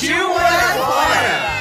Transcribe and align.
Partiu 0.00 0.28
morar 0.30 0.78
fora! 0.78 1.60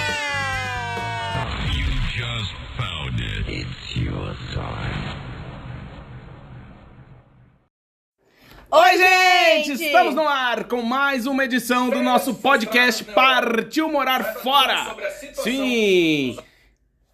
Oi, 8.71 8.97
gente! 8.97 9.83
Estamos 9.83 10.15
no 10.15 10.25
ar 10.25 10.63
com 10.69 10.81
mais 10.81 11.27
uma 11.27 11.43
edição 11.43 11.89
do 11.89 12.01
nosso 12.01 12.33
podcast 12.35 13.03
Partiu 13.03 13.91
Morar 13.91 14.35
Fora. 14.35 14.95
Sim! 15.33 16.37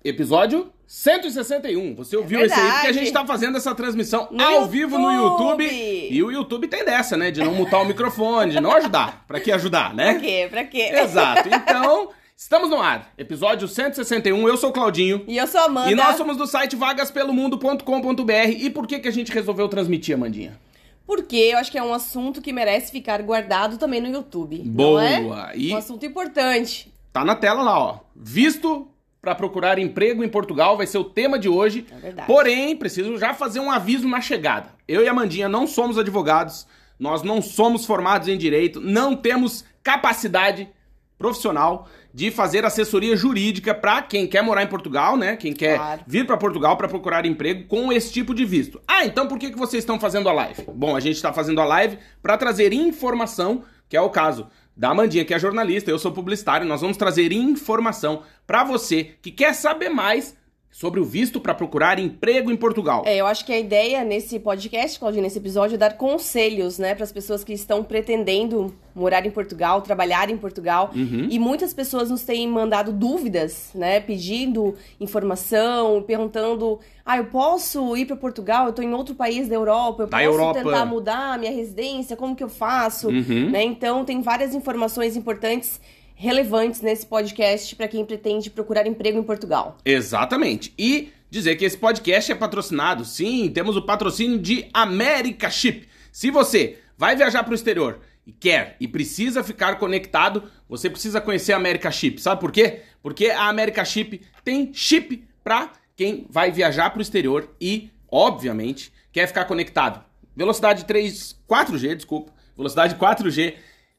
Episódio 0.04 0.72
161. 0.88 1.96
Você 1.96 2.16
ouviu 2.16 2.42
esse 2.46 2.54
aí 2.54 2.72
porque 2.72 2.88
a 2.88 2.92
gente 2.92 3.12
tá 3.12 3.26
fazendo 3.26 3.58
essa 3.58 3.74
transmissão 3.74 4.28
No 4.32 4.44
ao 4.44 4.66
vivo 4.68 4.98
no 4.98 5.12
YouTube. 5.12 5.64
YouTube. 5.64 6.08
E 6.12 6.24
o 6.24 6.32
YouTube 6.32 6.68
tem 6.68 6.86
dessa, 6.86 7.18
né? 7.18 7.32
De 7.32 7.44
não 7.44 7.54
mutar 7.54 7.82
o 7.82 7.86
microfone, 7.86 8.52
de 8.52 8.60
não 8.60 8.72
ajudar. 8.74 9.24
Pra 9.28 9.40
que 9.40 9.52
ajudar, 9.52 9.94
né? 9.94 10.14
Pra 10.14 10.22
quê? 10.22 10.48
Pra 10.50 10.64
quê? 10.64 10.82
Exato. 10.94 11.50
Então, 11.50 12.10
estamos 12.38 12.70
no 12.70 12.80
ar. 12.82 13.12
Episódio 13.18 13.68
161. 13.68 14.48
Eu 14.48 14.58
sou 14.58 14.70
o 14.70 14.74
Claudinho. 14.74 15.24
E 15.28 15.38
eu 15.38 15.48
sou 15.48 15.62
a 15.62 15.66
Amanda. 15.66 15.92
E 15.92 15.96
nós 15.96 16.16
somos 16.18 16.38
do 16.38 16.46
site 16.46 16.76
vagaspelomundo.com.br. 16.76 18.32
E 18.58 18.70
por 18.70 18.86
que, 18.88 19.00
que 19.00 19.08
a 19.08 19.12
gente 19.12 19.32
resolveu 19.32 19.68
transmitir, 19.68 20.16
Amandinha? 20.16 20.60
Porque 21.08 21.36
eu 21.36 21.58
acho 21.60 21.72
que 21.72 21.78
é 21.78 21.84
um 21.84 21.94
assunto 21.94 22.42
que 22.42 22.52
merece 22.52 22.92
ficar 22.92 23.22
guardado 23.22 23.78
também 23.78 24.02
no 24.02 24.08
YouTube. 24.08 24.58
Boa. 24.66 25.02
Não 25.20 25.38
é? 25.48 25.56
E 25.56 25.72
Um 25.74 25.78
assunto 25.78 26.06
importante. 26.06 26.92
tá 27.14 27.24
na 27.24 27.36
tela 27.36 27.62
lá, 27.62 27.80
ó. 27.80 28.00
Visto 28.16 28.88
para 29.26 29.34
procurar 29.34 29.80
emprego 29.80 30.24
em 30.24 30.30
Portugal 30.30 30.78
vai 30.78 30.86
ser 30.86 31.00
o 31.00 31.04
tema 31.04 31.40
de 31.40 31.50
hoje. 31.50 31.88
É 31.92 31.96
verdade. 31.96 32.28
Porém, 32.28 32.76
preciso 32.78 33.18
já 33.18 33.34
fazer 33.34 33.60
um 33.60 33.72
aviso 33.72 34.08
na 34.08 34.22
chegada. 34.22 34.70
Eu 34.88 35.04
e 35.04 35.08
a 35.08 35.12
Amandinha 35.12 35.50
não 35.50 35.66
somos 35.66 35.98
advogados, 35.98 36.68
nós 37.00 37.24
não 37.24 37.42
somos 37.42 37.86
formados 37.88 38.28
em 38.28 38.38
direito, 38.38 38.80
não 38.80 39.16
temos 39.16 39.66
capacidade 39.84 40.70
profissional 41.18 41.88
de 42.14 42.30
fazer 42.30 42.64
assessoria 42.66 43.16
jurídica 43.16 43.74
para 43.74 44.02
quem 44.04 44.28
quer 44.28 44.44
morar 44.44 44.62
em 44.64 44.68
Portugal, 44.68 45.18
né? 45.18 45.36
Quem 45.36 45.54
quer 45.54 45.78
Claro. 45.78 46.02
vir 46.06 46.28
para 46.28 46.38
Portugal 46.38 46.78
para 46.78 46.88
procurar 46.88 47.26
emprego 47.26 47.68
com 47.68 47.92
esse 47.92 48.14
tipo 48.14 48.34
de 48.34 48.46
visto. 48.46 48.80
Ah, 48.88 49.06
então 49.06 49.28
por 49.28 49.40
que, 49.40 49.50
que 49.50 49.58
vocês 49.58 49.82
estão 49.82 50.00
fazendo 50.00 50.30
a 50.30 50.34
live? 50.34 50.64
Bom, 50.74 50.96
a 50.96 51.00
gente 51.00 51.16
está 51.16 51.34
fazendo 51.34 51.60
a 51.60 51.66
live 51.66 51.98
para 52.22 52.38
trazer 52.38 52.72
informação, 52.74 53.64
que 53.90 53.98
é 53.98 54.02
o 54.02 54.10
caso 54.12 54.48
da 54.78 54.90
Amandinha, 54.90 55.24
que 55.24 55.34
é 55.34 55.40
jornalista, 55.40 55.90
eu 55.90 55.98
sou 55.98 56.12
publicitário, 56.12 56.68
nós 56.68 56.82
vamos 56.82 56.98
trazer 56.98 57.32
informação 57.32 58.24
para 58.46 58.64
você 58.64 59.12
que 59.22 59.32
quer 59.32 59.54
saber 59.54 59.90
mais 59.90 60.36
sobre 60.72 61.00
o 61.00 61.06
visto 61.06 61.40
para 61.40 61.54
procurar 61.54 62.00
emprego 62.00 62.52
em 62.52 62.58
Portugal. 62.58 63.04
É, 63.06 63.16
eu 63.16 63.26
acho 63.26 63.46
que 63.46 63.54
a 63.54 63.58
ideia 63.58 64.04
nesse 64.04 64.38
podcast, 64.38 65.00
Claudinha, 65.00 65.24
nesse 65.24 65.38
episódio, 65.38 65.76
é 65.76 65.78
dar 65.78 65.96
conselhos, 65.96 66.78
né, 66.78 66.94
para 66.94 67.06
as 67.06 67.14
pessoas 67.14 67.46
que 67.46 67.54
estão 67.54 67.82
pretendendo 67.82 68.76
morar 68.94 69.26
em 69.26 69.32
Portugal, 69.32 69.82
trabalhar 69.82 70.30
em 70.30 70.36
Portugal. 70.36 70.92
Uhum. 70.94 71.30
E 71.32 71.40
muitas 71.40 71.74
pessoas 71.74 72.10
nos 72.10 72.24
têm 72.24 72.46
mandado 72.46 72.92
dúvidas, 72.92 73.70
né, 73.74 74.02
pedindo 74.02 74.76
informação, 75.00 76.04
perguntando: 76.06 76.80
"Ah, 77.06 77.18
eu 77.20 77.26
posso 77.28 77.96
ir 77.96 78.06
para 78.06 78.18
Portugal? 78.18 78.68
Eu 78.68 78.74
tô 78.74 78.82
em 78.82 78.94
outro 78.94 79.16
país 79.16 79.48
da 79.48 79.56
Europa, 79.56 80.04
eu 80.04 80.08
Da 80.08 80.18
posso 80.18 80.30
Europa. 80.30 80.62
tentar 80.62 80.86
mudar 80.86 81.36
a 81.36 81.38
minha 81.38 81.52
residência? 81.54 82.18
Como 82.18 82.36
que 82.36 82.44
eu 82.44 82.50
faço?", 82.50 83.08
Uhum. 83.08 83.50
né? 83.50 83.64
Então, 83.64 84.04
tem 84.04 84.22
várias 84.22 84.54
informações 84.54 85.16
importantes 85.16 85.80
relevantes 86.16 86.82
nesse 86.82 87.06
podcast 87.06 87.76
para 87.76 87.88
quem 87.88 88.04
pretende 88.06 88.50
procurar 88.50 88.88
emprego 88.88 89.20
em 89.20 89.24
Portugal. 89.24 89.78
Exatamente. 89.86 90.74
E 90.80 91.12
dizer 91.30 91.56
que 91.58 91.66
esse 91.66 91.78
podcast 91.78 92.32
é 92.32 92.36
patrocinado, 92.36 93.04
sim, 93.04 93.52
temos 93.54 93.76
o 93.76 93.82
patrocínio 93.82 94.40
de 94.40 94.68
America 94.74 95.50
Chip. 95.50 95.88
Se 96.12 96.32
você 96.32 96.80
vai 96.98 97.16
viajar 97.16 97.44
para 97.44 97.52
o 97.52 97.56
exterior 97.56 98.00
e 98.26 98.32
quer 98.32 98.78
e 98.80 98.88
precisa 98.88 99.44
ficar 99.44 99.76
conectado, 99.78 100.44
você 100.68 100.90
precisa 100.90 101.20
conhecer 101.20 101.52
a 101.54 101.58
America 101.58 101.92
Chip. 101.92 102.22
Sabe 102.22 102.40
por 102.40 102.52
quê? 102.52 102.82
Porque 103.04 103.28
a 103.28 103.50
America 103.50 103.84
Chip 103.84 104.22
tem 104.44 104.74
chip 104.74 105.28
para 105.44 105.72
quem 105.96 106.26
vai 106.30 106.52
viajar 106.52 106.90
para 106.90 107.00
o 107.00 107.02
exterior 107.02 107.50
e, 107.60 107.92
obviamente, 108.10 108.92
quer 109.12 109.28
ficar 109.28 109.46
conectado. 109.46 110.04
Velocidade 110.36 110.86
3, 110.86 111.38
4G, 111.50 111.96
desculpa. 111.96 112.34
Velocidade 112.58 112.96
4G 112.96 113.56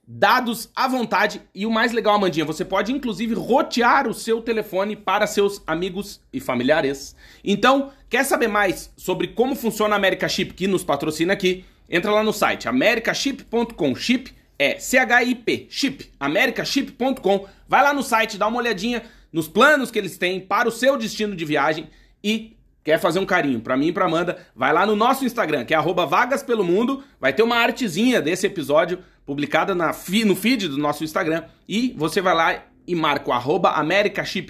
dados 0.07 0.71
à 0.77 0.87
vontade 0.87 1.43
e 1.53 1.67
o 1.67 1.71
mais 1.71 1.93
legal, 1.93 2.15
Amandinha, 2.15 2.45
você 2.45 2.65
pode 2.65 2.93
inclusive 2.93 3.35
rotear 3.35 4.07
o 4.07 4.15
seu 4.15 4.41
telefone 4.41 4.95
para 4.95 5.27
seus 5.27 5.61
amigos 5.67 6.21
e 6.33 6.39
familiares. 6.39 7.17
Então, 7.43 7.91
quer 8.09 8.25
saber 8.25 8.47
mais 8.47 8.93
sobre 8.97 9.29
como 9.29 9.57
funciona 9.57 9.97
a 9.97 9.99
America 9.99 10.29
Chip 10.29 10.55
que 10.55 10.69
nos 10.69 10.85
patrocina 10.85 11.33
aqui? 11.33 11.65
Entra 11.91 12.13
lá 12.13 12.23
no 12.23 12.33
site 12.33 12.69
americaship.com. 12.69 13.95
Chip 13.97 14.33
é 14.59 14.79
C-H-I-P, 14.79 15.67
chip, 15.69 16.11
americaship.com. 16.21 17.47
Vai 17.69 17.83
lá 17.83 17.93
no 17.93 18.03
site, 18.03 18.39
dá 18.39 18.47
uma 18.47 18.59
olhadinha 18.59 19.03
nos 19.33 19.49
planos 19.49 19.91
que 19.91 19.99
eles 19.99 20.17
têm 20.17 20.41
para 20.41 20.69
o 20.69 20.73
seu 20.73 20.97
destino 20.97 21.35
de 21.35 21.45
viagem 21.45 21.89
e 22.23 22.57
Quer 22.87 23.01
fazer 23.01 23.19
um 23.19 23.27
carinho 23.27 23.61
pra 23.61 23.77
mim 23.77 23.89
e 23.89 23.93
pra 23.93 24.05
Amanda? 24.05 24.39
Vai 24.55 24.73
lá 24.73 24.87
no 24.87 24.95
nosso 24.95 25.25
Instagram, 25.25 25.65
que 25.65 25.75
é 25.75 25.77
arroba 25.77 26.07
Vagas 26.07 26.45
Pelo 26.45 26.63
Mundo. 26.63 27.03
Vai 27.21 27.33
ter 27.33 27.43
uma 27.43 27.57
artezinha 27.57 28.23
desse 28.23 28.47
episódio 28.47 29.01
publicada 29.27 29.75
na 29.75 29.93
no 30.25 30.37
feed 30.37 30.69
do 30.69 30.79
nosso 30.79 31.05
Instagram. 31.05 31.43
E 31.69 31.93
você 31.97 32.21
vai 32.21 32.35
lá 32.35 32.65
e 32.87 32.95
marca 32.95 33.29
o 33.29 33.33
arroba 33.33 33.71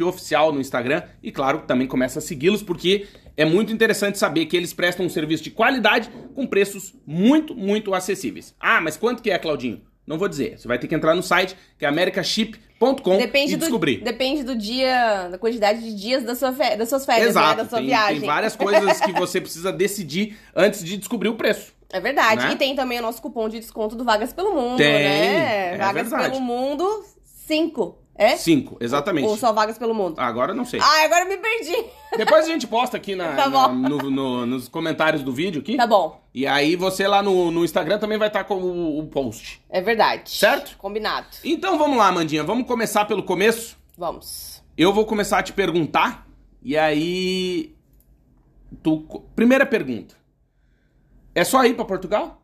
Oficial 0.04 0.52
no 0.52 0.60
Instagram. 0.60 1.02
E 1.22 1.32
claro, 1.32 1.60
também 1.66 1.86
começa 1.86 2.18
a 2.18 2.22
segui-los, 2.22 2.62
porque 2.62 3.06
é 3.36 3.44
muito 3.44 3.72
interessante 3.72 4.18
saber 4.18 4.44
que 4.46 4.56
eles 4.56 4.72
prestam 4.74 5.06
um 5.06 5.08
serviço 5.08 5.42
de 5.42 5.50
qualidade 5.50 6.10
com 6.34 6.46
preços 6.46 6.94
muito, 7.06 7.54
muito 7.54 7.94
acessíveis. 7.94 8.54
Ah, 8.60 8.80
mas 8.80 8.96
quanto 8.96 9.22
que 9.22 9.30
é, 9.30 9.38
Claudinho? 9.38 9.80
Não 10.06 10.18
vou 10.18 10.28
dizer. 10.28 10.58
Você 10.58 10.68
vai 10.68 10.78
ter 10.78 10.86
que 10.86 10.94
entrar 10.94 11.14
no 11.14 11.22
site, 11.22 11.56
que 11.78 11.84
é 11.84 11.88
americaship.com 11.88 13.16
e 13.54 13.56
do, 13.56 13.60
descobrir. 13.60 14.02
depende 14.04 14.44
do 14.44 14.54
dia, 14.56 15.28
da 15.30 15.38
quantidade 15.38 15.82
de 15.82 15.94
dias 15.94 16.22
da 16.22 16.34
sua 16.34 16.52
fe- 16.52 16.76
das 16.76 16.88
suas 16.88 17.04
férias, 17.04 17.30
Exato, 17.30 17.56
né? 17.56 17.62
Da 17.64 17.68
sua 17.68 17.78
tem, 17.78 17.88
viagem. 17.88 18.20
tem 18.20 18.26
várias 18.26 18.54
coisas 18.56 19.00
que 19.00 19.12
você 19.12 19.40
precisa 19.40 19.72
decidir 19.72 20.36
antes 20.54 20.84
de 20.84 20.96
descobrir 20.96 21.28
o 21.28 21.34
preço. 21.34 21.74
É 21.90 22.00
verdade. 22.00 22.44
Né? 22.46 22.52
E 22.52 22.56
tem 22.56 22.74
também 22.74 22.98
o 22.98 23.02
nosso 23.02 23.22
cupom 23.22 23.48
de 23.48 23.60
desconto 23.60 23.94
do 23.96 24.04
Vagas 24.04 24.32
pelo 24.32 24.52
Mundo, 24.54 24.76
Tem, 24.78 24.92
né? 24.92 25.74
é 25.74 25.78
Vagas 25.78 26.10
verdade. 26.10 26.30
pelo 26.30 26.40
Mundo 26.42 27.04
5. 27.46 27.98
É? 28.18 28.34
Cinco, 28.38 28.78
exatamente. 28.80 29.28
Ou 29.28 29.36
só 29.36 29.52
Vagas 29.52 29.76
pelo 29.76 29.94
Mundo? 29.94 30.18
Agora 30.18 30.52
eu 30.52 30.56
não 30.56 30.64
sei. 30.64 30.80
Ai, 30.82 31.04
agora 31.04 31.24
eu 31.24 31.28
me 31.28 31.36
perdi. 31.36 31.76
Depois 32.16 32.46
a 32.46 32.48
gente 32.48 32.66
posta 32.66 32.96
aqui 32.96 33.14
na, 33.14 33.34
Tá 33.36 33.46
na- 33.50 33.68
no- 33.68 34.10
no- 34.10 34.46
nos 34.46 34.68
comentários 34.68 35.22
do 35.22 35.30
vídeo 35.30 35.60
aqui. 35.60 35.76
Tá 35.76 35.86
bom. 35.86 36.18
E 36.34 36.46
aí 36.46 36.76
você 36.76 37.06
lá 37.06 37.22
no, 37.22 37.50
no 37.50 37.62
Instagram 37.62 37.98
também 37.98 38.16
vai 38.16 38.28
estar 38.28 38.44
com 38.44 38.54
o, 38.54 38.98
o 39.00 39.06
post. 39.08 39.60
É 39.68 39.82
verdade. 39.82 40.30
Certo? 40.30 40.78
Combinado. 40.78 41.26
Então 41.44 41.76
vamos 41.76 41.98
lá, 41.98 42.10
Mandinha. 42.10 42.42
Vamos 42.42 42.66
começar 42.66 43.04
pelo 43.04 43.22
começo. 43.22 43.76
Vamos. 43.98 44.62
Eu 44.78 44.94
vou 44.94 45.04
começar 45.04 45.40
a 45.40 45.42
te 45.42 45.52
perguntar. 45.52 46.26
E 46.62 46.74
aí. 46.76 47.74
Tu... 48.82 48.98
Primeira 49.36 49.66
pergunta. 49.66 50.15
É 51.36 51.44
só 51.44 51.62
ir 51.64 51.74
pra 51.74 51.84
Portugal? 51.84 52.42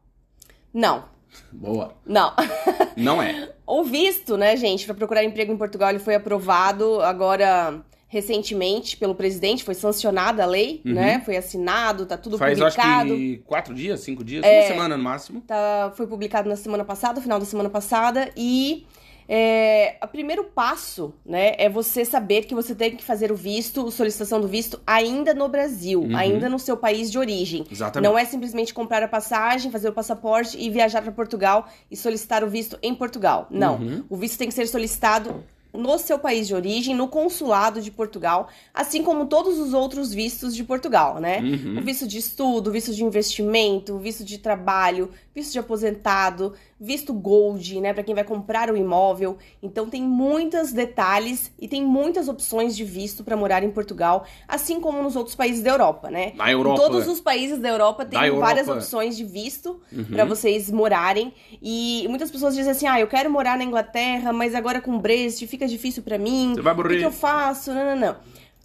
Não. 0.73 1.05
Boa. 1.51 1.95
Não. 2.05 2.35
Não 2.95 3.23
é. 3.23 3.51
O 3.67 3.83
visto, 3.85 4.37
né, 4.37 4.55
gente, 4.55 4.85
para 4.85 4.95
procurar 4.95 5.25
emprego 5.25 5.51
em 5.51 5.57
Portugal, 5.57 5.89
ele 5.89 5.99
foi 5.99 6.15
aprovado 6.15 7.01
agora 7.01 7.83
recentemente 8.07 8.99
pelo 8.99 9.15
presidente, 9.15 9.65
foi 9.65 9.73
sancionada 9.73 10.43
a 10.43 10.47
lei, 10.47 10.83
né? 10.85 11.23
Foi 11.25 11.35
assinado, 11.35 12.05
tá 12.05 12.19
tudo 12.19 12.35
Uhum. 12.35 12.39
Faz 12.41 12.61
acho 12.61 12.77
publicado. 12.77 13.09
que 13.17 13.39
quatro 13.47 13.75
dias, 13.75 14.01
cinco 14.01 14.23
dias, 14.23 14.45
É. 14.45 14.61
uma 14.61 14.69
semana 14.69 14.97
no 14.99 15.03
máximo. 15.03 15.41
Tá, 15.41 15.91
foi 15.97 16.07
publicado 16.07 16.47
na 16.47 16.57
semana 16.57 16.85
passada, 16.85 17.23
final 17.23 17.39
da 17.39 17.47
semana 17.47 17.71
passada, 17.71 18.31
e 18.37 18.87
é, 19.35 19.97
o 20.05 20.07
primeiro 20.09 20.45
passo, 20.45 21.15
né, 21.25 21.55
é 21.57 21.67
você 21.67 22.05
saber 22.05 22.45
que 22.45 22.55
você 22.55 22.75
tem 22.75 22.95
que 22.95 23.03
fazer 23.03 23.33
o 23.33 23.35
visto, 23.35 23.91
solicitação 23.91 24.39
do 24.39 24.47
visto, 24.47 24.79
ainda 24.87 25.33
no 25.33 25.49
Brasil, 25.49 26.03
Uhum. 26.03 26.15
ainda 26.15 26.51
no 26.51 26.59
seu 26.59 26.77
país 26.77 27.11
de 27.11 27.19
origem. 27.19 27.65
Exatamente. 27.71 28.07
Não 28.11 28.19
é 28.19 28.27
simplesmente 28.27 28.75
comprar 28.75 29.03
a 29.03 29.09
passagem, 29.09 29.73
fazer 29.73 29.89
o 29.89 29.93
passaporte 29.95 30.59
e 30.61 30.69
viajar 30.69 31.01
para 31.01 31.13
Portugal 31.13 31.67
e 31.91 31.97
solicitar 31.97 32.45
o 32.45 32.47
visto 32.47 32.79
em 32.83 32.95
Portugal. 32.95 33.47
Não. 33.51 33.77
Uhum. 33.77 34.05
O 34.11 34.17
visto 34.19 34.37
tem 34.37 34.49
que 34.49 34.55
ser 34.55 34.67
solicitado 34.67 35.43
no 35.73 35.97
seu 35.97 36.19
país 36.19 36.47
de 36.47 36.55
origem, 36.55 36.95
no 36.95 37.09
consulado 37.09 37.81
de 37.81 37.91
Portugal, 37.91 38.49
assim 38.75 39.03
como 39.03 39.25
todos 39.25 39.59
os 39.59 39.73
outros 39.73 40.13
vistos 40.13 40.55
de 40.55 40.63
Portugal, 40.63 41.19
né? 41.19 41.39
Uhum. 41.41 41.79
O 41.79 41.81
visto 41.81 42.07
de 42.07 42.19
estudo, 42.19 42.71
visto 42.71 42.93
de 42.93 43.03
investimento, 43.03 43.97
visto 43.97 44.23
de 44.25 44.37
trabalho, 44.37 45.09
visto 45.35 45.53
de 45.53 45.59
aposentado, 45.59 46.53
visto 46.79 47.13
gold, 47.13 47.81
né, 47.81 47.93
para 47.95 48.03
quem 48.03 48.15
vai 48.15 48.25
comprar 48.25 48.71
o 48.71 48.77
imóvel. 48.77 49.39
Então 49.63 49.89
tem 49.89 50.03
muitos 50.03 50.73
detalhes 50.73 51.51
e 51.59 51.67
tem 51.67 51.83
muitas 51.85 52.29
opções 52.29 52.77
de 52.77 52.85
visto 52.85 53.25
para 53.25 53.37
morar 53.37 53.63
em 53.63 53.71
Portugal, 53.71 54.25
assim 54.47 54.81
como 54.81 55.03
nos 55.03 55.17
outros 55.17 55.35
países 55.35 55.63
da 55.63 55.71
Europa, 55.71 56.11
né? 56.11 56.33
Na 56.37 56.51
Europa, 56.51 56.75
em 56.83 56.85
todos 56.85 57.09
os 57.09 57.21
países 57.21 57.59
da 57.59 57.69
Europa 57.69 58.05
tem 58.05 58.19
Da 58.19 58.27
Europa. 58.27 58.47
várias 58.47 58.69
opções 58.69 59.17
de 59.17 59.25
visto 59.25 59.81
Uhum. 59.93 60.05
para 60.05 60.25
vocês 60.25 60.71
morarem. 60.71 61.33
E 61.63 62.05
muitas 62.09 62.31
pessoas 62.31 62.55
dizem 62.55 62.71
assim: 62.73 62.87
"Ah, 62.87 63.01
eu 63.01 63.07
quero 63.07 63.31
morar 63.31 63.57
na 63.57 63.65
Inglaterra, 63.65 64.33
mas 64.33 64.55
agora 64.55 64.81
com 64.81 64.95
o 64.97 64.99
Brexit 65.01 65.47
fica 65.47 65.67
difícil 65.67 66.03
para 66.03 66.19
mim. 66.19 66.53
Você 66.55 66.61
vai 66.63 66.73
O 66.73 66.77
que, 66.77 66.83
morrer. 66.83 66.99
que 66.99 67.05
eu 67.07 67.13
faço?" 67.13 67.73
Não, 67.73 67.85
não, 67.85 67.97
não. 67.97 68.17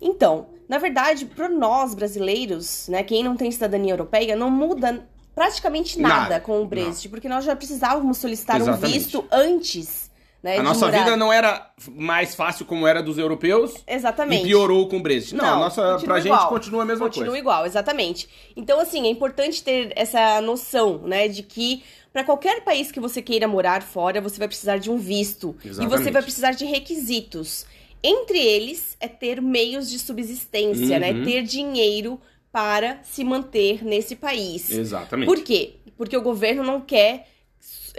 Então, 0.02 0.48
na 0.69 0.78
verdade, 0.78 1.25
para 1.25 1.50
nós 1.50 1.94
brasileiros, 1.96 2.88
né, 2.88 3.02
quem 3.04 3.24
não 3.24 3.36
tem 3.36 3.50
cidadania 3.52 3.94
europeia, 3.94 4.36
não 4.36 4.50
muda 4.52 5.08
praticamente 5.38 6.00
nada, 6.01 6.16
Nada, 6.22 6.39
com 6.39 6.60
o 6.63 6.66
Brexit, 6.66 7.10
porque 7.10 7.30
nós 7.30 7.45
já 7.45 7.56
precisávamos 7.56 8.18
solicitar 8.18 8.56
um 8.56 8.63
Exatamente. 8.63 8.92
visto 8.98 9.24
antes, 9.31 10.10
né, 10.42 10.57
A 10.57 10.63
nossa 10.63 10.88
morar. 10.88 10.98
vida 11.04 11.16
não 11.16 11.31
era 11.31 11.72
mais 11.92 12.34
fácil 12.34 12.66
como 12.66 12.88
era 12.88 13.04
dos 13.04 13.19
europeus 13.19 13.75
Exatamente. 13.86 14.42
e 14.44 14.48
piorou 14.48 14.88
com 14.89 14.98
o 14.98 15.00
Brexit. 15.00 15.36
Não, 15.36 15.45
a 15.45 15.60
nossa, 15.60 15.81
continua 15.94 16.06
pra 16.06 16.19
gente 16.19 16.34
igual. 16.34 16.50
continua 16.50 16.81
a 16.81 16.86
mesma 16.86 17.06
Continua 17.06 17.28
coisa. 17.28 17.39
igual, 17.39 17.66
exatamente. 17.68 18.28
Então, 18.56 18.80
assim, 18.80 19.06
é 19.06 19.10
importante 19.12 19.62
ter 19.63 19.94
essa 19.95 20.42
noção, 20.42 21.04
né, 21.04 21.28
de 21.28 21.44
que 21.44 21.83
para 22.12 22.24
qualquer 22.24 22.63
país 22.63 22.92
que 22.92 23.00
você 23.00 23.22
queira 23.22 23.48
morar 23.48 23.83
fora, 23.83 24.19
você 24.19 24.40
vai 24.40 24.48
precisar 24.48 24.78
de 24.80 24.90
um 24.90 24.98
visto. 24.98 25.56
E 25.63 25.68
Exatamente. 25.68 26.04
você 26.04 26.10
vai 26.12 26.22
precisar 26.24 26.51
de 26.54 26.66
requisitos. 26.66 27.63
Entre 28.04 28.40
eles 28.40 28.98
é 29.00 29.07
ter 29.07 29.40
meios 29.40 29.88
de 29.88 30.00
subsistência, 30.00 30.98
né? 31.00 31.12
Uhum. 31.12 31.24
Ter 31.24 31.44
dinheiro 31.44 32.19
para 32.51 32.99
se 33.03 33.23
manter 33.23 33.83
nesse 33.83 34.15
país. 34.15 34.69
Exatamente. 34.71 35.27
Por 35.27 35.44
quê? 35.44 35.73
Porque 35.97 36.15
o 36.17 36.21
governo 36.21 36.63
não 36.63 36.81
quer 36.81 37.27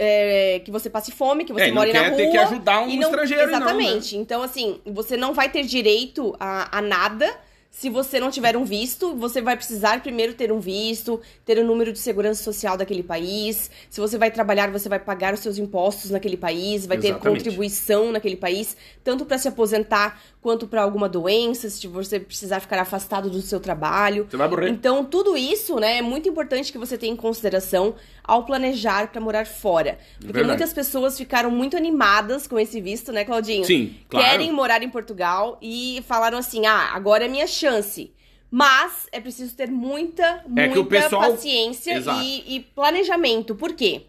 é, 0.01 0.61
que 0.63 0.71
você 0.71 0.89
passe 0.89 1.11
fome, 1.11 1.43
que 1.43 1.51
você 1.51 1.65
É, 1.65 1.71
more 1.71 1.91
na 1.91 1.99
quer 1.99 2.07
rua. 2.07 2.17
ter 2.17 2.31
que 2.31 2.37
ajudar 2.37 2.81
um 2.81 2.87
não- 2.95 3.01
estrangeiro, 3.09 3.43
não, 3.43 3.51
né? 3.51 3.57
Exatamente. 3.57 4.17
Então, 4.17 4.41
assim, 4.41 4.79
você 4.85 5.17
não 5.17 5.33
vai 5.33 5.49
ter 5.51 5.63
direito 5.63 6.33
a, 6.39 6.77
a 6.77 6.81
nada 6.81 7.29
se 7.71 7.89
você 7.89 8.19
não 8.19 8.31
tiver 8.31 8.57
um 8.57 8.65
visto. 8.65 9.15
Você 9.15 9.41
vai 9.41 9.55
precisar 9.55 10.01
primeiro 10.01 10.33
ter 10.33 10.51
um 10.51 10.59
visto, 10.59 11.21
ter 11.45 11.57
o 11.57 11.63
número 11.63 11.93
de 11.93 11.99
segurança 11.99 12.43
social 12.43 12.75
daquele 12.75 13.03
país. 13.03 13.69
Se 13.89 14.01
você 14.01 14.17
vai 14.17 14.31
trabalhar, 14.31 14.71
você 14.71 14.89
vai 14.89 14.99
pagar 14.99 15.33
os 15.33 15.39
seus 15.39 15.57
impostos 15.57 16.11
naquele 16.11 16.37
país, 16.37 16.85
vai 16.85 16.97
ter 16.97 17.09
Exatamente. 17.09 17.37
contribuição 17.37 18.11
naquele 18.11 18.35
país, 18.35 18.75
tanto 19.03 19.25
para 19.25 19.37
se 19.37 19.47
aposentar 19.47 20.21
quanto 20.41 20.67
para 20.67 20.81
alguma 20.81 21.09
doença, 21.09 21.69
se 21.69 21.85
você 21.87 22.19
precisar 22.19 22.59
ficar 22.59 22.79
afastado 22.79 23.29
do 23.29 23.41
seu 23.41 23.59
trabalho. 23.59 24.27
Você 24.29 24.37
vai 24.37 24.47
morrer. 24.47 24.69
Então, 24.69 25.03
tudo 25.03 25.37
isso, 25.37 25.79
né, 25.79 25.97
é 25.97 26.01
muito 26.01 26.29
importante 26.29 26.71
que 26.71 26.77
você 26.77 26.97
tenha 26.97 27.13
em 27.13 27.17
consideração 27.17 27.95
ao 28.29 28.45
planejar 28.45 29.11
para 29.11 29.19
morar 29.21 29.45
fora. 29.45 29.97
Porque 30.17 30.33
Verdade. 30.33 30.47
muitas 30.47 30.73
pessoas 30.73 31.17
ficaram 31.17 31.49
muito 31.51 31.75
animadas 31.75 32.47
com 32.47 32.59
esse 32.59 32.79
visto, 32.79 33.11
né, 33.11 33.25
Claudinho? 33.25 33.65
Sim, 33.65 33.95
claro. 34.07 34.25
Querem 34.25 34.51
morar 34.51 34.81
em 34.83 34.89
Portugal 34.89 35.57
e 35.61 36.03
falaram 36.07 36.37
assim: 36.37 36.65
"Ah, 36.65 36.91
agora 36.93 37.25
é 37.25 37.27
minha 37.27 37.47
chance". 37.47 38.13
Mas 38.51 39.07
é 39.11 39.19
preciso 39.19 39.55
ter 39.55 39.69
muita, 39.69 40.23
É 40.55 40.67
muita 40.67 40.83
pessoal- 40.85 41.31
paciência 41.31 42.01
e, 42.23 42.55
e 42.55 42.59
planejamento. 42.61 43.53
Por 43.55 43.73
quê? 43.73 44.03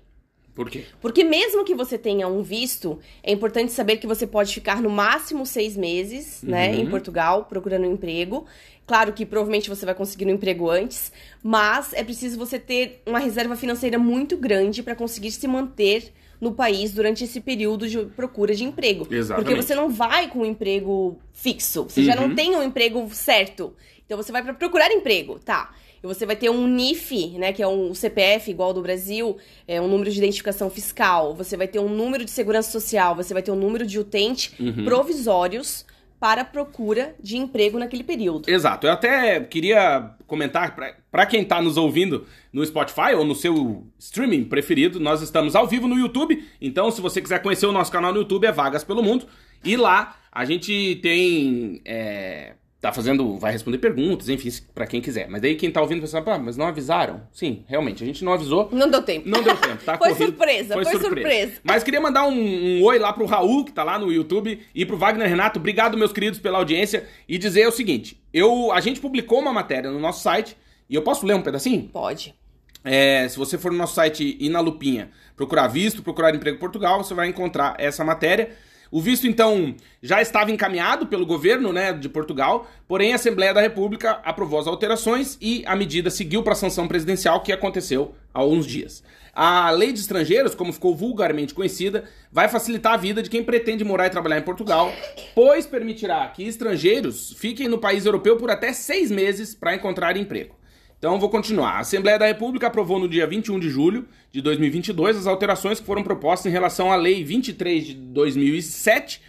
Por 0.54 0.68
quê? 0.68 0.84
Porque 1.00 1.22
mesmo 1.22 1.64
que 1.64 1.74
você 1.74 1.96
tenha 1.96 2.26
um 2.26 2.42
visto, 2.42 2.98
é 3.22 3.32
importante 3.32 3.70
saber 3.72 3.98
que 3.98 4.06
você 4.06 4.26
pode 4.26 4.52
ficar 4.52 4.80
no 4.82 4.90
máximo 4.90 5.46
seis 5.46 5.76
meses, 5.76 6.42
né, 6.42 6.70
Uhum. 6.72 6.80
em 6.80 6.90
Portugal, 6.90 7.44
procurando 7.44 7.86
um 7.86 7.92
emprego. 7.92 8.46
Claro 8.90 9.12
que 9.12 9.24
provavelmente 9.24 9.68
você 9.68 9.86
vai 9.86 9.94
conseguir 9.94 10.26
um 10.26 10.30
emprego 10.30 10.68
antes, 10.68 11.12
mas 11.40 11.92
é 11.92 12.02
preciso 12.02 12.36
você 12.36 12.58
ter 12.58 13.00
uma 13.06 13.20
reserva 13.20 13.54
financeira 13.54 13.96
muito 14.00 14.36
grande 14.36 14.82
para 14.82 14.96
conseguir 14.96 15.30
se 15.30 15.46
manter 15.46 16.12
no 16.40 16.50
país 16.50 16.90
durante 16.90 17.22
esse 17.22 17.40
período 17.40 17.86
de 17.88 17.98
procura 18.06 18.52
de 18.52 18.64
emprego. 18.64 19.06
Exatamente. 19.08 19.46
Porque 19.46 19.62
você 19.62 19.76
não 19.76 19.90
vai 19.90 20.26
com 20.28 20.40
um 20.40 20.44
emprego 20.44 21.16
fixo, 21.32 21.84
você 21.84 22.02
já 22.02 22.16
Uhum. 22.20 22.26
não 22.30 22.34
tem 22.34 22.56
um 22.56 22.64
emprego 22.64 23.08
certo. 23.12 23.72
Então 24.04 24.16
você 24.18 24.32
vai 24.32 24.42
para 24.42 24.54
procurar 24.54 24.90
emprego, 24.90 25.38
tá? 25.38 25.72
E 26.02 26.06
você 26.08 26.26
vai 26.26 26.34
ter 26.34 26.50
um 26.50 26.66
NIF, 26.66 27.38
né, 27.38 27.52
que 27.52 27.62
é 27.62 27.68
um 27.68 27.94
CPF 27.94 28.50
igual 28.50 28.70
ao 28.70 28.74
do 28.74 28.82
Brasil, 28.82 29.36
é 29.68 29.80
um 29.80 29.86
número 29.86 30.10
de 30.10 30.18
identificação 30.18 30.68
fiscal. 30.68 31.32
Você 31.36 31.56
vai 31.56 31.68
ter 31.68 31.78
um 31.78 31.88
número 31.88 32.24
de 32.24 32.30
segurança 32.32 32.72
social, 32.72 33.14
você 33.14 33.32
vai 33.32 33.42
ter 33.44 33.52
um 33.52 33.56
número 33.56 33.86
de 33.86 34.00
utente 34.00 34.52
Uhum. 34.58 34.84
provisórios 34.84 35.86
para 36.20 36.42
a 36.42 36.44
procura 36.44 37.14
de 37.18 37.38
emprego 37.38 37.78
naquele 37.78 38.04
período. 38.04 38.48
Exato. 38.48 38.86
Eu 38.86 38.92
até 38.92 39.40
queria 39.40 40.10
comentar 40.26 40.76
pra 41.10 41.24
quem 41.24 41.42
tá 41.42 41.62
nos 41.62 41.78
ouvindo 41.78 42.26
no 42.52 42.64
Spotify 42.64 43.14
ou 43.16 43.24
no 43.24 43.34
seu 43.34 43.86
streaming 43.98 44.44
preferido, 44.44 45.00
nós 45.00 45.22
estamos 45.22 45.56
ao 45.56 45.66
vivo 45.66 45.88
no 45.88 45.98
YouTube. 45.98 46.46
Então, 46.60 46.90
se 46.90 47.00
você 47.00 47.22
quiser 47.22 47.40
conhecer 47.42 47.66
o 47.66 47.72
nosso 47.72 47.90
canal 47.90 48.12
no 48.12 48.18
YouTube, 48.18 48.46
é 48.46 48.52
Vagas 48.52 48.84
pelo 48.84 49.02
Mundo. 49.02 49.26
E 49.64 49.76
lá 49.76 50.16
a 50.30 50.44
gente 50.44 51.00
tem. 51.02 51.80
é, 51.84 52.54
tá 52.80 52.92
fazendo. 52.92 53.36
Vai 53.38 53.52
responder 53.52 53.78
perguntas, 53.78 54.28
enfim, 54.28 54.48
pra 54.74 54.86
quem 54.86 55.00
quiser. 55.00 55.28
Mas 55.28 55.42
daí 55.42 55.54
quem 55.54 55.70
tá 55.70 55.80
ouvindo 55.80 56.00
pensa, 56.00 56.22
pá, 56.22 56.38
mas 56.38 56.56
não 56.56 56.66
avisaram? 56.66 57.22
Sim, 57.32 57.64
realmente, 57.68 58.02
a 58.02 58.06
gente 58.06 58.24
não 58.24 58.32
avisou. 58.32 58.68
Não 58.72 58.88
deu 58.88 59.02
tempo. 59.02 59.28
Não 59.28 59.42
deu 59.42 59.56
tempo, 59.56 59.84
tá? 59.84 59.96
Foi 59.98 60.10
corrido. 60.10 60.26
surpresa, 60.26 60.74
foi 60.74 60.84
surpresa. 60.98 61.52
Mas 61.62 61.82
queria 61.82 62.00
mandar 62.00 62.24
um, 62.24 62.32
um 62.32 62.82
oi 62.82 62.98
lá 62.98 63.12
pro 63.12 63.26
Raul, 63.26 63.64
que 63.64 63.72
tá 63.72 63.82
lá 63.82 63.98
no 63.98 64.10
YouTube, 64.10 64.60
e 64.74 64.86
pro 64.86 64.96
Wagner 64.96 65.28
Renato. 65.28 65.58
Obrigado, 65.58 65.98
meus 65.98 66.12
queridos, 66.12 66.40
pela 66.40 66.58
audiência. 66.58 67.06
E 67.28 67.36
dizer 67.36 67.66
o 67.68 67.72
seguinte: 67.72 68.20
eu, 68.32 68.72
a 68.72 68.80
gente 68.80 69.00
publicou 69.00 69.40
uma 69.40 69.52
matéria 69.52 69.90
no 69.90 70.00
nosso 70.00 70.22
site, 70.22 70.56
e 70.88 70.94
eu 70.94 71.02
posso 71.02 71.26
ler 71.26 71.34
um 71.34 71.42
pedacinho? 71.42 71.88
Pode. 71.92 72.34
É, 72.82 73.28
se 73.28 73.38
você 73.38 73.58
for 73.58 73.70
no 73.70 73.76
nosso 73.76 73.94
site 73.94 74.36
e 74.40 74.48
na 74.48 74.60
lupinha 74.60 75.10
procurar 75.36 75.68
visto, 75.68 76.02
procurar 76.02 76.34
emprego 76.34 76.56
em 76.56 76.60
Portugal, 76.60 77.02
você 77.02 77.14
vai 77.14 77.28
encontrar 77.28 77.74
essa 77.78 78.04
matéria. 78.04 78.50
O 78.90 79.00
visto, 79.00 79.26
então, 79.26 79.74
já 80.02 80.20
estava 80.20 80.50
encaminhado 80.50 81.06
pelo 81.06 81.24
governo 81.24 81.72
né, 81.72 81.92
de 81.92 82.08
Portugal, 82.08 82.68
porém 82.88 83.12
a 83.12 83.16
Assembleia 83.16 83.54
da 83.54 83.60
República 83.60 84.20
aprovou 84.24 84.58
as 84.58 84.66
alterações 84.66 85.38
e 85.40 85.62
a 85.64 85.76
medida 85.76 86.10
seguiu 86.10 86.42
para 86.42 86.54
a 86.54 86.56
sanção 86.56 86.88
presidencial 86.88 87.40
que 87.40 87.52
aconteceu 87.52 88.14
há 88.34 88.44
uns 88.44 88.66
dias. 88.66 89.04
A 89.32 89.70
lei 89.70 89.92
de 89.92 90.00
estrangeiros, 90.00 90.56
como 90.56 90.72
ficou 90.72 90.94
vulgarmente 90.94 91.54
conhecida, 91.54 92.04
vai 92.32 92.48
facilitar 92.48 92.94
a 92.94 92.96
vida 92.96 93.22
de 93.22 93.30
quem 93.30 93.44
pretende 93.44 93.84
morar 93.84 94.08
e 94.08 94.10
trabalhar 94.10 94.38
em 94.38 94.42
Portugal, 94.42 94.92
pois 95.36 95.66
permitirá 95.66 96.26
que 96.26 96.42
estrangeiros 96.42 97.32
fiquem 97.38 97.68
no 97.68 97.78
país 97.78 98.04
europeu 98.04 98.36
por 98.36 98.50
até 98.50 98.72
seis 98.72 99.08
meses 99.08 99.54
para 99.54 99.74
encontrar 99.74 100.16
emprego. 100.16 100.59
Então 101.00 101.18
vou 101.18 101.30
continuar. 101.30 101.76
A 101.76 101.78
Assembleia 101.78 102.18
da 102.18 102.26
República 102.26 102.66
aprovou 102.66 102.98
no 102.98 103.08
dia 103.08 103.26
21 103.26 103.58
de 103.58 103.70
julho 103.70 104.06
de 104.30 104.42
2022 104.42 105.16
as 105.16 105.26
alterações 105.26 105.80
que 105.80 105.86
foram 105.86 106.02
propostas 106.02 106.44
em 106.44 106.52
relação 106.52 106.92
à 106.92 106.96
Lei 106.96 107.24
23 107.24 107.86
de 107.86 107.94
2007, 107.94 109.22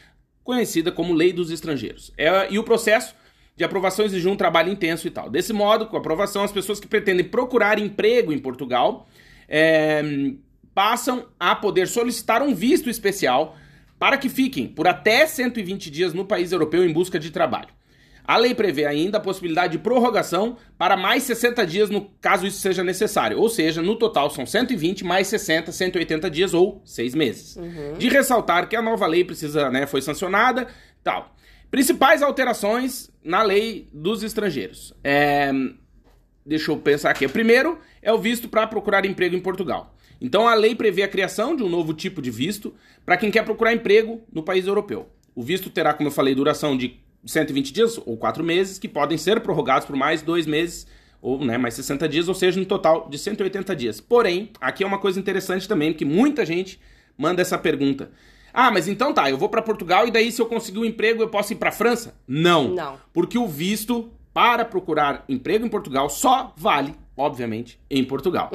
conhecida 0.44 0.92
como 0.92 1.14
Lei 1.14 1.32
dos 1.32 1.50
Estrangeiros. 1.50 2.12
É, 2.18 2.52
e 2.52 2.60
o 2.60 2.64
processo 2.66 3.16
de 3.56 3.64
aprovação 3.64 4.04
exigiu 4.04 4.32
um 4.32 4.36
trabalho 4.36 4.70
intenso 4.70 5.08
e 5.08 5.12
tal. 5.12 5.30
Desse 5.30 5.54
modo, 5.54 5.86
com 5.86 5.96
a 5.96 6.00
aprovação, 6.00 6.44
as 6.44 6.52
pessoas 6.52 6.78
que 6.78 6.88
pretendem 6.88 7.24
procurar 7.24 7.80
emprego 7.80 8.34
em 8.34 8.38
Portugal 8.38 9.08
é, 9.48 10.04
passam 10.76 11.28
a 11.40 11.56
poder 11.56 11.88
solicitar 11.88 12.42
um 12.42 12.54
visto 12.54 12.90
especial 12.90 13.56
para 13.98 14.18
que 14.18 14.28
fiquem 14.28 14.68
por 14.68 14.90
até 14.90 15.26
120 15.26 15.90
dias 15.90 16.14
no 16.14 16.26
país 16.26 16.52
europeu 16.52 16.84
em 16.84 16.92
busca 16.92 17.18
de 17.18 17.32
trabalho. 17.32 17.70
A 18.32 18.38
lei 18.38 18.56
prevê 18.56 18.86
ainda 18.86 19.18
a 19.18 19.20
possibilidade 19.20 19.74
de 19.74 19.80
prorrogação 19.80 20.56
para 20.78 20.96
mais 20.96 21.24
60 21.24 21.68
dias 21.68 21.90
no 21.90 22.10
caso 22.22 22.48
isso 22.48 22.60
seja 22.60 22.82
necessário. 22.82 23.38
Ou 23.38 23.50
seja, 23.50 23.82
no 23.82 23.98
total 23.98 24.30
são 24.30 24.46
120 24.46 25.04
mais 25.04 25.28
60, 25.28 25.70
180 25.70 26.30
dias 26.30 26.54
ou 26.54 26.82
6 26.86 27.14
meses. 27.14 27.58
De 27.98 28.08
ressaltar 28.08 28.70
que 28.70 28.76
a 28.78 28.82
nova 28.82 29.06
lei 29.06 29.26
precisa, 29.26 29.70
né, 29.70 29.86
foi 29.86 30.02
sancionada, 30.02 30.66
tal. 31.04 31.36
Principais 31.70 32.22
alterações 32.22 33.12
na 33.22 33.44
lei 33.44 33.90
dos 33.92 34.24
estrangeiros. 34.24 34.94
É, 35.04 35.52
deixa 36.46 36.72
eu 36.72 36.78
pensar 36.78 37.10
aqui. 37.10 37.26
O 37.26 37.30
primeiro 37.30 37.80
é 38.02 38.14
o 38.14 38.18
visto 38.18 38.48
para 38.48 38.66
procurar 38.66 39.04
emprego 39.04 39.36
em 39.36 39.42
Portugal. 39.42 39.94
Então 40.22 40.48
a 40.48 40.54
lei 40.54 40.74
prevê 40.74 41.04
a 41.04 41.10
criação 41.10 41.54
de 41.54 41.64
um 41.64 41.70
novo 41.70 41.94
tipo 41.94 42.22
de 42.22 42.32
visto 42.32 42.74
para 43.06 43.18
quem 43.18 43.30
quer 43.30 43.44
procurar 43.44 43.74
emprego 43.74 44.22
no 44.32 44.42
país 44.42 44.68
europeu. 44.68 45.10
O 45.36 45.44
visto 45.44 45.70
terá, 45.70 45.94
como 45.94 46.08
eu 46.08 46.14
falei, 46.14 46.34
duração 46.34 46.78
de 46.78 46.98
120 47.26 47.74
dias 47.74 48.00
ou 48.06 48.18
4 48.18 48.44
meses, 48.44 48.80
que 48.80 48.88
podem 48.88 49.18
ser 49.18 49.40
prorrogados 49.42 49.86
por 49.86 49.96
mais 49.96 50.22
2 50.22 50.46
meses 50.46 50.88
ou 51.22 51.44
né, 51.44 51.58
mais 51.58 51.76
60 51.76 52.10
dias, 52.10 52.28
ou 52.28 52.34
seja, 52.34 52.60
no 52.60 52.66
total 52.66 53.08
de 53.10 53.18
180 53.18 53.76
dias. 53.76 54.02
Porém, 54.02 54.50
aqui 54.60 54.84
é 54.84 54.88
uma 54.88 54.98
coisa 54.98 55.20
interessante 55.20 55.68
também, 55.68 55.92
porque 55.92 56.04
muita 56.04 56.46
gente 56.46 56.80
manda 57.18 57.42
essa 57.42 57.58
pergunta. 57.58 58.10
Ah, 58.54 58.72
mas 58.72 58.88
então 58.88 59.14
tá, 59.14 59.30
eu 59.30 59.38
vou 59.38 59.48
para 59.48 59.62
Portugal 59.62 60.08
e 60.08 60.12
daí 60.12 60.32
se 60.32 60.42
eu 60.42 60.46
conseguir 60.46 60.80
um 60.80 60.86
emprego 60.86 61.22
eu 61.22 61.30
posso 61.30 61.54
ir 61.54 61.56
para 61.56 61.72
França? 61.72 62.16
Não. 62.28 62.70
Não. 62.70 62.98
Porque 63.14 63.38
o 63.38 63.48
visto 63.48 64.12
para 64.34 64.66
procurar 64.66 65.24
emprego 65.30 65.66
em 65.66 65.70
Portugal 65.70 66.10
só 66.10 66.54
vale, 66.58 66.96
obviamente, 67.16 67.80
em 67.90 68.04
Portugal. 68.04 68.50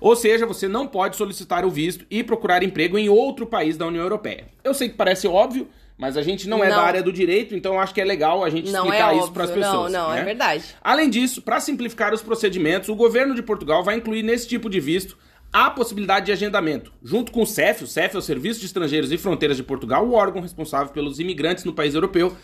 Ou 0.00 0.14
seja, 0.14 0.46
você 0.46 0.68
não 0.68 0.86
pode 0.86 1.16
solicitar 1.16 1.64
o 1.64 1.70
visto 1.70 2.04
e 2.10 2.22
procurar 2.22 2.62
emprego 2.62 2.98
em 2.98 3.08
outro 3.08 3.46
país 3.46 3.76
da 3.76 3.86
União 3.86 4.02
Europeia. 4.02 4.48
Eu 4.62 4.74
sei 4.74 4.88
que 4.88 4.96
parece 4.96 5.26
óbvio, 5.26 5.68
mas 6.00 6.16
a 6.16 6.22
gente 6.22 6.48
não 6.48 6.64
é 6.64 6.68
Não. 6.70 6.76
da 6.76 6.82
área 6.82 7.02
do 7.02 7.12
direito, 7.12 7.54
então 7.54 7.74
eu 7.74 7.78
acho 7.80 7.92
que 7.92 8.00
é 8.00 8.04
legal 8.04 8.42
a 8.42 8.48
gente 8.48 8.70
Não 8.72 8.84
é 8.84 8.86
explicar 8.86 9.12
isso 9.12 9.18
óbvio. 9.24 9.34
para 9.34 9.44
as 9.44 9.50
Não, 9.50 9.56
pessoas. 9.56 9.92
não, 9.92 10.10
né? 10.10 10.20
é 10.20 10.24
verdade. 10.24 10.64
Além 10.82 11.10
disso, 11.10 11.42
para 11.42 11.60
simplificar 11.60 12.14
os 12.14 12.22
procedimentos, 12.22 12.88
o 12.88 12.94
governo 12.94 13.34
de 13.34 13.42
Portugal 13.42 13.84
vai 13.84 13.96
incluir 13.96 14.22
nesse 14.22 14.48
tipo 14.48 14.70
de 14.70 14.80
visto 14.80 15.18
há 15.52 15.68
possibilidade 15.70 16.26
de 16.26 16.32
agendamento. 16.32 16.90
Junto 17.04 17.30
com 17.30 17.42
o 17.42 17.46
CEF, 17.46 17.84
o 17.84 17.86
CEF 17.86 18.14
é 18.16 18.18
o 18.18 18.22
Serviço 18.22 18.60
de 18.60 18.66
Estrangeiros 18.66 19.12
e 19.12 19.18
Fronteiras 19.18 19.58
de 19.58 19.62
Portugal, 19.62 20.06
o 20.06 20.14
órgão 20.14 20.40
responsável 20.40 20.90
pelos 20.92 21.18
imigrantes 21.20 21.64
no 21.64 21.72
país 21.74 21.94
europeu. 21.94 22.34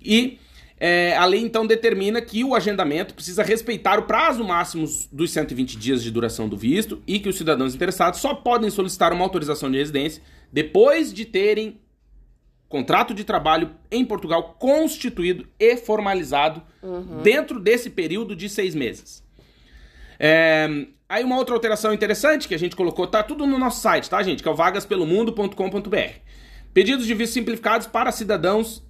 E 0.00 0.38
é, 0.78 1.16
a 1.16 1.24
lei 1.24 1.40
então 1.40 1.66
determina 1.66 2.20
que 2.20 2.44
o 2.44 2.54
agendamento 2.54 3.14
precisa 3.14 3.42
respeitar 3.42 3.98
o 3.98 4.02
prazo 4.02 4.44
máximo 4.44 4.86
dos 5.10 5.30
120 5.30 5.76
dias 5.76 6.02
de 6.02 6.10
duração 6.10 6.48
do 6.48 6.56
visto 6.56 7.02
e 7.06 7.18
que 7.18 7.28
os 7.28 7.36
cidadãos 7.36 7.74
interessados 7.74 8.20
só 8.20 8.34
podem 8.34 8.70
solicitar 8.70 9.12
uma 9.12 9.24
autorização 9.24 9.70
de 9.70 9.78
residência 9.78 10.22
depois 10.52 11.12
de 11.12 11.24
terem 11.24 11.80
contrato 12.72 13.12
de 13.12 13.22
trabalho 13.22 13.70
em 13.90 14.02
Portugal 14.02 14.56
constituído 14.58 15.46
e 15.58 15.76
formalizado 15.76 16.62
uhum. 16.82 17.20
dentro 17.22 17.60
desse 17.60 17.90
período 17.90 18.34
de 18.34 18.48
seis 18.48 18.74
meses. 18.74 19.22
É, 20.18 20.86
aí 21.06 21.22
uma 21.22 21.36
outra 21.36 21.54
alteração 21.54 21.92
interessante 21.92 22.48
que 22.48 22.54
a 22.54 22.58
gente 22.58 22.74
colocou, 22.74 23.06
tá 23.06 23.22
tudo 23.22 23.46
no 23.46 23.58
nosso 23.58 23.82
site, 23.82 24.08
tá, 24.08 24.22
gente? 24.22 24.42
Que 24.42 24.48
é 24.48 24.52
o 24.52 24.54
vagaspelomundo.com.br. 24.54 26.14
Pedidos 26.72 27.04
de 27.04 27.12
visto 27.12 27.34
simplificados 27.34 27.86
para 27.86 28.10
cidadãos 28.10 28.82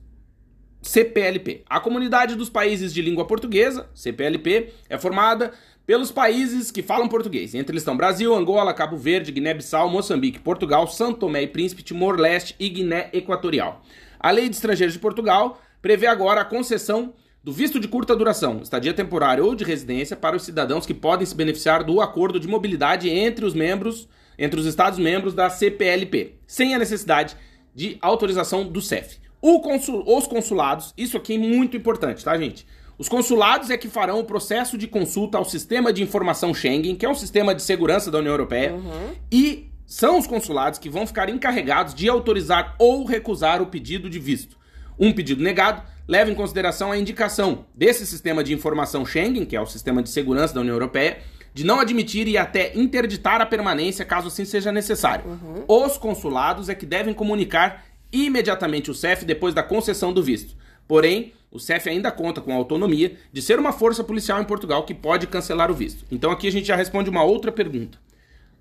CPLP. 0.80 1.64
A 1.68 1.80
comunidade 1.80 2.36
dos 2.36 2.48
países 2.48 2.94
de 2.94 3.02
língua 3.02 3.26
portuguesa, 3.26 3.90
CPLP, 3.94 4.72
é 4.88 4.96
formada 4.96 5.52
pelos 5.86 6.10
países 6.10 6.70
que 6.70 6.82
falam 6.82 7.08
português. 7.08 7.54
Entre 7.54 7.72
eles 7.72 7.82
estão 7.82 7.96
Brasil, 7.96 8.34
Angola, 8.34 8.72
Cabo 8.72 8.96
Verde, 8.96 9.32
Guiné-Bissau, 9.32 9.88
Moçambique, 9.88 10.38
Portugal, 10.38 10.86
São 10.86 11.12
Tomé 11.12 11.42
e 11.42 11.46
Príncipe, 11.46 11.82
Timor-Leste 11.82 12.54
e 12.58 12.68
Guiné 12.68 13.10
Equatorial. 13.12 13.82
A 14.18 14.30
Lei 14.30 14.48
de 14.48 14.54
Estrangeiros 14.54 14.94
de 14.94 15.00
Portugal 15.00 15.60
prevê 15.80 16.06
agora 16.06 16.40
a 16.40 16.44
concessão 16.44 17.12
do 17.42 17.52
visto 17.52 17.80
de 17.80 17.88
curta 17.88 18.14
duração, 18.14 18.60
estadia 18.62 18.94
temporária 18.94 19.44
ou 19.44 19.54
de 19.54 19.64
residência 19.64 20.16
para 20.16 20.36
os 20.36 20.44
cidadãos 20.44 20.86
que 20.86 20.94
podem 20.94 21.26
se 21.26 21.34
beneficiar 21.34 21.82
do 21.82 22.00
acordo 22.00 22.38
de 22.38 22.46
mobilidade 22.46 23.10
entre 23.10 23.44
os 23.44 23.52
membros, 23.52 24.08
entre 24.38 24.60
os 24.60 24.66
estados 24.66 24.98
membros 24.98 25.34
da 25.34 25.50
CPLP, 25.50 26.34
sem 26.46 26.72
a 26.72 26.78
necessidade 26.78 27.36
de 27.74 27.98
autorização 28.00 28.64
do 28.64 28.80
CEF. 28.80 29.18
Consul, 29.60 30.04
os 30.06 30.28
consulados, 30.28 30.94
isso 30.96 31.16
aqui 31.16 31.34
é 31.34 31.38
muito 31.38 31.76
importante, 31.76 32.24
tá, 32.24 32.38
gente? 32.38 32.64
Os 32.98 33.08
consulados 33.08 33.70
é 33.70 33.76
que 33.76 33.88
farão 33.88 34.20
o 34.20 34.24
processo 34.24 34.76
de 34.78 34.86
consulta 34.86 35.38
ao 35.38 35.44
sistema 35.44 35.92
de 35.92 36.02
informação 36.02 36.54
Schengen, 36.54 36.94
que 36.94 37.06
é 37.06 37.08
um 37.08 37.14
sistema 37.14 37.54
de 37.54 37.62
segurança 37.62 38.10
da 38.10 38.18
União 38.18 38.32
Europeia, 38.32 38.74
uhum. 38.74 39.10
e 39.30 39.70
são 39.86 40.18
os 40.18 40.26
consulados 40.26 40.78
que 40.78 40.88
vão 40.88 41.06
ficar 41.06 41.28
encarregados 41.28 41.94
de 41.94 42.08
autorizar 42.08 42.74
ou 42.78 43.04
recusar 43.04 43.60
o 43.60 43.66
pedido 43.66 44.08
de 44.08 44.18
visto. 44.18 44.56
Um 44.98 45.12
pedido 45.12 45.42
negado 45.42 45.82
leva 46.06 46.30
em 46.30 46.34
consideração 46.34 46.92
a 46.92 46.98
indicação 46.98 47.66
desse 47.74 48.06
sistema 48.06 48.42
de 48.42 48.52
informação 48.52 49.04
Schengen, 49.04 49.44
que 49.44 49.56
é 49.56 49.60
o 49.60 49.66
sistema 49.66 50.02
de 50.02 50.08
segurança 50.08 50.54
da 50.54 50.60
União 50.60 50.74
Europeia, 50.74 51.18
de 51.54 51.64
não 51.64 51.80
admitir 51.80 52.26
e 52.26 52.38
até 52.38 52.72
interditar 52.74 53.40
a 53.40 53.46
permanência 53.46 54.04
caso 54.04 54.28
assim 54.28 54.44
seja 54.44 54.72
necessário. 54.72 55.26
Uhum. 55.26 55.64
Os 55.68 55.98
consulados 55.98 56.68
é 56.68 56.74
que 56.74 56.86
devem 56.86 57.12
comunicar 57.12 57.84
imediatamente 58.10 58.90
o 58.90 58.94
CEF 58.94 59.24
depois 59.24 59.54
da 59.54 59.62
concessão 59.62 60.12
do 60.12 60.22
visto. 60.22 60.54
Porém, 60.86 61.32
o 61.52 61.60
CEF 61.60 61.88
ainda 61.88 62.10
conta 62.10 62.40
com 62.40 62.50
a 62.50 62.56
autonomia 62.56 63.14
de 63.32 63.42
ser 63.42 63.58
uma 63.58 63.72
força 63.72 64.02
policial 64.02 64.40
em 64.40 64.44
Portugal 64.44 64.84
que 64.84 64.94
pode 64.94 65.26
cancelar 65.26 65.70
o 65.70 65.74
visto. 65.74 66.04
Então 66.10 66.30
aqui 66.30 66.48
a 66.48 66.52
gente 66.52 66.66
já 66.66 66.74
responde 66.74 67.10
uma 67.10 67.22
outra 67.22 67.52
pergunta, 67.52 67.98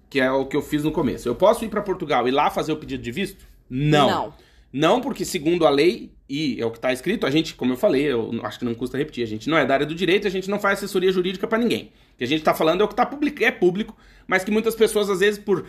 que 0.09 0.19
é 0.19 0.29
o 0.29 0.45
que 0.45 0.57
eu 0.57 0.61
fiz 0.61 0.83
no 0.83 0.91
começo. 0.91 1.27
Eu 1.27 1.35
posso 1.35 1.63
ir 1.63 1.69
para 1.69 1.81
Portugal 1.81 2.27
e 2.27 2.31
lá 2.31 2.51
fazer 2.51 2.73
o 2.73 2.77
pedido 2.77 3.01
de 3.01 3.11
visto? 3.11 3.45
Não. 3.69 4.09
Não. 4.09 4.33
Não, 4.73 5.01
porque 5.01 5.25
segundo 5.25 5.65
a 5.65 5.69
lei, 5.69 6.13
e 6.29 6.61
é 6.61 6.65
o 6.65 6.71
que 6.71 6.77
está 6.77 6.93
escrito, 6.93 7.25
a 7.25 7.29
gente, 7.29 7.55
como 7.55 7.73
eu 7.73 7.77
falei, 7.77 8.03
eu 8.03 8.39
acho 8.43 8.57
que 8.57 8.63
não 8.63 8.73
custa 8.73 8.97
repetir, 8.97 9.21
a 9.21 9.27
gente 9.27 9.49
não 9.49 9.57
é 9.57 9.65
da 9.65 9.73
área 9.73 9.85
do 9.85 9.93
direito, 9.93 10.27
a 10.27 10.31
gente 10.31 10.49
não 10.49 10.59
faz 10.59 10.79
assessoria 10.79 11.11
jurídica 11.11 11.45
para 11.45 11.57
ninguém. 11.57 11.91
O 12.13 12.17
que 12.17 12.23
a 12.23 12.27
gente 12.27 12.39
está 12.39 12.53
falando 12.53 12.81
é 12.81 12.83
o 12.83 12.87
que 12.87 12.95
tá 12.95 13.05
public, 13.05 13.43
é 13.43 13.51
público, 13.51 13.97
mas 14.25 14.43
que 14.43 14.51
muitas 14.51 14.73
pessoas, 14.73 15.09
às 15.09 15.19
vezes, 15.19 15.37
por 15.37 15.65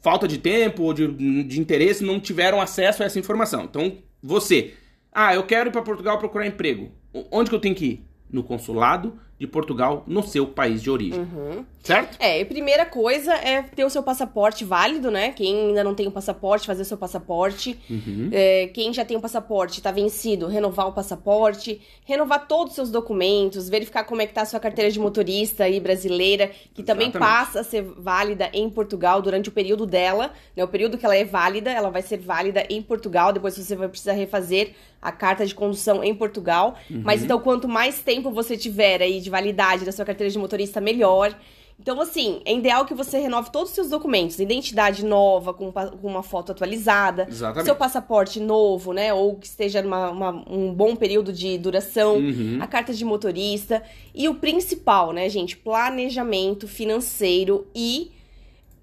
falta 0.00 0.26
de 0.26 0.38
tempo 0.38 0.84
ou 0.84 0.94
de, 0.94 1.06
de 1.44 1.60
interesse, 1.60 2.02
não 2.02 2.18
tiveram 2.18 2.60
acesso 2.60 3.02
a 3.02 3.06
essa 3.06 3.18
informação. 3.18 3.64
Então, 3.64 3.98
você, 4.22 4.72
ah, 5.18 5.34
eu 5.34 5.44
quero 5.44 5.70
ir 5.70 5.72
para 5.72 5.80
Portugal 5.80 6.18
procurar 6.18 6.46
emprego. 6.46 6.90
Onde 7.30 7.48
que 7.48 7.56
eu 7.56 7.60
tenho 7.60 7.74
que 7.74 7.86
ir? 7.86 8.06
No 8.30 8.42
consulado 8.42 9.18
de 9.38 9.46
Portugal 9.46 10.02
no 10.06 10.22
seu 10.22 10.46
país 10.46 10.82
de 10.82 10.90
origem. 10.90 11.20
Uhum. 11.20 11.64
Certo? 11.82 12.16
É, 12.18 12.40
a 12.40 12.46
primeira 12.46 12.84
coisa 12.84 13.32
é 13.34 13.62
ter 13.62 13.84
o 13.84 13.90
seu 13.90 14.02
passaporte 14.02 14.64
válido, 14.64 15.10
né? 15.10 15.30
Quem 15.30 15.68
ainda 15.68 15.84
não 15.84 15.94
tem 15.94 16.06
o 16.06 16.10
passaporte, 16.10 16.66
fazer 16.66 16.82
o 16.82 16.86
seu 16.86 16.96
passaporte. 16.96 17.78
Uhum. 17.88 18.30
É, 18.32 18.68
quem 18.68 18.92
já 18.92 19.04
tem 19.04 19.16
o 19.16 19.20
passaporte, 19.20 19.78
está 19.78 19.92
vencido, 19.92 20.48
renovar 20.48 20.88
o 20.88 20.92
passaporte, 20.92 21.80
renovar 22.04 22.48
todos 22.48 22.72
os 22.72 22.74
seus 22.74 22.90
documentos, 22.90 23.68
verificar 23.68 24.04
como 24.04 24.22
é 24.22 24.26
que 24.26 24.32
tá 24.32 24.42
a 24.42 24.46
sua 24.46 24.58
carteira 24.58 24.90
de 24.90 24.98
motorista 24.98 25.64
aí 25.64 25.78
brasileira, 25.78 26.48
que 26.74 26.82
Exatamente. 26.82 27.12
também 27.12 27.28
passa 27.28 27.60
a 27.60 27.64
ser 27.64 27.82
válida 27.82 28.50
em 28.52 28.68
Portugal 28.70 29.20
durante 29.22 29.50
o 29.50 29.52
período 29.52 29.86
dela, 29.86 30.32
né? 30.56 30.64
O 30.64 30.68
período 30.68 30.98
que 30.98 31.04
ela 31.04 31.16
é 31.16 31.24
válida, 31.24 31.70
ela 31.70 31.90
vai 31.90 32.02
ser 32.02 32.18
válida 32.18 32.66
em 32.70 32.82
Portugal, 32.82 33.32
depois 33.32 33.56
você 33.56 33.76
vai 33.76 33.88
precisar 33.88 34.14
refazer 34.14 34.74
a 35.06 35.12
carta 35.12 35.46
de 35.46 35.54
condução 35.54 36.02
em 36.02 36.12
Portugal. 36.12 36.74
Uhum. 36.90 37.02
Mas 37.04 37.22
então, 37.22 37.38
quanto 37.38 37.68
mais 37.68 38.00
tempo 38.00 38.32
você 38.32 38.56
tiver 38.56 39.00
aí 39.00 39.20
de 39.20 39.30
validade 39.30 39.84
da 39.84 39.92
sua 39.92 40.04
carteira 40.04 40.28
de 40.30 40.36
motorista, 40.36 40.80
melhor. 40.80 41.32
Então, 41.78 42.00
assim, 42.00 42.40
é 42.44 42.52
ideal 42.52 42.84
que 42.84 42.94
você 42.94 43.18
renove 43.20 43.52
todos 43.52 43.68
os 43.68 43.74
seus 43.74 43.88
documentos. 43.88 44.40
Identidade 44.40 45.04
nova, 45.04 45.54
com, 45.54 45.70
com 45.70 46.08
uma 46.08 46.24
foto 46.24 46.50
atualizada. 46.50 47.28
Exatamente. 47.30 47.66
Seu 47.66 47.76
passaporte 47.76 48.40
novo, 48.40 48.92
né? 48.92 49.14
Ou 49.14 49.36
que 49.36 49.46
esteja 49.46 49.80
numa, 49.80 50.10
uma, 50.10 50.44
um 50.50 50.74
bom 50.74 50.96
período 50.96 51.32
de 51.32 51.56
duração. 51.56 52.16
Uhum. 52.16 52.58
A 52.60 52.66
carta 52.66 52.92
de 52.92 53.04
motorista. 53.04 53.80
E 54.12 54.28
o 54.28 54.34
principal, 54.34 55.12
né, 55.12 55.28
gente? 55.28 55.56
Planejamento 55.56 56.66
financeiro 56.66 57.66
e 57.72 58.10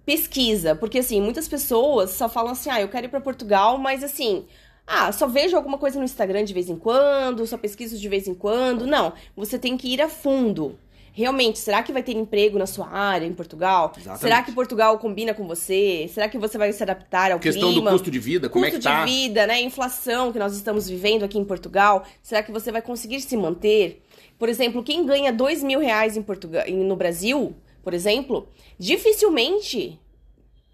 pesquisa. 0.05 0.73
Porque, 0.73 0.99
assim, 0.99 1.19
muitas 1.19 1.49
pessoas 1.49 2.11
só 2.11 2.29
falam 2.29 2.53
assim, 2.53 2.69
ah, 2.69 2.79
eu 2.79 2.87
quero 2.87 3.07
ir 3.07 3.09
para 3.09 3.19
Portugal, 3.19 3.77
mas, 3.77 4.03
assim... 4.05 4.45
Ah, 4.85 5.11
só 5.11 5.27
vejo 5.27 5.55
alguma 5.55 5.77
coisa 5.77 5.97
no 5.97 6.05
Instagram 6.05 6.43
de 6.43 6.53
vez 6.53 6.69
em 6.69 6.75
quando, 6.75 7.47
só 7.47 7.57
pesquiso 7.57 7.97
de 7.97 8.09
vez 8.09 8.27
em 8.27 8.33
quando. 8.33 8.85
Não, 8.85 9.13
você 9.35 9.57
tem 9.57 9.77
que 9.77 9.87
ir 9.87 10.01
a 10.01 10.09
fundo. 10.09 10.77
Realmente, 11.15 11.59
será 11.59 11.83
que 11.83 11.93
vai 11.93 12.01
ter 12.01 12.13
emprego 12.13 12.57
na 12.57 12.65
sua 12.65 12.89
área 12.89 13.25
em 13.25 13.33
Portugal? 13.33 13.93
Exatamente. 13.95 14.21
Será 14.21 14.41
que 14.41 14.51
Portugal 14.51 14.97
combina 14.97 15.31
com 15.31 15.47
você? 15.47 16.09
Será 16.11 16.27
que 16.27 16.39
você 16.39 16.57
vai 16.57 16.73
se 16.73 16.81
adaptar 16.81 17.31
ao 17.31 17.39
Questão 17.39 17.71
clima? 17.71 17.91
do 17.91 17.93
custo 17.93 18.09
de 18.09 18.17
vida, 18.17 18.49
como 18.49 18.65
custo 18.65 18.77
é 18.77 18.79
que 18.79 18.83
tá? 18.83 19.01
Custo 19.01 19.15
de 19.15 19.21
vida, 19.21 19.45
né? 19.45 19.61
Inflação 19.61 20.31
que 20.33 20.39
nós 20.39 20.55
estamos 20.55 20.89
vivendo 20.89 21.23
aqui 21.23 21.37
em 21.37 21.45
Portugal. 21.45 22.03
Será 22.19 22.41
que 22.41 22.51
você 22.51 22.71
vai 22.71 22.81
conseguir 22.81 23.21
se 23.21 23.37
manter? 23.37 24.01
Por 24.39 24.49
exemplo, 24.49 24.83
quem 24.83 25.05
ganha 25.05 25.31
dois 25.31 25.61
mil 25.61 25.79
reais 25.79 26.17
em 26.17 26.23
Portugal, 26.23 26.65
no 26.67 26.95
Brasil, 26.95 27.55
por 27.83 27.93
exemplo, 27.93 28.49
dificilmente 28.79 29.99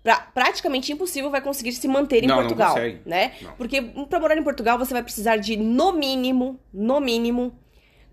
pra, 0.10 0.20
praticamente 0.34 0.92
impossível 0.92 1.30
vai 1.30 1.39
conseguir 1.39 1.72
se 1.74 1.88
manter 1.88 2.24
em 2.24 2.28
não, 2.28 2.38
Portugal, 2.38 2.70
não 2.70 2.75
consegue. 2.75 3.01
né? 3.06 3.34
Não. 3.42 3.51
Porque 3.54 3.80
para 3.80 4.20
morar 4.20 4.36
em 4.36 4.44
Portugal 4.44 4.75
você 4.80 4.92
vai 4.92 5.04
precisar 5.04 5.38
de 5.38 5.56
no 5.56 5.92
mínimo, 5.92 6.60
no 6.74 7.00
mínimo 7.00 7.54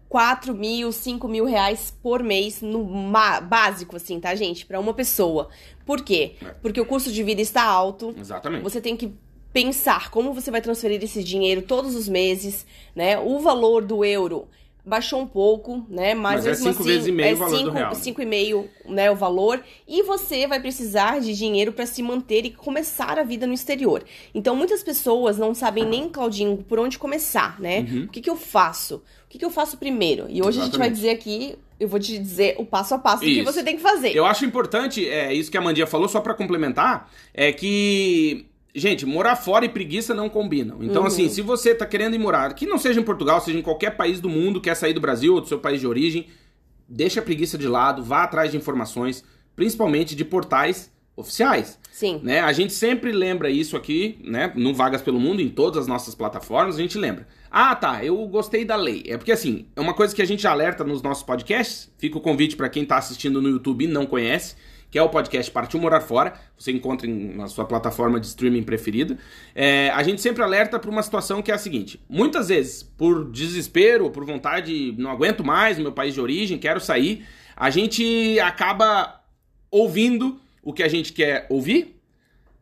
4 0.07 0.55
mil, 0.55 0.93
5 0.93 1.27
mil 1.27 1.47
reais 1.47 1.97
por 2.03 2.23
mês 2.23 2.61
no 2.61 2.85
básico, 3.49 3.97
assim, 3.97 4.21
tá, 4.21 4.35
gente? 4.35 4.67
Para 4.67 4.79
uma 4.79 4.93
pessoa. 4.93 5.49
Por 5.87 6.03
quê? 6.03 6.35
É. 6.43 6.51
Porque 6.61 6.79
o 6.79 6.85
custo 6.85 7.11
de 7.11 7.23
vida 7.23 7.41
está 7.41 7.65
alto. 7.65 8.15
Exatamente. 8.19 8.63
Você 8.63 8.79
tem 8.79 8.95
que 8.95 9.15
pensar 9.51 10.11
como 10.11 10.35
você 10.35 10.51
vai 10.51 10.61
transferir 10.61 11.03
esse 11.03 11.25
dinheiro 11.25 11.63
todos 11.63 11.95
os 11.95 12.07
meses, 12.07 12.67
né? 12.95 13.19
O 13.19 13.41
valor 13.41 13.83
do 13.83 14.05
euro 14.05 14.49
baixou 14.87 15.21
um 15.21 15.27
pouco, 15.27 15.85
né? 15.89 16.15
Mas, 16.15 16.45
Mas 16.45 16.47
é 16.47 16.55
cinco 16.55 16.81
assim, 16.81 16.85
vezes 16.85 17.09
e 17.09 17.13
meio 17.13 17.31
é 17.31 17.35
o 17.35 17.37
valor 17.37 17.59
cinco, 17.59 17.71
do 17.71 17.77
real. 17.77 17.95
Cinco 17.97 18.23
e 18.23 18.27
meio, 18.27 18.71
né, 18.87 19.11
o 19.11 19.17
valor. 19.17 19.61
E 19.87 20.03
você 20.05 20.47
vai 20.47 20.61
precisar 20.61 21.21
de 21.21 21.35
dinheiro 21.35 21.73
para 21.73 21.85
se 21.85 22.01
manter 22.05 22.47
e 22.47 22.51
começar 22.53 23.19
a 23.19 23.25
vida 23.25 23.49
no 23.49 23.53
exterior. 23.53 24.05
Então, 24.33 24.55
muitas 24.55 24.85
pessoas 24.85 25.39
não 25.39 25.53
sabem 25.55 25.85
nem, 25.85 26.09
Claudinho, 26.09 26.59
por 26.59 26.79
onde 26.79 26.99
começar, 26.99 27.61
né? 27.61 27.81
Uhum. 27.81 28.05
O 28.05 28.09
que, 28.09 28.21
que 28.21 28.31
eu 28.31 28.37
faço? 28.37 28.97
O 28.97 29.29
que, 29.29 29.39
que 29.39 29.45
eu 29.45 29.51
faço 29.51 29.77
primeiro? 29.77 30.27
E 30.29 30.41
hoje 30.41 30.59
Exatamente. 30.59 30.61
a 30.61 30.65
gente 30.65 30.79
vai 30.79 30.91
dizer 30.91 31.11
aqui 31.11 31.59
eu 31.79 31.89
vou 31.89 32.01
te 32.01 32.19
dizer 32.19 32.55
o 32.59 32.65
passo 32.65 32.95
a 32.95 32.99
passo 32.99 33.25
isso. 33.25 33.41
que 33.41 33.45
você 33.45 33.63
tem 33.63 33.77
que 33.77 33.83
fazer. 33.83 34.17
Eu 34.17 34.25
acho 34.25 34.47
importante, 34.47 35.07
é 35.07 35.35
isso 35.35 35.51
que 35.51 35.59
a 35.59 35.61
Mandia 35.61 35.87
falou, 35.87 36.09
só 36.09 36.21
para 36.21 36.33
complementar, 36.33 37.11
é 37.35 37.53
que 37.53 38.47
Gente, 38.79 39.07
morar 39.07 39.37
fora 39.37 39.65
e 39.65 39.71
preguiça 39.71 40.13
não 40.13 40.29
combinam. 40.29 40.83
Então, 40.83 41.01
uhum. 41.01 41.09
assim, 41.09 41.31
se 41.31 41.41
você 41.41 41.75
tá 41.75 41.87
querendo 41.87 42.15
ir 42.15 42.19
morar, 42.19 42.53
que 42.53 42.67
não 42.67 42.77
seja 42.77 43.01
em 43.01 43.03
Portugal, 43.03 43.41
seja 43.41 43.59
em 43.59 43.63
qualquer 43.63 43.97
país 43.97 44.21
do 44.21 44.29
mundo, 44.29 44.61
quer 44.61 44.75
sair 44.75 44.93
do 44.93 45.01
Brasil 45.01 45.35
ou 45.35 45.41
do 45.41 45.49
seu 45.49 45.59
país 45.59 45.81
de 45.81 45.87
origem, 45.87 46.27
deixa 46.87 47.21
a 47.21 47.23
preguiça 47.23 47.57
de 47.57 47.67
lado, 47.67 48.03
vá 48.03 48.25
atrás 48.25 48.51
de 48.51 48.57
informações, 48.59 49.25
principalmente 49.57 50.15
de 50.15 50.27
portais 50.27 50.93
oficiais. 51.17 51.79
Sim. 51.91 52.21
Né? 52.23 52.41
A 52.41 52.53
gente 52.53 52.75
sempre 52.75 53.13
lembra 53.13 53.49
isso 53.49 53.79
aqui, 53.79 54.19
né? 54.23 54.53
No 54.55 54.75
Vagas 54.75 55.01
pelo 55.01 55.19
Mundo, 55.19 55.41
em 55.41 55.49
todas 55.49 55.79
as 55.79 55.87
nossas 55.87 56.15
plataformas, 56.15 56.77
a 56.77 56.83
gente 56.83 56.99
lembra. 56.99 57.27
Ah, 57.51 57.75
tá, 57.75 58.05
eu 58.05 58.15
gostei 58.27 58.63
da 58.63 58.77
lei. 58.77 59.05
É 59.07 59.17
porque 59.17 59.33
assim, 59.33 59.69
é 59.75 59.81
uma 59.81 59.95
coisa 59.95 60.15
que 60.15 60.21
a 60.21 60.27
gente 60.27 60.47
alerta 60.47 60.85
nos 60.85 61.01
nossos 61.01 61.23
podcasts. 61.25 61.91
Fica 61.97 62.19
o 62.19 62.21
convite 62.21 62.55
para 62.55 62.69
quem 62.69 62.85
tá 62.85 62.99
assistindo 62.99 63.41
no 63.41 63.49
YouTube 63.49 63.87
e 63.87 63.89
não 63.89 64.05
conhece 64.05 64.55
que 64.91 64.99
é 64.99 65.03
o 65.03 65.09
podcast 65.09 65.51
Partiu 65.51 65.81
Morar 65.81 66.01
Fora. 66.01 66.35
Você 66.57 66.73
encontra 66.73 67.09
na 67.09 67.49
sua 67.49 67.65
plataforma 67.65 68.21
de 68.21 68.27
streaming 68.27 68.63
preferida. 68.63 69.19
É, 69.55 69.91
a 69.91 70.03
gente 70.03 70.21
sempre 70.21 70.43
alerta 70.43 70.79
para 70.79 70.91
uma 70.91 71.03
situação 71.03 71.43
que 71.43 71.51
é 71.51 71.55
a 71.55 71.59
seguinte: 71.59 72.01
muitas 72.09 72.49
vezes, 72.49 72.83
por 72.83 73.31
desespero, 73.31 74.11
por 74.11 74.25
vontade, 74.25 74.95
não 74.99 75.11
aguento 75.11 75.45
mais 75.45 75.77
no 75.77 75.85
meu 75.85 75.93
país 75.93 76.15
de 76.15 76.21
origem, 76.21 76.59
quero 76.59 76.81
sair, 76.81 77.27
a 77.57 77.71
gente 77.71 78.39
acaba 78.41 79.21
ouvindo 79.71 80.41
o 80.63 80.73
que 80.73 80.83
a 80.83 80.89
gente 80.89 81.13
quer 81.13 81.47
ouvir, 81.49 82.01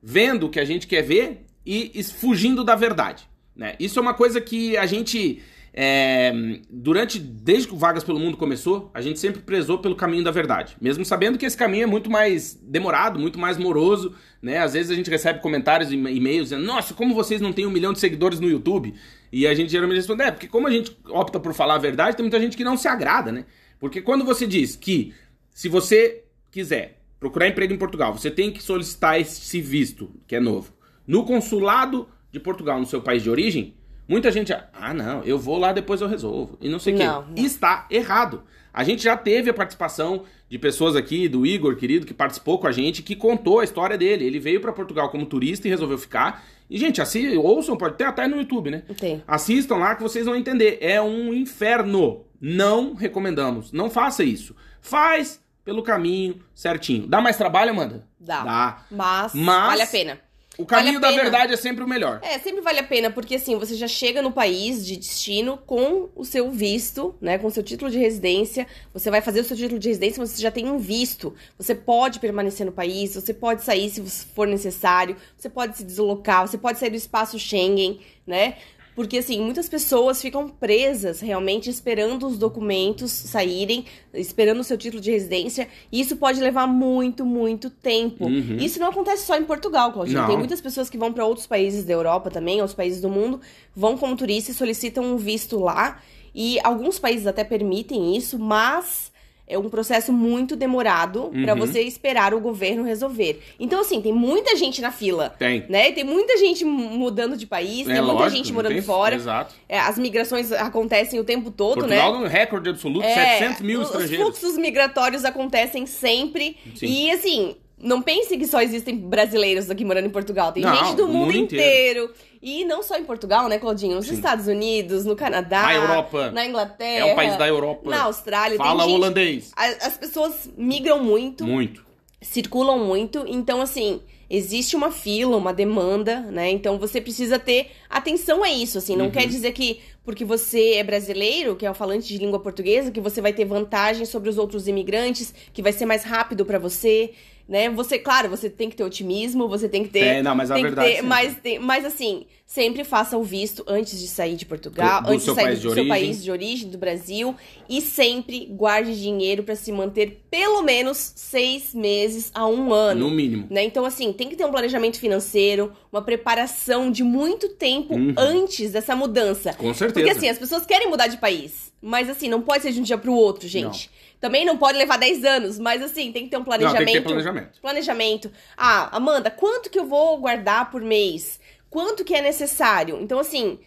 vendo 0.02 0.46
o 0.46 0.50
que 0.50 0.60
a 0.60 0.64
gente 0.64 0.86
quer 0.86 1.02
ver 1.02 1.46
e 1.64 2.02
fugindo 2.02 2.62
da 2.62 2.74
verdade. 2.74 3.26
Né? 3.54 3.76
Isso 3.78 3.98
é 3.98 4.02
uma 4.02 4.14
coisa 4.14 4.40
que 4.40 4.76
a 4.76 4.86
gente. 4.86 5.42
É, 5.76 6.32
durante. 6.70 7.18
Desde 7.18 7.66
que 7.66 7.74
o 7.74 7.76
Vagas 7.76 8.04
pelo 8.04 8.20
Mundo 8.20 8.36
começou, 8.36 8.90
a 8.94 9.00
gente 9.00 9.18
sempre 9.18 9.42
prezou 9.42 9.78
pelo 9.78 9.96
caminho 9.96 10.22
da 10.22 10.30
verdade. 10.30 10.76
Mesmo 10.80 11.04
sabendo 11.04 11.36
que 11.36 11.44
esse 11.44 11.56
caminho 11.56 11.82
é 11.82 11.86
muito 11.86 12.08
mais 12.08 12.54
demorado, 12.62 13.18
muito 13.18 13.38
mais 13.38 13.58
moroso. 13.58 14.14
Né? 14.40 14.58
Às 14.58 14.74
vezes 14.74 14.92
a 14.92 14.94
gente 14.94 15.10
recebe 15.10 15.40
comentários 15.40 15.90
e 15.90 15.96
e-mails 15.96 16.50
dizendo, 16.50 16.64
nossa, 16.64 16.94
como 16.94 17.12
vocês 17.12 17.40
não 17.40 17.52
têm 17.52 17.66
um 17.66 17.70
milhão 17.70 17.92
de 17.92 17.98
seguidores 17.98 18.38
no 18.38 18.48
YouTube? 18.48 18.94
E 19.32 19.48
a 19.48 19.54
gente 19.54 19.72
geralmente 19.72 19.96
responde, 19.96 20.22
é, 20.22 20.30
porque 20.30 20.46
como 20.46 20.68
a 20.68 20.70
gente 20.70 20.96
opta 21.08 21.40
por 21.40 21.52
falar 21.52 21.74
a 21.74 21.78
verdade, 21.78 22.16
tem 22.16 22.22
muita 22.22 22.38
gente 22.38 22.56
que 22.56 22.62
não 22.62 22.76
se 22.76 22.86
agrada, 22.86 23.32
né? 23.32 23.44
Porque 23.80 24.00
quando 24.00 24.24
você 24.24 24.46
diz 24.46 24.76
que 24.76 25.12
se 25.50 25.68
você 25.68 26.22
quiser 26.52 27.00
procurar 27.18 27.48
emprego 27.48 27.74
em 27.74 27.78
Portugal, 27.78 28.16
você 28.16 28.30
tem 28.30 28.52
que 28.52 28.62
solicitar 28.62 29.20
esse 29.20 29.60
visto, 29.60 30.10
que 30.26 30.36
é 30.36 30.40
novo, 30.40 30.72
no 31.04 31.24
consulado 31.24 32.08
de 32.30 32.38
Portugal, 32.38 32.78
no 32.78 32.86
seu 32.86 33.00
país 33.00 33.22
de 33.22 33.30
origem, 33.30 33.74
muita 34.08 34.30
gente, 34.30 34.52
ah, 34.52 34.94
não, 34.94 35.22
eu 35.24 35.38
vou 35.38 35.58
lá, 35.58 35.72
depois 35.72 36.00
eu 36.00 36.08
resolvo. 36.08 36.56
E 36.60 36.68
não 36.68 36.78
sei 36.78 36.94
o 36.94 36.96
quê. 36.96 37.04
Não. 37.04 37.26
Está 37.36 37.86
errado. 37.90 38.42
A 38.72 38.82
gente 38.82 39.02
já 39.04 39.16
teve 39.16 39.48
a 39.48 39.54
participação 39.54 40.24
de 40.48 40.58
pessoas 40.58 40.96
aqui, 40.96 41.28
do 41.28 41.46
Igor, 41.46 41.76
querido, 41.76 42.04
que 42.04 42.12
participou 42.12 42.58
com 42.58 42.66
a 42.66 42.72
gente, 42.72 43.02
que 43.02 43.14
contou 43.14 43.60
a 43.60 43.64
história 43.64 43.96
dele. 43.96 44.24
Ele 44.24 44.40
veio 44.40 44.60
para 44.60 44.72
Portugal 44.72 45.08
como 45.10 45.26
turista 45.26 45.66
e 45.68 45.70
resolveu 45.70 45.96
ficar. 45.96 46.44
E, 46.68 46.76
gente, 46.76 47.00
assim, 47.00 47.36
ouçam, 47.36 47.76
pode 47.76 47.96
ter 47.96 48.04
até 48.04 48.26
no 48.26 48.36
YouTube, 48.36 48.70
né? 48.70 48.82
Tem. 48.98 49.22
Assistam 49.28 49.76
lá 49.76 49.94
que 49.94 50.02
vocês 50.02 50.26
vão 50.26 50.34
entender. 50.34 50.78
É 50.80 51.00
um 51.00 51.32
inferno. 51.32 52.24
Não 52.40 52.94
recomendamos. 52.94 53.70
Não 53.72 53.88
faça 53.88 54.24
isso. 54.24 54.56
Faz 54.80 55.40
pelo 55.64 55.82
caminho 55.82 56.40
certinho. 56.54 57.06
Dá 57.06 57.20
mais 57.20 57.36
trabalho, 57.36 57.70
Amanda? 57.70 58.06
Dá. 58.18 58.42
Dá. 58.42 58.82
Mas, 58.90 59.34
Mas- 59.34 59.66
vale 59.66 59.82
a 59.82 59.86
pena. 59.86 60.18
O 60.56 60.64
caminho 60.64 61.00
Vale 61.00 61.16
da 61.16 61.22
verdade 61.22 61.52
é 61.52 61.56
sempre 61.56 61.82
o 61.82 61.88
melhor. 61.88 62.20
É, 62.22 62.38
sempre 62.38 62.60
vale 62.60 62.78
a 62.78 62.84
pena, 62.84 63.10
porque 63.10 63.34
assim, 63.34 63.56
você 63.58 63.74
já 63.74 63.88
chega 63.88 64.22
no 64.22 64.30
país 64.30 64.86
de 64.86 64.96
destino 64.96 65.58
com 65.58 66.08
o 66.14 66.24
seu 66.24 66.50
visto, 66.50 67.14
né? 67.20 67.38
Com 67.38 67.48
o 67.48 67.50
seu 67.50 67.62
título 67.62 67.90
de 67.90 67.98
residência. 67.98 68.66
Você 68.92 69.10
vai 69.10 69.20
fazer 69.20 69.40
o 69.40 69.44
seu 69.44 69.56
título 69.56 69.78
de 69.78 69.88
residência, 69.88 70.20
mas 70.20 70.30
você 70.30 70.42
já 70.42 70.50
tem 70.50 70.68
um 70.68 70.78
visto. 70.78 71.34
Você 71.58 71.74
pode 71.74 72.20
permanecer 72.20 72.64
no 72.64 72.72
país, 72.72 73.14
você 73.14 73.34
pode 73.34 73.62
sair 73.64 73.90
se 73.90 74.00
for 74.34 74.46
necessário, 74.46 75.16
você 75.36 75.48
pode 75.48 75.76
se 75.76 75.84
deslocar, 75.84 76.46
você 76.46 76.56
pode 76.56 76.78
sair 76.78 76.90
do 76.90 76.96
espaço 76.96 77.38
Schengen, 77.38 78.00
né? 78.26 78.56
Porque, 78.94 79.18
assim, 79.18 79.40
muitas 79.40 79.68
pessoas 79.68 80.22
ficam 80.22 80.48
presas 80.48 81.20
realmente 81.20 81.68
esperando 81.68 82.26
os 82.26 82.38
documentos 82.38 83.10
saírem, 83.10 83.84
esperando 84.12 84.60
o 84.60 84.64
seu 84.64 84.78
título 84.78 85.02
de 85.02 85.10
residência, 85.10 85.68
e 85.90 86.00
isso 86.00 86.16
pode 86.16 86.40
levar 86.40 86.66
muito, 86.66 87.24
muito 87.24 87.70
tempo. 87.70 88.26
Uhum. 88.26 88.56
Isso 88.58 88.78
não 88.78 88.88
acontece 88.88 89.26
só 89.26 89.36
em 89.36 89.44
Portugal, 89.44 89.92
Claudinho. 89.92 90.20
Não. 90.20 90.28
Tem 90.28 90.38
muitas 90.38 90.60
pessoas 90.60 90.88
que 90.88 90.96
vão 90.96 91.12
para 91.12 91.24
outros 91.24 91.46
países 91.46 91.84
da 91.84 91.92
Europa 91.92 92.30
também, 92.30 92.60
outros 92.60 92.76
países 92.76 93.00
do 93.00 93.08
mundo, 93.08 93.40
vão 93.74 93.98
como 93.98 94.16
turista 94.16 94.52
e 94.52 94.54
solicitam 94.54 95.04
um 95.04 95.16
visto 95.16 95.58
lá. 95.58 96.00
E 96.34 96.58
alguns 96.64 96.98
países 96.98 97.26
até 97.26 97.44
permitem 97.44 98.16
isso, 98.16 98.38
mas 98.38 99.12
é 99.46 99.58
um 99.58 99.68
processo 99.68 100.12
muito 100.12 100.56
demorado 100.56 101.30
pra 101.44 101.52
Uhum. 101.52 101.60
você 101.60 101.82
esperar 101.82 102.32
o 102.32 102.40
governo 102.40 102.82
resolver. 102.82 103.42
Então, 103.60 103.80
assim, 103.80 104.00
tem 104.00 104.12
muita 104.12 104.56
gente 104.56 104.80
na 104.80 104.90
fila. 104.90 105.34
Tem. 105.38 105.64
Né? 105.68 105.92
Tem 105.92 106.02
muita 106.04 106.36
gente 106.38 106.64
mu- 106.64 106.90
mudando 106.90 107.36
de 107.36 107.46
país, 107.46 107.86
É 107.88 107.92
tem 107.94 108.02
muita 108.02 108.12
lógico, 108.22 108.36
gente 108.36 108.52
morando 108.52 108.72
tem- 108.72 108.82
fora. 108.82 109.14
Exato. 109.16 109.54
É, 109.68 109.78
as 109.78 109.98
migrações 109.98 110.50
acontecem 110.52 111.20
o 111.20 111.24
tempo 111.24 111.50
todo, 111.50 111.74
Portugal 111.80 112.14
né? 112.14 112.20
no 112.20 112.26
recorde 112.26 112.70
absoluto, 112.70 113.04
É, 113.04 113.14
700 113.14 113.60
mil 113.60 113.80
os 113.80 113.86
estrangeiros. 113.88 114.24
fluxos 114.38 114.56
migratórios 114.58 115.24
acontecem 115.24 115.84
sempre. 115.86 116.56
Sim. 116.74 116.86
E 116.86 117.10
assim, 117.10 117.56
não 117.84 118.00
pense 118.02 118.36
que 118.36 118.46
só 118.46 118.60
existem 118.60 118.96
brasileiros 118.96 119.70
aqui 119.70 119.84
morando 119.84 120.06
em 120.06 120.10
Portugal. 120.10 120.50
Tem 120.52 120.62
Não, 120.62 120.74
gente 120.74 120.96
do 120.96 121.04
o 121.04 121.08
mundo, 121.08 121.26
mundo 121.26 121.36
inteiro. 121.36 122.10
E 122.42 122.64
não 122.64 122.82
só 122.82 122.96
em 122.96 123.04
Portugal, 123.04 123.48
né, 123.48 123.58
Claudinho? 123.58 123.94
Nos 123.96 124.06
Sim. 124.06 124.14
Estados 124.14 124.46
Unidos, 124.48 125.04
no 125.04 125.14
Canadá, 125.16 125.62
Na 125.62 125.74
Europa. 125.74 126.30
na 126.30 126.44
Inglaterra. 126.46 127.06
É 127.08 127.12
um 127.12 127.16
país 127.16 127.36
da 127.36 127.46
Europa. 127.46 127.88
Na 127.90 128.02
Austrália. 128.02 128.56
Fala 128.58 128.84
gente- 128.84 128.94
holandês. 128.94 129.52
As 129.56 129.96
pessoas 129.96 130.50
migram 130.56 131.02
muito 131.02 131.44
Muito. 131.46 131.84
circulam 132.20 132.78
muito, 132.78 133.24
então 133.28 133.60
assim, 133.60 134.00
existe 134.30 134.74
uma 134.74 134.90
fila, 134.90 135.36
uma 135.36 135.52
demanda, 135.52 136.20
né? 136.22 136.50
Então 136.50 136.78
você 136.78 137.00
precisa 137.00 137.38
ter 137.38 137.70
atenção 137.88 138.42
a 138.42 138.50
isso, 138.50 138.78
assim, 138.78 138.96
não 138.96 139.06
Uhum. 139.06 139.10
quer 139.10 139.26
dizer 139.26 139.52
que 139.52 139.80
porque 140.04 140.24
você 140.24 140.72
é 140.74 140.84
brasileiro, 140.84 141.56
que 141.56 141.64
é 141.64 141.70
o 141.70 141.74
falante 141.74 142.08
de 142.08 142.18
língua 142.18 142.38
portuguesa, 142.40 142.90
que 142.90 143.00
você 143.00 143.20
vai 143.22 143.32
ter 143.32 143.44
vantagem 143.46 144.04
sobre 144.04 144.28
os 144.28 144.36
outros 144.36 144.68
imigrantes, 144.68 145.34
que 145.52 145.62
vai 145.62 145.72
ser 145.72 145.86
mais 145.86 146.04
rápido 146.04 146.44
pra 146.44 146.58
você, 146.58 147.12
né? 147.48 147.68
Você, 147.70 147.98
claro, 147.98 148.28
você 148.28 148.48
tem 148.48 148.70
que 148.70 148.76
ter 148.76 148.84
otimismo, 148.84 149.48
você 149.48 149.68
tem 149.68 149.82
que 149.84 149.90
ter 149.90 150.04
É, 150.04 150.22
não, 150.22 150.34
mas 150.34 150.50
a 150.50 150.54
verdade 150.54 150.94
ter, 150.96 151.02
mas, 151.02 151.36
tem- 151.36 151.58
mas 151.58 151.84
assim, 151.84 152.26
sempre 152.46 152.84
faça 152.84 153.16
o 153.18 153.22
visto 153.22 153.62
antes 153.66 153.98
de 154.00 154.06
sair 154.06 154.36
de 154.36 154.46
Portugal, 154.46 155.02
Do- 155.02 155.08
do 155.08 155.12
antes 155.12 155.26
de 155.26 155.34
sair 155.34 155.44
país 155.44 155.58
de 155.60 155.66
do 155.66 155.74
seu 155.74 155.82
origem. 155.82 155.88
país 155.88 156.22
de 156.24 156.30
origem, 156.30 156.68
do 156.70 156.78
Brasil, 156.78 157.34
e 157.68 157.80
sempre 157.80 158.46
guarde 158.46 159.00
dinheiro 159.00 159.42
pra 159.42 159.54
se 159.56 159.70
manter 159.72 160.24
pelo 160.30 160.62
menos 160.62 161.12
seis 161.16 161.74
meses 161.74 162.30
a 162.34 162.46
um 162.46 162.72
ano. 162.72 163.08
No 163.08 163.10
mínimo. 163.14 163.46
Né? 163.50 163.62
Então, 163.64 163.84
assim, 163.84 164.12
tem 164.12 164.28
que 164.28 164.36
ter 164.36 164.44
um 164.44 164.50
planejamento 164.50 164.98
financeiro, 164.98 165.72
uma 165.92 166.02
preparação 166.02 166.90
de 166.90 167.02
muito 167.02 167.48
tempo 167.50 167.94
Uhum. 167.94 168.14
antes 168.16 168.72
dessa 168.72 168.96
mudança. 168.96 169.52
Com 169.54 169.72
certeza. 169.74 169.92
Porque, 169.92 170.10
assim, 170.18 170.28
as 170.28 170.38
pessoas 170.38 170.64
querem 170.66 170.88
mudar 170.88 171.06
de 171.08 171.18
país. 171.18 171.72
Mas, 171.82 172.08
assim, 172.08 172.28
não 172.28 172.40
pode 172.40 172.62
ser 172.62 172.72
de 172.72 172.80
um 172.80 172.82
dia 172.82 172.96
pro 172.96 173.12
outro, 173.12 173.46
gente. 173.46 173.90
Também 174.24 174.42
não 174.42 174.56
pode 174.56 174.78
levar 174.78 174.96
10 174.96 175.22
anos, 175.22 175.58
mas, 175.58 175.82
assim, 175.82 176.10
tem 176.10 176.24
que 176.24 176.30
ter 176.30 176.36
um 176.36 176.38
Não, 176.38 176.46
planejamento. 176.46 176.78
tem 176.78 176.86
que 176.86 176.92
ter 176.94 177.02
planejamento. 177.02 177.60
Planejamento. 177.60 178.32
Ah, 178.56 178.96
Amanda, 178.96 179.30
quanto 179.30 179.68
que 179.68 179.78
eu 179.78 179.84
vou 179.84 180.16
guardar 180.16 180.70
por 180.70 180.80
mês? 180.80 181.38
Quanto 181.68 182.02
que 182.02 182.14
é 182.14 182.22
necessário? 182.22 182.98
Então, 183.02 183.18
assim, 183.18 183.58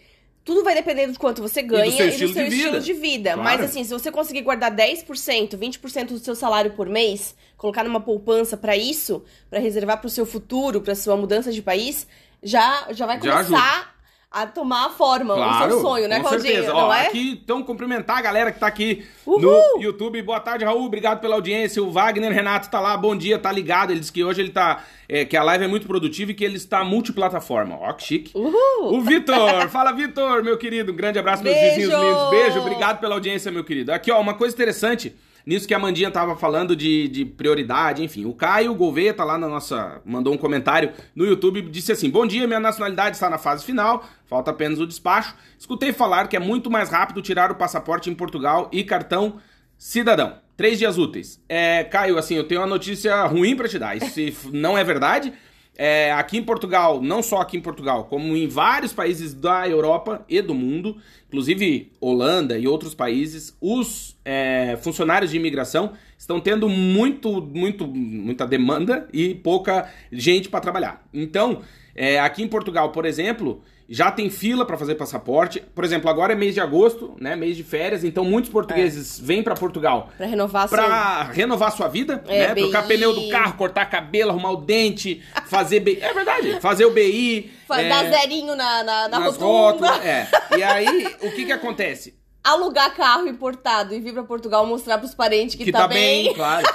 tudo 0.44 0.64
vai 0.64 0.74
depender 0.74 1.12
de 1.12 1.20
quanto 1.20 1.44
você 1.44 1.62
ganha 1.62 1.92
seu 1.92 2.08
e 2.08 2.10
estilo 2.10 2.30
do 2.30 2.34
seu 2.34 2.44
de 2.50 2.56
estilo 2.56 2.72
vida. 2.72 2.84
de 2.84 2.94
vida. 2.94 3.34
Claro. 3.34 3.44
Mas, 3.44 3.62
assim, 3.70 3.84
se 3.84 3.92
você 3.94 4.12
conseguir 4.12 4.42
guardar 4.42 4.72
10%, 4.76 5.56
20% 5.56 6.08
do 6.08 6.18
seu 6.18 6.34
salário 6.34 6.72
por 6.72 6.90
mês, 6.90 7.36
colocar 7.56 7.84
numa 7.84 8.02
poupança 8.02 8.58
pra 8.58 8.76
isso, 8.76 9.24
pra 9.52 9.60
reservar 9.60 10.02
pro 10.02 10.10
seu 10.10 10.26
futuro, 10.26 10.82
pra 10.82 10.96
sua 10.96 11.16
mudança 11.16 11.52
de 11.52 11.62
país, 11.62 12.08
já, 12.42 12.88
já 12.90 13.06
vai 13.06 13.20
começar 13.20 13.96
a 14.30 14.46
tomar 14.46 14.88
a 14.88 14.90
forma, 14.90 15.34
o 15.34 15.70
seu 15.70 15.82
sonho, 15.82 16.08
né, 16.08 16.18
com 16.18 16.28
Claudinho? 16.28 16.54
certeza. 16.54 16.74
Não 16.74 16.88
Ó, 16.88 16.94
é? 16.94 17.08
Aqui, 17.08 17.40
então, 17.42 17.64
cumprimentar 17.64 18.18
a 18.18 18.22
galera 18.22 18.52
que 18.52 18.60
tá 18.60 18.68
aqui 18.68 19.06
Uhul! 19.26 19.42
no 19.42 19.82
YouTube. 19.82 20.22
Boa 20.22 20.40
tarde, 20.40 20.66
Raul. 20.66 20.86
Obrigado 20.86 21.22
pela 21.22 21.36
audiência. 21.36 21.82
O 21.82 21.90
Wagner 21.90 22.32
Renato 22.32 22.70
tá 22.70 22.80
lá. 22.80 22.96
Bom 22.98 23.16
dia, 23.16 23.40
tá 23.40 23.52
ligado. 23.52 23.92
Ele 23.92 24.02
disse 24.02 24.12
que 24.12 24.24
hoje 24.24 24.42
ele 24.42 24.50
tá. 24.52 24.84
é, 25.08 25.24
que 25.24 25.38
a 25.38 25.44
live 25.44 25.64
é 25.64 25.68
muito 25.68 25.88
produtiva 25.88 26.32
e 26.32 26.34
que 26.34 26.44
ele 26.44 26.58
está 26.58 26.84
multiplataforma. 26.84 27.78
Ó, 27.80 27.94
que 27.94 28.04
chique. 28.04 28.32
Uhul! 28.38 28.98
O 28.98 29.02
Vitor! 29.02 29.70
Fala, 29.72 29.94
Vitor, 29.94 30.44
meu 30.44 30.58
querido. 30.58 30.92
Um 30.92 30.96
grande 30.96 31.18
abraço, 31.18 31.42
meus 31.42 31.56
Beijo! 31.56 31.76
vizinhos 31.76 32.02
lindos. 32.02 32.30
Beijo, 32.30 32.60
obrigado 32.60 33.00
pela 33.00 33.16
audiência, 33.16 33.50
meu 33.50 33.64
querido. 33.64 33.94
Aqui, 33.94 34.12
ó, 34.12 34.20
uma 34.20 34.34
coisa 34.34 34.54
interessante. 34.54 35.16
Nisso 35.48 35.66
que 35.66 35.74
a 35.74 35.80
Mandinha 35.80 36.12
tava 36.12 36.36
falando 36.36 36.76
de, 36.76 37.08
de 37.08 37.24
prioridade, 37.24 38.04
enfim. 38.04 38.26
O 38.26 38.34
Caio 38.34 38.76
Gouveia 38.76 39.14
tá 39.14 39.24
lá 39.24 39.38
na 39.38 39.48
nossa. 39.48 40.02
mandou 40.04 40.34
um 40.34 40.38
comentário 40.38 40.92
no 41.16 41.26
YouTube 41.26 41.62
disse 41.62 41.90
assim: 41.90 42.10
Bom 42.10 42.28
dia, 42.28 42.46
minha 42.46 42.60
nacionalidade 42.60 43.16
está 43.16 43.30
na 43.30 43.38
fase 43.38 43.64
final, 43.64 44.06
falta 44.26 44.52
apenas 44.52 44.78
o 44.78 44.86
despacho. 44.86 45.34
Escutei 45.58 45.94
falar 45.94 46.28
que 46.28 46.36
é 46.36 46.40
muito 46.40 46.70
mais 46.70 46.90
rápido 46.90 47.22
tirar 47.22 47.50
o 47.50 47.56
passaporte 47.56 48.10
em 48.10 48.14
Portugal 48.14 48.70
e 48.74 48.84
cartão 48.84 49.38
cidadão. 49.78 50.36
Três 50.58 50.80
dias 50.80 50.98
úteis. 50.98 51.42
É, 51.48 51.86
Caio, 51.86 52.18
assim, 52.18 52.36
eu 52.36 52.44
tenho 52.44 52.60
uma 52.60 52.68
notícia 52.68 53.24
ruim 53.24 53.56
pra 53.56 53.70
te 53.70 53.80
dar. 53.80 53.96
Isso 53.96 54.52
não 54.52 54.78
é 54.78 54.84
verdade. 54.84 55.32
É, 55.80 56.12
aqui 56.12 56.40
em 56.40 56.44
Portugal, 56.44 57.00
não 57.00 57.22
só 57.22 57.40
aqui 57.40 57.56
em 57.56 57.62
Portugal, 57.62 58.06
como 58.06 58.36
em 58.36 58.48
vários 58.48 58.94
países 58.94 59.32
da 59.32 59.70
Europa 59.70 60.26
e 60.28 60.42
do 60.42 60.56
mundo, 60.56 60.98
inclusive 61.28 61.92
Holanda 62.02 62.58
e 62.58 62.68
outros 62.68 62.96
países, 62.96 63.56
os 63.62 64.18
é, 64.26 64.76
funcionários 64.82 65.30
de 65.30 65.38
imigração 65.38 65.92
estão 66.18 66.40
tendo 66.40 66.68
muito, 66.68 67.40
muito, 67.42 67.86
muita 67.86 68.48
demanda 68.48 69.08
e 69.14 69.36
pouca 69.36 69.88
gente 70.12 70.50
para 70.50 70.60
trabalhar. 70.60 71.08
Então, 71.14 71.62
é, 71.94 72.20
aqui 72.20 72.42
em 72.42 72.48
Portugal, 72.48 72.92
por 72.92 73.06
exemplo, 73.06 73.62
já 73.90 74.12
tem 74.12 74.30
fila 74.30 74.66
para 74.66 74.78
fazer 74.78 74.96
passaporte. 74.96 75.62
Por 75.74 75.84
exemplo, 75.86 76.10
agora 76.10 76.34
é 76.34 76.36
mês 76.36 76.54
de 76.54 76.60
agosto, 76.60 77.16
né, 77.20 77.36
mês 77.36 77.56
de 77.56 77.64
férias, 77.64 78.04
então 78.04 78.26
muitos 78.26 78.52
portugueses 78.52 79.20
vêm 79.20 79.42
para 79.42 79.56
Portugal 79.56 80.10
Pra 80.18 80.26
renovar 80.26 80.68
seu... 80.68 80.78
Pra 80.78 81.24
renovar 81.24 81.72
sua 81.72 81.88
vida, 81.88 82.22
É, 82.28 82.50
né? 82.50 82.56
Trocar 82.56 82.82
BI. 82.82 82.88
pneu 82.96 83.14
do 83.14 83.30
carro, 83.30 83.54
cortar 83.56 83.86
cabelo, 83.86 84.32
arrumar 84.32 84.52
o 84.52 84.58
dente, 84.58 85.24
fazer 85.48 85.80
BI. 85.80 86.00
É 86.02 86.14
verdade. 86.14 86.60
Fazer 86.60 86.86
o 86.86 86.92
BI. 86.92 87.52
é, 87.72 87.90
Dar 87.90 88.10
zerinho 88.10 88.56
na, 88.56 88.84
na, 88.84 89.08
na 89.08 89.20
nas 89.20 89.38
rotunda. 89.38 89.46
rótulas. 89.92 90.06
É. 90.06 90.28
E 90.58 90.64
aí, 90.64 91.06
o 91.22 91.32
que 91.32 91.46
que 91.46 91.52
acontece? 91.52 92.16
Alugar 92.44 92.94
carro 92.96 93.28
importado 93.28 93.94
e 93.94 94.00
vir 94.00 94.14
pra 94.14 94.24
Portugal 94.24 94.66
mostrar 94.66 94.98
pros 94.98 95.14
parentes 95.14 95.56
que, 95.56 95.66
Que 95.66 95.72
tá 95.72 95.88
bem, 95.88 96.34
claro. 96.34 96.68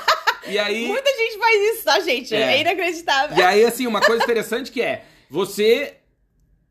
E 0.47 0.59
aí, 0.59 0.87
Muita 0.87 1.11
gente 1.11 1.39
faz 1.39 1.75
isso, 1.75 1.85
tá, 1.85 2.01
gente? 2.01 2.35
É, 2.35 2.57
É. 2.57 2.61
inacreditável. 2.61 3.37
e 3.37 3.43
aí, 3.43 3.65
assim, 3.65 3.87
uma 3.87 4.01
coisa 4.01 4.23
interessante 4.25 4.71
que 4.73 4.83
é, 4.83 5.05
você 5.31 5.95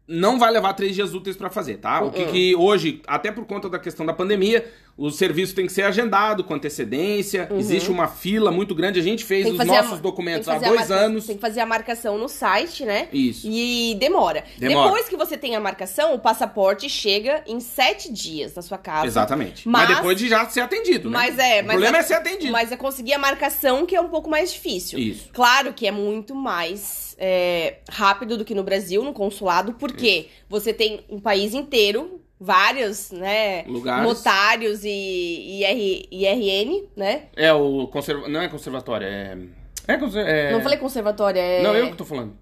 não 0.08 0.38
vai 0.40 0.52
levar 0.52 0.74
três 0.74 0.96
dias 0.96 1.14
úteis 1.14 1.38
pra 1.38 1.50
fazer, 1.50 1.78
tá? 1.78 2.02
O 2.04 2.12
que, 2.12 2.24
Uh-uh. 2.24 2.32
que 2.32 2.56
hoje, 2.56 3.02
até 3.08 3.32
por 3.32 3.46
conta 3.46 3.70
da 3.70 3.80
questão 3.80 4.06
da 4.06 4.14
pandemia, 4.14 4.66
o 4.97 5.10
serviço 5.10 5.56
tem 5.56 5.65
que 5.65 5.71
ser 5.71 5.84
agendado 5.84 6.43
com 6.43 6.54
antecedência, 6.54 7.47
existe 7.58 7.89
uma 7.89 8.08
fila 8.08 8.51
muito 8.51 8.75
grande. 8.75 8.99
A 8.99 9.04
gente 9.04 9.23
fez 9.25 9.45
Uhum. 9.45 9.51
Os 9.54 9.58
fazer 9.58 9.71
a- 9.71 9.82
nossos 9.84 9.99
documentos 9.99 10.47
há 10.47 10.58
dois 10.58 10.89
marca- 10.89 10.93
anos. 10.95 11.25
Tem 11.25 11.36
que 11.36 11.41
fazer 11.41 11.60
a 11.62 11.65
marcação 11.65 12.17
no 12.17 12.27
site, 12.30 12.86
né? 12.86 13.08
Isso. 13.12 13.47
E 13.49 13.95
demora. 13.99 14.43
Demora. 14.58 14.86
Depois 14.89 15.10
que 15.10 15.17
você 15.17 15.38
tem 15.38 15.56
a 15.56 15.60
marcação, 15.60 16.13
o 16.13 16.19
passaporte 16.19 16.88
chega 16.89 17.43
em 17.47 17.60
sete 17.60 18.12
dias 18.12 18.54
na 18.56 18.62
sua 18.62 18.77
casa. 18.77 19.08
Exatamente. 19.08 19.67
Mas, 19.67 19.88
Mas- 19.88 19.97
depois 19.97 20.17
de 20.17 20.27
já 20.30 20.47
ser 20.49 20.62
atendido, 20.62 21.10
né? 21.10 21.17
Mas 21.17 21.39
é, 21.39 21.62
O 21.62 21.65
mas 21.65 21.67
problema 21.73 21.97
é, 21.97 21.99
é 21.99 22.04
ser 22.04 22.13
atendido. 22.15 22.51
Mas 22.51 22.71
é 22.71 22.77
conseguir 22.77 23.13
a 23.13 23.19
marcação 23.19 23.86
que 23.86 23.95
é 23.95 24.01
um 24.01 24.10
pouco 24.10 24.30
mais 24.30 24.51
difícil. 24.54 24.99
Isso. 24.99 25.30
Claro 25.34 25.73
que 25.73 25.88
é 25.88 25.91
muito 25.91 26.36
mais 26.36 27.15
é, 27.23 27.77
rápido 27.89 28.36
do 28.38 28.43
que 28.43 28.56
no 28.56 28.63
Brasil, 28.63 29.04
no 29.04 29.13
consulado, 29.13 29.73
porque 29.73 30.27
você 30.49 30.73
tem 30.73 31.01
um 31.08 31.19
país 31.19 31.54
inteiro, 31.54 32.19
vários, 32.43 33.12
né, 33.12 33.63
Lugares. 33.67 34.04
notários 34.04 34.84
e 34.84 35.62
IR, 35.62 36.08
IRN, 36.12 36.89
né? 36.95 37.25
É 37.36 37.54
o 37.54 37.88
conserva... 37.88 38.27
Não 38.27 38.41
é 38.41 38.49
conservatório, 38.49 39.06
é... 39.08 39.38
É, 39.88 39.97
conser- 39.97 40.27
é... 40.27 40.51
Não 40.51 40.62
falei 40.62 40.80
conservatório, 40.80 41.39
é... 41.39 41.62
Não, 41.62 41.75
eu 41.75 41.91
que 41.91 41.95
tô 41.97 42.04
falando. 42.06 42.36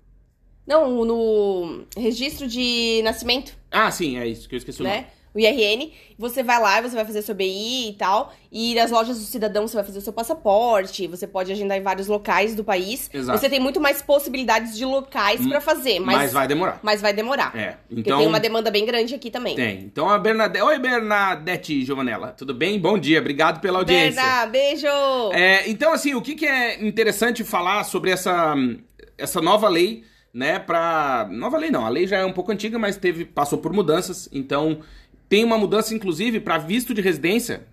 Não, 0.66 1.04
no 1.04 1.84
registro 1.98 2.48
de 2.48 3.02
nascimento, 3.04 3.54
Ah, 3.72 3.92
sim, 3.92 4.18
é 4.18 4.26
isso, 4.26 4.48
que 4.48 4.56
eu 4.56 4.58
esqueci 4.60 4.82
o 4.82 4.86
nome. 4.86 5.06
O 5.40 5.42
IRN, 5.42 5.92
você 6.18 6.44
vai 6.44 6.60
lá 6.60 6.80
e 6.80 6.82
você 6.82 6.96
vai 6.96 7.06
fazer 7.06 7.22
seu 7.22 7.34
BI 7.34 7.90
e 7.90 7.94
tal. 7.98 8.34
E 8.52 8.76
nas 8.76 8.92
lojas 8.92 9.18
do 9.18 9.24
cidadão 9.24 9.66
você 9.68 9.76
vai 9.76 9.86
fazer 9.86 10.00
o 10.00 10.02
seu 10.02 10.12
passaporte. 10.12 11.08
Você 11.08 11.26
pode 11.26 11.52
agendar 11.52 11.78
em 11.78 11.82
vários 11.82 12.08
locais 12.08 12.54
do 12.56 12.64
país. 12.64 13.10
Exato. 13.14 13.38
Hum, 13.38 13.42
Você 13.42 13.50
tem 13.50 13.60
muito 13.60 13.80
mais 13.80 14.02
possibilidades 14.02 14.76
de 14.76 14.84
locais 14.84 15.46
pra 15.48 15.62
fazer, 15.62 16.00
mas, 16.00 16.18
Mas 16.18 16.34
vai 16.34 16.48
demorar. 16.48 16.80
mas 16.84 17.02
vai 17.02 17.14
demorar. 17.14 17.56
É, 17.56 17.78
Porque 17.88 18.02
então... 18.02 18.18
tem 18.18 18.28
uma 18.28 18.40
demanda 18.40 18.70
bem 18.70 18.86
grande 18.86 19.16
aqui 19.16 19.32
também. 19.32 19.56
Tem. 19.56 19.80
Então 19.80 20.10
a 20.10 20.18
Bernadette... 20.20 20.66
Oi, 20.66 20.78
Bernadette 20.80 21.86
Giovanella. 21.86 22.34
Tudo 22.38 22.54
bem? 22.54 22.80
Bom 22.80 22.98
dia. 22.98 23.20
Obrigado 23.20 23.62
pela 23.62 23.80
audiência. 23.80 24.22
Berna, 24.22 24.46
beijo! 24.48 24.88
É, 25.32 25.70
então, 25.70 25.94
assim, 25.94 26.16
o 26.16 26.22
que, 26.22 26.36
que 26.36 26.46
é 26.46 26.86
interessante 26.86 27.44
falar 27.44 27.84
sobre 27.86 28.12
essa, 28.12 28.56
essa 29.18 29.42
nova 29.42 29.70
lei, 29.70 30.04
né, 30.34 30.60
pra... 30.60 31.28
Nova 31.32 31.58
lei 31.58 31.72
não, 31.72 31.86
a 31.86 31.90
lei 31.90 32.06
já 32.08 32.18
é 32.18 32.26
um 32.26 32.34
pouco 32.34 32.52
antiga, 32.52 32.78
mas 32.78 32.98
teve, 32.98 33.26
passou 33.26 33.60
por 33.60 33.72
mudanças, 33.72 34.28
então 34.32 34.80
tem 35.30 35.46
uma 35.46 35.58
mudança, 35.58 35.94
inclusive, 35.94 36.40
para 36.40 36.58
visto 36.58 36.94
de 36.94 37.02
residência 37.02 37.68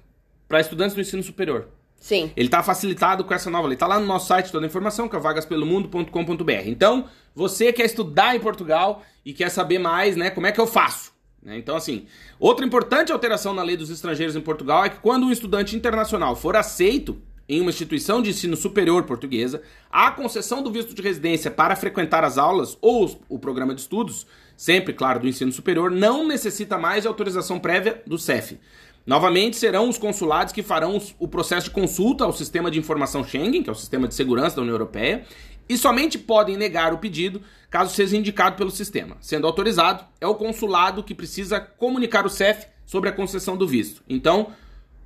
para 0.46 0.60
estudantes 0.60 0.94
do 0.94 1.00
ensino 1.00 1.22
superior. 1.22 1.68
Sim. 1.98 2.30
Ele 2.36 2.48
tá 2.48 2.62
facilitado 2.62 3.24
com 3.24 3.34
essa 3.34 3.50
nova 3.50 3.66
lei. 3.66 3.76
Tá 3.76 3.86
lá 3.86 3.98
no 3.98 4.06
nosso 4.06 4.28
site 4.28 4.52
toda 4.52 4.66
a 4.66 4.68
informação, 4.68 5.08
que 5.08 5.16
é 5.16 5.18
vagaspelomundo.com.br. 5.18 6.66
Então, 6.66 7.06
você 7.34 7.72
quer 7.72 7.86
estudar 7.86 8.36
em 8.36 8.40
Portugal 8.40 9.02
e 9.24 9.32
quer 9.32 9.48
saber 9.48 9.78
mais, 9.78 10.14
né, 10.14 10.30
como 10.30 10.46
é 10.46 10.52
que 10.52 10.60
eu 10.60 10.66
faço? 10.66 11.12
Né? 11.42 11.56
Então, 11.56 11.74
assim, 11.74 12.06
outra 12.38 12.66
importante 12.66 13.10
alteração 13.10 13.54
na 13.54 13.62
lei 13.62 13.76
dos 13.76 13.90
estrangeiros 13.90 14.36
em 14.36 14.40
Portugal 14.40 14.84
é 14.84 14.90
que 14.90 14.98
quando 14.98 15.24
um 15.24 15.32
estudante 15.32 15.74
internacional 15.74 16.36
for 16.36 16.54
aceito 16.56 17.20
em 17.48 17.60
uma 17.60 17.70
instituição 17.70 18.20
de 18.20 18.30
ensino 18.30 18.56
superior 18.56 19.04
portuguesa, 19.04 19.62
a 19.90 20.10
concessão 20.10 20.62
do 20.62 20.70
visto 20.70 20.94
de 20.94 21.02
residência 21.02 21.50
para 21.50 21.76
frequentar 21.76 22.24
as 22.24 22.38
aulas 22.38 22.76
ou 22.80 23.20
o 23.28 23.38
programa 23.38 23.74
de 23.74 23.80
estudos, 23.80 24.26
sempre, 24.56 24.94
claro, 24.94 25.20
do 25.20 25.28
ensino 25.28 25.52
superior, 25.52 25.90
não 25.90 26.26
necessita 26.26 26.78
mais 26.78 27.02
de 27.02 27.08
autorização 27.08 27.58
prévia 27.58 28.02
do 28.06 28.18
CEF. 28.18 28.58
Novamente, 29.06 29.56
serão 29.56 29.88
os 29.88 29.98
consulados 29.98 30.52
que 30.52 30.62
farão 30.62 31.00
o 31.18 31.28
processo 31.28 31.66
de 31.66 31.70
consulta 31.70 32.24
ao 32.24 32.32
Sistema 32.32 32.70
de 32.70 32.78
Informação 32.78 33.22
Schengen, 33.22 33.62
que 33.62 33.70
é 33.70 33.72
o 33.72 33.76
sistema 33.76 34.08
de 34.08 34.14
segurança 34.14 34.56
da 34.56 34.62
União 34.62 34.74
Europeia, 34.74 35.24
e 35.68 35.76
somente 35.76 36.18
podem 36.18 36.56
negar 36.56 36.92
o 36.92 36.98
pedido 36.98 37.40
caso 37.70 37.94
seja 37.94 38.16
indicado 38.16 38.56
pelo 38.56 38.70
sistema. 38.70 39.16
Sendo 39.20 39.46
autorizado, 39.46 40.04
é 40.20 40.26
o 40.26 40.34
consulado 40.34 41.02
que 41.02 41.14
precisa 41.14 41.60
comunicar 41.60 42.24
o 42.24 42.30
CEF 42.30 42.66
sobre 42.84 43.10
a 43.10 43.12
concessão 43.12 43.56
do 43.56 43.66
visto. 43.66 44.02
Então, 44.08 44.52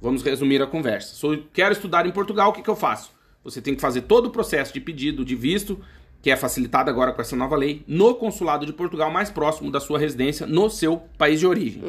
vamos 0.00 0.22
resumir 0.22 0.62
a 0.62 0.66
conversa. 0.66 1.14
Sou, 1.14 1.36
quero 1.52 1.72
estudar 1.72 2.06
em 2.06 2.12
Portugal, 2.12 2.50
o 2.50 2.52
que, 2.52 2.62
que 2.62 2.70
eu 2.70 2.76
faço? 2.76 3.10
Você 3.42 3.60
tem 3.60 3.74
que 3.74 3.80
fazer 3.80 4.02
todo 4.02 4.26
o 4.26 4.30
processo 4.30 4.72
de 4.72 4.80
pedido 4.80 5.24
de 5.24 5.34
visto, 5.34 5.80
que 6.22 6.30
é 6.30 6.36
facilitado 6.36 6.90
agora 6.90 7.12
com 7.12 7.20
essa 7.22 7.34
nova 7.36 7.56
lei, 7.56 7.82
no 7.86 8.14
consulado 8.14 8.66
de 8.66 8.72
Portugal 8.72 9.10
mais 9.10 9.30
próximo 9.30 9.70
da 9.70 9.80
sua 9.80 9.98
residência, 9.98 10.46
no 10.46 10.68
seu 10.68 11.02
país 11.16 11.40
de 11.40 11.46
origem. 11.46 11.82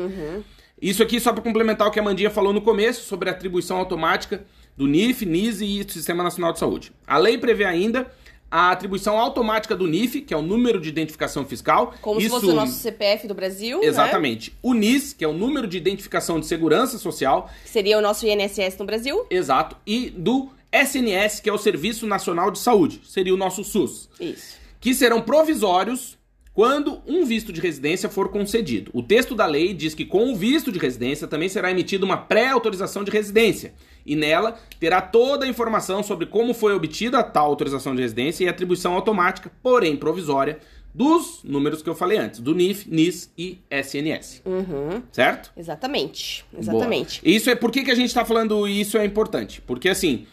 Isso 0.82 1.04
aqui 1.04 1.20
só 1.20 1.32
para 1.32 1.44
complementar 1.44 1.88
o 1.88 1.92
que 1.92 2.00
a 2.00 2.04
Mandinha 2.04 2.30
falou 2.30 2.54
no 2.54 2.62
começo 2.62 3.04
sobre 3.06 3.30
a 3.30 3.34
atribuição 3.34 3.78
automática 3.78 4.44
do 4.76 4.88
NIF, 4.88 5.26
NIS 5.26 5.62
e 5.62 5.84
do 5.84 5.92
Sistema 5.92 6.24
Nacional 6.24 6.54
de 6.54 6.60
Saúde. 6.60 6.92
A 7.06 7.18
lei 7.18 7.38
prevê 7.38 7.66
ainda 7.66 8.10
a 8.50 8.72
atribuição 8.72 9.18
automática 9.18 9.76
do 9.76 9.88
NIF, 9.88 10.22
que 10.22 10.34
é 10.34 10.38
o 10.38 10.42
número 10.42 10.80
de 10.82 10.90
identificação 10.90 11.46
fiscal. 11.46 11.94
Como 12.02 12.20
se 12.20 12.26
Isso- 12.28 12.36
fosse 12.36 12.52
o 12.52 12.54
nosso 12.54 12.74
CPF 12.74 13.28
do 13.28 13.34
Brasil, 13.34 13.80
né? 13.80 13.86
Exatamente. 13.86 14.54
O 14.62 14.74
NIS, 14.74 15.14
que 15.14 15.24
é 15.24 15.28
o 15.28 15.34
número 15.34 15.68
de 15.68 15.78
identificação 15.78 16.40
de 16.40 16.46
segurança 16.46 16.98
social, 16.98 17.50
Que 17.64 17.70
seria 17.70 17.98
o 17.98 18.02
nosso 18.02 18.26
INSS 18.26 18.78
no 18.80 18.86
Brasil. 18.86 19.26
exato, 19.30 19.78
e 19.86 20.10
do 20.10 20.50
SNS, 20.72 21.40
que 21.42 21.50
é 21.50 21.54
o 21.54 21.58
Serviço 21.58 22.08
Nacional 22.08 22.52
de 22.52 22.60
Saúde, 22.60 23.02
seria 23.04 23.34
o 23.34 23.38
nosso 23.38 23.64
SUS, 23.64 24.10
Isso. 24.20 24.58
que 24.80 24.94
serão 24.94 25.22
provisórios 25.22 26.18
quando 26.54 27.02
um 27.08 27.26
visto 27.26 27.52
de 27.54 27.62
residência 27.62 28.10
for 28.10 28.30
concedido. 28.30 28.92
O 28.94 29.02
texto 29.02 29.36
da 29.36 29.46
lei 29.46 29.74
diz 29.74 29.94
que 29.94 30.06
com 30.06 30.32
o 30.32 30.36
visto 30.36 30.72
de 30.72 30.80
residência 30.80 31.28
também 31.28 31.48
será 31.48 31.72
emitida 31.72 32.06
uma 32.06 32.18
pré-autorização 32.18 33.04
de 33.04 33.12
residência, 33.12 33.74
e 34.06 34.16
nela 34.16 34.60
terá 34.80 35.02
toda 35.02 35.46
a 35.46 35.48
informação 35.48 36.04
sobre 36.04 36.26
como 36.26 36.54
foi 36.54 36.74
obtida 36.74 37.24
tal 37.24 37.48
autorização 37.48 37.96
de 37.96 38.02
residência 38.02 38.44
e 38.44 38.50
atribuição 38.50 38.94
automática, 38.94 39.52
porém 39.62 39.96
provisória, 39.96 40.60
dos 40.94 41.42
números 41.44 41.82
que 41.82 41.90
eu 41.90 41.96
falei 41.96 42.18
antes, 42.18 42.40
do 42.40 42.54
NIF, 42.54 42.86
NIS 42.90 43.32
e 43.38 43.60
SNS. 43.70 44.42
Uhum. 44.46 45.02
Certo? 45.12 45.52
Exatamente. 45.56 46.46
Exatamente. 46.58 47.22
Boa. 47.22 47.36
Isso 47.36 47.50
é 47.50 47.56
por 47.56 47.72
que, 47.72 47.84
que 47.84 47.92
a 47.92 47.96
gente 47.96 48.10
está 48.10 48.26
falando 48.26 48.68
isso 48.68 48.98
é 48.98 49.06
importante? 49.06 49.62
Porque 49.62 49.88
assim, 49.88 50.26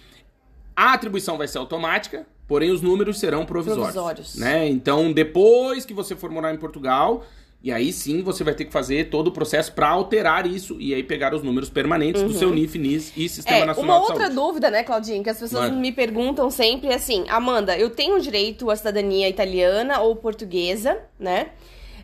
a 0.78 0.92
atribuição 0.92 1.36
vai 1.36 1.48
ser 1.48 1.58
automática, 1.58 2.24
porém 2.46 2.70
os 2.70 2.80
números 2.80 3.18
serão 3.18 3.44
provisórios. 3.44 3.92
Provisórios. 3.92 4.34
Né? 4.36 4.68
Então, 4.68 5.12
depois 5.12 5.84
que 5.84 5.92
você 5.92 6.14
for 6.14 6.30
morar 6.30 6.54
em 6.54 6.56
Portugal, 6.56 7.24
e 7.60 7.72
aí 7.72 7.92
sim 7.92 8.22
você 8.22 8.44
vai 8.44 8.54
ter 8.54 8.64
que 8.64 8.72
fazer 8.72 9.10
todo 9.10 9.26
o 9.26 9.32
processo 9.32 9.72
para 9.72 9.88
alterar 9.88 10.46
isso 10.46 10.76
e 10.78 10.94
aí 10.94 11.02
pegar 11.02 11.34
os 11.34 11.42
números 11.42 11.68
permanentes 11.68 12.22
do 12.22 12.32
seu 12.32 12.50
NIF, 12.54 12.78
NIS 12.78 13.12
e 13.16 13.28
Sistema 13.28 13.56
Uhum. 13.56 13.62
É, 13.64 13.66
Nacional 13.66 13.96
uma 13.96 14.04
de 14.06 14.12
outra 14.12 14.26
Saúde. 14.28 14.36
dúvida, 14.36 14.70
né, 14.70 14.84
Claudinha, 14.84 15.20
que 15.20 15.30
as 15.30 15.40
pessoas 15.40 15.64
Manda. 15.64 15.80
me 15.80 15.90
perguntam 15.90 16.48
sempre 16.48 16.90
é 16.90 16.94
assim, 16.94 17.24
Amanda, 17.28 17.76
eu 17.76 17.90
tenho 17.90 18.20
direito 18.20 18.70
à 18.70 18.76
cidadania 18.76 19.28
italiana 19.28 19.98
ou 19.98 20.14
portuguesa, 20.14 20.96
né? 21.18 21.48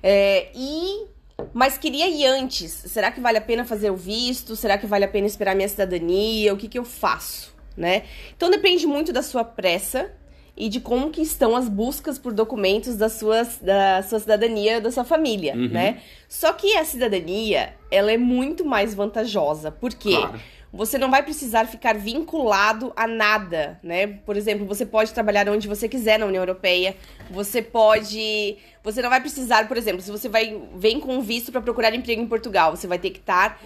É, 0.03 0.49
e 0.53 1.07
mas 1.53 1.79
queria 1.79 2.09
ir 2.09 2.27
antes. 2.27 2.73
Será 2.73 3.13
que 3.13 3.21
vale 3.21 3.39
a 3.39 3.41
pena 3.41 3.65
fazer 3.65 3.91
o 3.91 3.97
visto? 3.97 4.57
Será 4.57 4.77
que 4.77 4.87
vale 4.87 5.05
a 5.05 5.09
pena 5.09 5.29
esperar 5.29 5.55
minha 5.55 5.69
cidadania? 5.69 6.53
O 6.53 6.57
que 6.57 6.67
que 6.67 6.79
eu 6.79 6.85
faço, 6.85 7.54
né? 7.77 8.03
Então 8.37 8.51
depende 8.51 8.87
muito 8.87 9.13
da 9.13 9.23
sua 9.23 9.45
pressa 9.45 10.11
e 10.57 10.69
de 10.69 10.79
como 10.81 11.11
que 11.11 11.21
estão 11.21 11.57
as 11.57 11.69
buscas 11.69 12.17
por 12.17 12.33
documentos 12.33 12.97
da 12.97 13.09
sua, 13.09 13.43
da 13.61 14.03
sua 14.03 14.21
cidadania, 14.21 14.81
da 14.81 14.91
sua 14.93 15.03
família, 15.05 15.55
Uhum. 15.55 15.69
né? 15.69 16.01
Só 16.29 16.53
que 16.53 16.77
a 16.77 16.85
cidadania, 16.85 17.75
ela 17.91 18.13
é 18.13 18.17
muito 18.17 18.65
mais 18.65 18.95
vantajosa. 18.95 19.71
Por 19.73 19.93
quê? 19.95 20.17
Claro. 20.17 20.41
Você 20.73 20.99
não 20.99 21.09
vai 21.09 21.23
precisar 21.23 21.67
ficar 21.67 21.95
vinculado 21.97 22.93
a 22.97 23.07
nada, 23.07 23.79
né? 23.81 24.07
Por 24.27 24.37
exemplo, 24.37 24.67
você 24.67 24.85
pode 24.85 25.13
trabalhar 25.13 25.49
onde 25.49 25.69
você 25.69 25.89
quiser 25.89 26.19
na 26.19 26.27
União 26.27 26.43
Europeia. 26.43 26.97
Você 27.31 27.63
pode, 27.63 28.57
você 28.83 29.01
não 29.01 29.09
vai 29.09 29.21
precisar, 29.21 29.69
por 29.69 29.77
exemplo, 29.77 30.03
se 30.03 30.11
você 30.11 30.29
vai 30.29 30.61
vem 30.77 30.99
com 30.99 31.15
um 31.17 31.21
visto 31.21 31.53
para 31.53 31.61
procurar 31.61 31.95
emprego 31.95 32.21
em 32.23 32.27
Portugal, 32.27 32.75
você 32.77 32.89
vai 32.89 32.99
ter 32.99 33.11
que 33.11 33.21
estar 33.21 33.61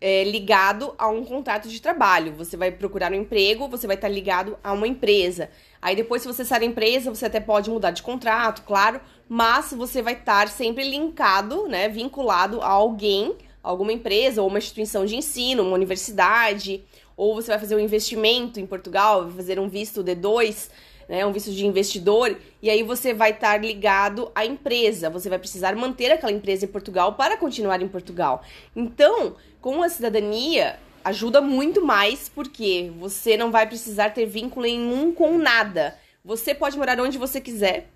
é, 0.00 0.24
ligado 0.24 0.94
a 0.98 1.08
um 1.08 1.24
contrato 1.24 1.68
de 1.68 1.80
trabalho. 1.80 2.32
Você 2.34 2.56
vai 2.56 2.70
procurar 2.70 3.12
um 3.12 3.16
emprego, 3.16 3.68
você 3.68 3.86
vai 3.86 3.96
estar 3.96 4.08
ligado 4.08 4.58
a 4.62 4.72
uma 4.72 4.86
empresa. 4.86 5.50
Aí 5.80 5.94
depois, 5.94 6.22
se 6.22 6.28
você 6.28 6.44
sair 6.44 6.60
da 6.60 6.66
empresa, 6.66 7.14
você 7.14 7.26
até 7.26 7.40
pode 7.40 7.70
mudar 7.70 7.90
de 7.92 8.02
contrato, 8.02 8.62
claro, 8.62 9.00
mas 9.28 9.72
você 9.72 10.02
vai 10.02 10.14
estar 10.14 10.48
sempre 10.48 10.88
linkado, 10.88 11.68
né, 11.68 11.88
vinculado 11.88 12.60
a 12.60 12.68
alguém, 12.68 13.36
alguma 13.62 13.92
empresa 13.92 14.42
ou 14.42 14.48
uma 14.48 14.58
instituição 14.58 15.04
de 15.04 15.16
ensino, 15.16 15.62
uma 15.62 15.74
universidade, 15.74 16.82
ou 17.16 17.34
você 17.34 17.48
vai 17.48 17.58
fazer 17.58 17.74
um 17.74 17.80
investimento 17.80 18.60
em 18.60 18.66
Portugal, 18.66 19.28
fazer 19.30 19.58
um 19.58 19.68
visto 19.68 20.02
D2, 20.02 20.70
né, 21.08 21.24
um 21.24 21.32
visto 21.32 21.50
de 21.50 21.66
investidor, 21.66 22.36
e 22.60 22.68
aí 22.68 22.82
você 22.82 23.14
vai 23.14 23.30
estar 23.30 23.56
ligado 23.60 24.30
à 24.34 24.44
empresa, 24.44 25.08
você 25.08 25.28
vai 25.28 25.38
precisar 25.38 25.74
manter 25.74 26.12
aquela 26.12 26.32
empresa 26.32 26.66
em 26.66 26.68
Portugal 26.68 27.14
para 27.14 27.36
continuar 27.36 27.80
em 27.80 27.88
Portugal. 27.88 28.42
Então, 28.76 29.36
com 29.60 29.82
a 29.82 29.88
cidadania, 29.88 30.78
ajuda 31.04 31.40
muito 31.40 31.84
mais 31.84 32.28
porque 32.28 32.92
você 32.98 33.36
não 33.36 33.50
vai 33.50 33.66
precisar 33.66 34.10
ter 34.10 34.26
vínculo 34.26 34.66
nenhum 34.66 35.12
com 35.12 35.38
nada. 35.38 35.98
Você 36.24 36.54
pode 36.54 36.76
morar 36.76 37.00
onde 37.00 37.16
você 37.16 37.40
quiser. 37.40 37.88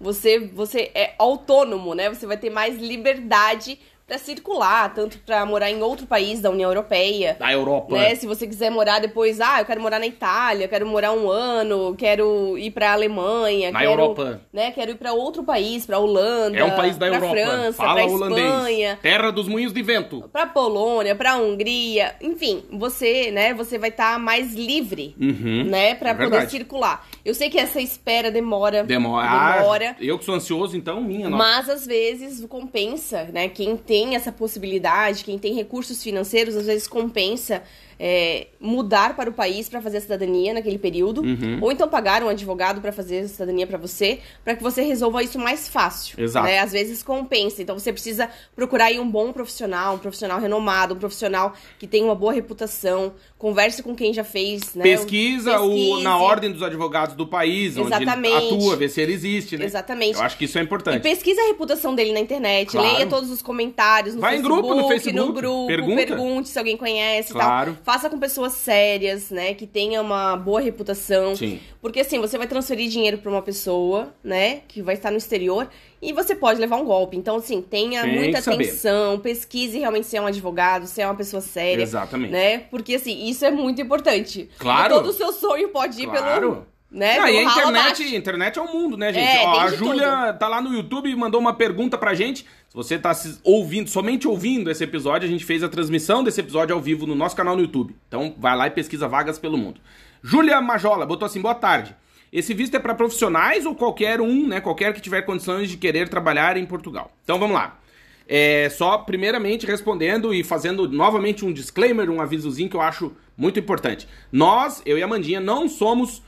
Você, 0.00 0.38
você 0.38 0.90
é 0.94 1.14
autônomo, 1.18 1.94
né? 1.94 2.08
Você 2.08 2.26
vai 2.26 2.36
ter 2.36 2.50
mais 2.50 2.76
liberdade 2.76 3.78
para 4.12 4.18
circular, 4.18 4.92
tanto 4.92 5.16
para 5.24 5.46
morar 5.46 5.70
em 5.70 5.82
outro 5.82 6.06
país 6.06 6.38
da 6.38 6.50
União 6.50 6.68
Europeia. 6.68 7.34
Da 7.38 7.50
Europa. 7.50 7.94
Né? 7.96 8.14
Se 8.14 8.26
você 8.26 8.46
quiser 8.46 8.70
morar 8.70 8.98
depois, 9.00 9.40
ah, 9.40 9.60
eu 9.60 9.64
quero 9.64 9.80
morar 9.80 9.98
na 9.98 10.06
Itália, 10.06 10.68
quero 10.68 10.86
morar 10.86 11.12
um 11.12 11.30
ano, 11.30 11.94
quero 11.96 12.58
ir 12.58 12.70
pra 12.72 12.92
Alemanha, 12.92 13.70
Na 13.72 13.78
quero, 13.78 13.90
Europa. 13.92 14.42
né, 14.52 14.70
quero 14.70 14.90
ir 14.90 14.96
pra 14.96 15.14
outro 15.14 15.42
país, 15.44 15.86
pra 15.86 15.98
Holanda, 15.98 16.58
É 16.58 16.62
um 16.62 16.76
país 16.76 16.98
da 16.98 17.06
Europa. 17.06 17.30
França, 17.30 17.72
Fala 17.72 18.02
pra 18.02 18.04
holandês. 18.12 18.46
Espanha, 18.46 18.98
Terra 19.00 19.30
dos 19.32 19.48
moinhos 19.48 19.72
de 19.72 19.82
vento. 19.82 20.28
pra 20.30 20.44
Polônia, 20.44 21.14
pra 21.16 21.36
Hungria, 21.36 22.14
enfim, 22.20 22.64
você, 22.70 23.30
né, 23.30 23.54
você 23.54 23.78
vai 23.78 23.88
estar 23.88 24.18
mais 24.18 24.52
livre, 24.52 25.16
Uhum. 25.18 25.64
né, 25.64 25.94
pra 25.94 26.10
É 26.10 26.14
poder 26.14 26.50
circular. 26.50 27.06
Eu 27.24 27.34
sei 27.34 27.48
que 27.48 27.58
essa 27.58 27.80
espera 27.80 28.30
demora, 28.30 28.84
Demora. 28.84 29.26
Ah, 29.26 29.56
demora 29.58 29.96
eu 29.98 30.18
que 30.18 30.24
sou 30.26 30.34
ansioso, 30.34 30.76
então 30.76 31.00
minha 31.00 31.30
nossa. 31.30 31.42
mas 31.42 31.70
às 31.70 31.86
vezes 31.86 32.44
compensa, 32.46 33.24
né? 33.32 33.48
Quem 33.48 33.74
tem 33.74 34.01
essa 34.14 34.32
possibilidade, 34.32 35.24
quem 35.24 35.38
tem 35.38 35.54
recursos 35.54 36.02
financeiros, 36.02 36.56
às 36.56 36.66
vezes 36.66 36.86
compensa 36.86 37.62
é, 37.98 38.46
mudar 38.60 39.14
para 39.16 39.30
o 39.30 39.32
país 39.32 39.68
para 39.68 39.80
fazer 39.80 39.98
a 39.98 40.00
cidadania 40.00 40.52
naquele 40.54 40.78
período, 40.78 41.22
Uhum. 41.22 41.58
ou 41.60 41.72
então 41.72 41.88
pagar 41.88 42.22
um 42.22 42.28
advogado 42.28 42.80
para 42.80 42.92
fazer 42.92 43.20
a 43.20 43.28
cidadania 43.28 43.66
para 43.66 43.78
você, 43.78 44.20
para 44.44 44.54
que 44.56 44.62
você 44.62 44.82
resolva 44.82 45.22
isso 45.22 45.38
mais 45.38 45.68
fácil. 45.68 46.20
Exato. 46.22 46.46
Né? 46.46 46.58
Às 46.58 46.72
vezes 46.72 47.02
compensa. 47.02 47.62
Então 47.62 47.78
você 47.78 47.92
precisa 47.92 48.28
procurar 48.54 48.86
aí 48.86 48.98
um 48.98 49.08
bom 49.10 49.32
profissional, 49.32 49.94
um 49.94 49.98
profissional 49.98 50.40
renomado, 50.40 50.94
um 50.94 50.98
profissional 50.98 51.54
que 51.78 51.86
tem 51.86 52.02
uma 52.04 52.14
boa 52.14 52.32
reputação. 52.32 53.12
Converse 53.38 53.82
com 53.82 53.94
quem 53.94 54.14
já 54.14 54.22
fez, 54.22 54.74
né? 54.74 54.84
Pesquisa 54.84 55.60
o, 55.60 55.98
na 56.00 56.16
ordem 56.16 56.52
dos 56.52 56.62
advogados 56.62 57.16
do 57.16 57.26
país, 57.26 57.76
onde 57.76 57.92
ele 57.92 58.04
Exatamente. 58.04 58.54
atua, 58.54 58.76
vê 58.76 58.88
se 58.88 59.00
ele 59.00 59.12
existe, 59.12 59.56
né? 59.56 59.64
Exatamente. 59.64 60.14
Eu 60.16 60.22
acho 60.22 60.38
que 60.38 60.44
isso 60.44 60.58
é 60.58 60.60
E 60.60 60.64
importante. 60.64 61.02
pesquisa 61.02 61.40
a 61.42 61.46
reputação 61.48 61.92
dele 61.94 62.12
na 62.12 62.20
internet, 62.20 62.70
Claro. 62.70 62.86
leia 62.92 63.06
todos 63.06 63.30
os 63.30 63.42
comentários 63.42 64.14
no 64.14 64.20
Vai 64.20 64.34
em 64.34 64.38
Facebook, 64.38 64.62
grupo, 64.68 64.80
no 64.82 64.88
Facebook, 64.88 65.32
grupo, 65.32 65.66
pergunta. 65.66 65.96
pergunte 66.06 66.48
se 66.50 66.58
alguém 66.58 66.76
conhece 66.76 67.30
e 67.30 67.32
Claro. 67.32 67.72
tal. 67.74 67.81
Faça 67.84 68.08
com 68.08 68.18
pessoas 68.18 68.52
sérias, 68.52 69.30
né, 69.30 69.54
que 69.54 69.66
tenham 69.66 70.04
uma 70.04 70.36
boa 70.36 70.60
reputação. 70.60 71.34
Sim. 71.34 71.60
Porque 71.80 72.00
assim, 72.00 72.20
você 72.20 72.38
vai 72.38 72.46
transferir 72.46 72.88
dinheiro 72.88 73.18
pra 73.18 73.30
uma 73.30 73.42
pessoa, 73.42 74.14
né, 74.22 74.60
que 74.68 74.80
vai 74.82 74.94
estar 74.94 75.10
no 75.10 75.16
exterior 75.16 75.68
e 76.00 76.12
você 76.12 76.34
pode 76.34 76.60
levar 76.60 76.76
um 76.76 76.84
golpe. 76.84 77.16
Então, 77.16 77.36
assim, 77.36 77.60
tenha 77.62 78.02
Tem 78.02 78.14
muita 78.14 78.38
atenção, 78.38 79.18
pesquise 79.18 79.78
realmente 79.78 80.06
se 80.06 80.16
é 80.16 80.20
um 80.22 80.26
advogado, 80.26 80.86
se 80.86 81.00
é 81.00 81.06
uma 81.06 81.14
pessoa 81.14 81.40
séria. 81.40 81.82
Exatamente. 81.82 82.30
Né? 82.30 82.58
Porque 82.70 82.94
assim, 82.94 83.26
isso 83.28 83.44
é 83.44 83.50
muito 83.50 83.80
importante. 83.80 84.48
Claro. 84.58 84.94
E 84.94 84.96
todo 84.96 85.06
o 85.08 85.12
seu 85.12 85.32
sonho 85.32 85.68
pode 85.68 86.00
ir 86.02 86.06
Claro. 86.06 86.40
pelo, 86.40 86.66
né, 86.90 87.18
Ah, 87.18 87.30
e 87.30 87.38
a 87.38 87.42
internet, 87.42 88.16
internet 88.16 88.58
é 88.58 88.62
o 88.62 88.72
mundo, 88.72 88.96
né, 88.96 89.12
gente? 89.12 89.26
É, 89.26 89.46
Ó, 89.46 89.60
a 89.60 89.68
Júlia 89.68 90.32
tá 90.34 90.46
lá 90.46 90.60
no 90.60 90.72
YouTube 90.74 91.08
e 91.10 91.16
mandou 91.16 91.40
uma 91.40 91.54
pergunta 91.54 91.96
pra 91.96 92.14
gente. 92.14 92.44
Se 92.72 92.76
você 92.76 92.98
tá 92.98 93.12
se 93.12 93.38
ouvindo, 93.44 93.90
somente 93.90 94.26
ouvindo 94.26 94.70
esse 94.70 94.82
episódio, 94.82 95.28
a 95.28 95.30
gente 95.30 95.44
fez 95.44 95.62
a 95.62 95.68
transmissão 95.68 96.24
desse 96.24 96.40
episódio 96.40 96.74
ao 96.74 96.80
vivo 96.80 97.06
no 97.06 97.14
nosso 97.14 97.36
canal 97.36 97.54
no 97.54 97.60
YouTube. 97.60 97.94
Então 98.08 98.34
vai 98.38 98.56
lá 98.56 98.66
e 98.66 98.70
pesquisa 98.70 99.06
vagas 99.06 99.38
pelo 99.38 99.58
mundo. 99.58 99.78
Júlia 100.22 100.58
Majola 100.58 101.04
botou 101.04 101.26
assim: 101.26 101.42
boa 101.42 101.54
tarde. 101.54 101.94
Esse 102.32 102.54
visto 102.54 102.74
é 102.74 102.78
pra 102.78 102.94
profissionais 102.94 103.66
ou 103.66 103.74
qualquer 103.74 104.22
um, 104.22 104.46
né? 104.46 104.58
Qualquer 104.58 104.94
que 104.94 105.02
tiver 105.02 105.20
condições 105.20 105.68
de 105.68 105.76
querer 105.76 106.08
trabalhar 106.08 106.56
em 106.56 106.64
Portugal. 106.64 107.12
Então 107.22 107.38
vamos 107.38 107.54
lá. 107.54 107.78
É, 108.26 108.70
só 108.70 108.96
primeiramente 108.96 109.66
respondendo 109.66 110.32
e 110.32 110.42
fazendo 110.42 110.88
novamente 110.88 111.44
um 111.44 111.52
disclaimer, 111.52 112.08
um 112.08 112.22
avisozinho 112.22 112.70
que 112.70 112.76
eu 112.76 112.80
acho 112.80 113.12
muito 113.36 113.58
importante. 113.58 114.08
Nós, 114.32 114.80
eu 114.86 114.96
e 114.96 115.02
a 115.02 115.06
Mandinha, 115.06 115.40
não 115.40 115.68
somos 115.68 116.22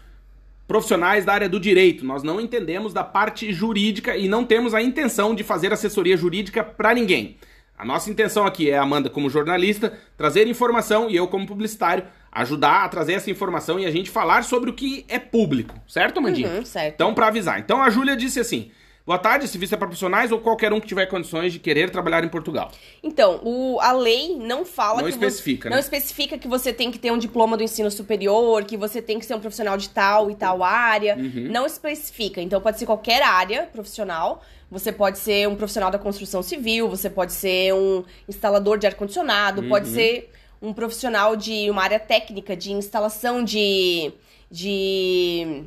profissionais 0.67 1.25
da 1.25 1.33
área 1.33 1.49
do 1.49 1.61
direito. 1.61 2.05
Nós 2.05 2.23
não 2.23 2.41
entendemos 2.41 2.93
da 2.93 3.05
parte 3.05 3.53
jurídica 3.53 4.17
e 4.17 4.29
não 4.29 4.45
temos 4.45 4.75
a 4.75 4.83
intenção 4.83 5.35
de 5.35 5.45
fazer 5.45 5.73
assessoria 5.73 6.17
jurídica 6.17 6.65
para 6.65 6.95
ninguém. 6.95 7.37
A 7.77 7.85
nossa 7.85 8.11
intenção 8.11 8.47
aqui 8.47 8.71
é, 8.71 8.79
a 8.79 8.83
Amanda 8.83 9.11
como 9.11 9.29
jornalista, 9.29 9.99
trazer 10.17 10.47
informação 10.47 11.11
e 11.11 11.17
eu 11.17 11.27
como 11.27 11.47
publicitário 11.47 12.05
ajudar 12.31 12.85
a 12.85 12.89
trazer 12.89 13.15
essa 13.15 13.31
informação 13.31 13.79
e 13.79 13.87
a 13.87 13.91
gente 13.91 14.11
falar 14.11 14.43
sobre 14.45 14.71
o 14.71 14.73
que 14.73 15.05
é 15.09 15.19
público, 15.19 15.75
certo, 15.87 16.19
Amandinha? 16.19 16.49
Uhum, 16.49 16.65
certo. 16.65 16.95
Então, 16.95 17.15
para 17.15 17.29
avisar. 17.29 17.61
Então, 17.61 17.83
a 17.83 17.91
Júlia 17.91 18.17
disse 18.17 18.41
assim: 18.41 18.71
Boa 19.07 19.19
tarde, 19.19 19.45
esse 19.45 19.59
visto 19.59 19.75
é 19.75 19.77
para 19.77 19.87
profissionais 19.87 20.33
ou 20.33 20.39
qualquer 20.41 20.73
um 20.73 20.81
que 20.81 20.87
tiver 20.87 21.05
condições 21.05 21.53
de 21.53 21.59
querer 21.59 21.91
trabalhar 21.91 22.25
em 22.25 22.29
Portugal. 22.29 22.73
Então, 23.03 23.39
o, 23.45 23.79
a 23.81 23.93
lei 23.93 24.35
não 24.35 24.65
fala 24.65 25.03
Não 25.03 25.05
que 25.05 25.13
você- 25.13 25.27
especifica, 25.27 25.69
né? 25.69 25.77
não 25.77 25.81
especifica 25.81 26.39
que 26.39 26.49
você 26.49 26.73
tem 26.73 26.91
que 26.91 26.99
ter 26.99 27.11
um 27.13 27.19
diploma 27.19 27.55
do 27.55 27.63
ensino 27.63 27.91
superior, 27.91 28.65
que 28.65 28.79
você 28.79 29.03
tem 29.03 29.19
que 29.19 29.27
ser 29.27 29.35
um 29.35 29.41
profissional 29.41 29.77
de 29.77 29.91
tal 29.91 30.31
e 30.31 30.35
tal 30.35 30.63
área. 30.63 31.17
Uhum. 31.19 31.49
Não 31.51 31.67
especifica. 31.67 32.41
Então, 32.41 32.63
pode 32.63 32.79
ser 32.79 32.87
qualquer 32.87 33.21
área 33.23 33.65
profissional. 33.71 34.43
Você 34.71 34.91
pode 34.91 35.19
ser 35.19 35.47
um 35.49 35.55
profissional 35.55 35.91
da 35.91 35.99
construção 35.99 36.43
civil, 36.43 36.89
você 36.89 37.11
pode 37.11 37.35
ser 37.35 37.75
um 37.75 38.05
instalador 38.27 38.79
de 38.79 38.87
ar-condicionado, 38.87 39.61
Uhum. 39.61 39.69
pode 39.69 39.89
ser 39.89 40.31
um 40.63 40.73
profissional 40.73 41.37
de 41.37 41.69
uma 41.71 41.83
área 41.83 42.01
técnica, 42.01 42.57
de 42.57 42.73
instalação 42.73 43.45
de. 43.45 44.13
de. 44.51 45.65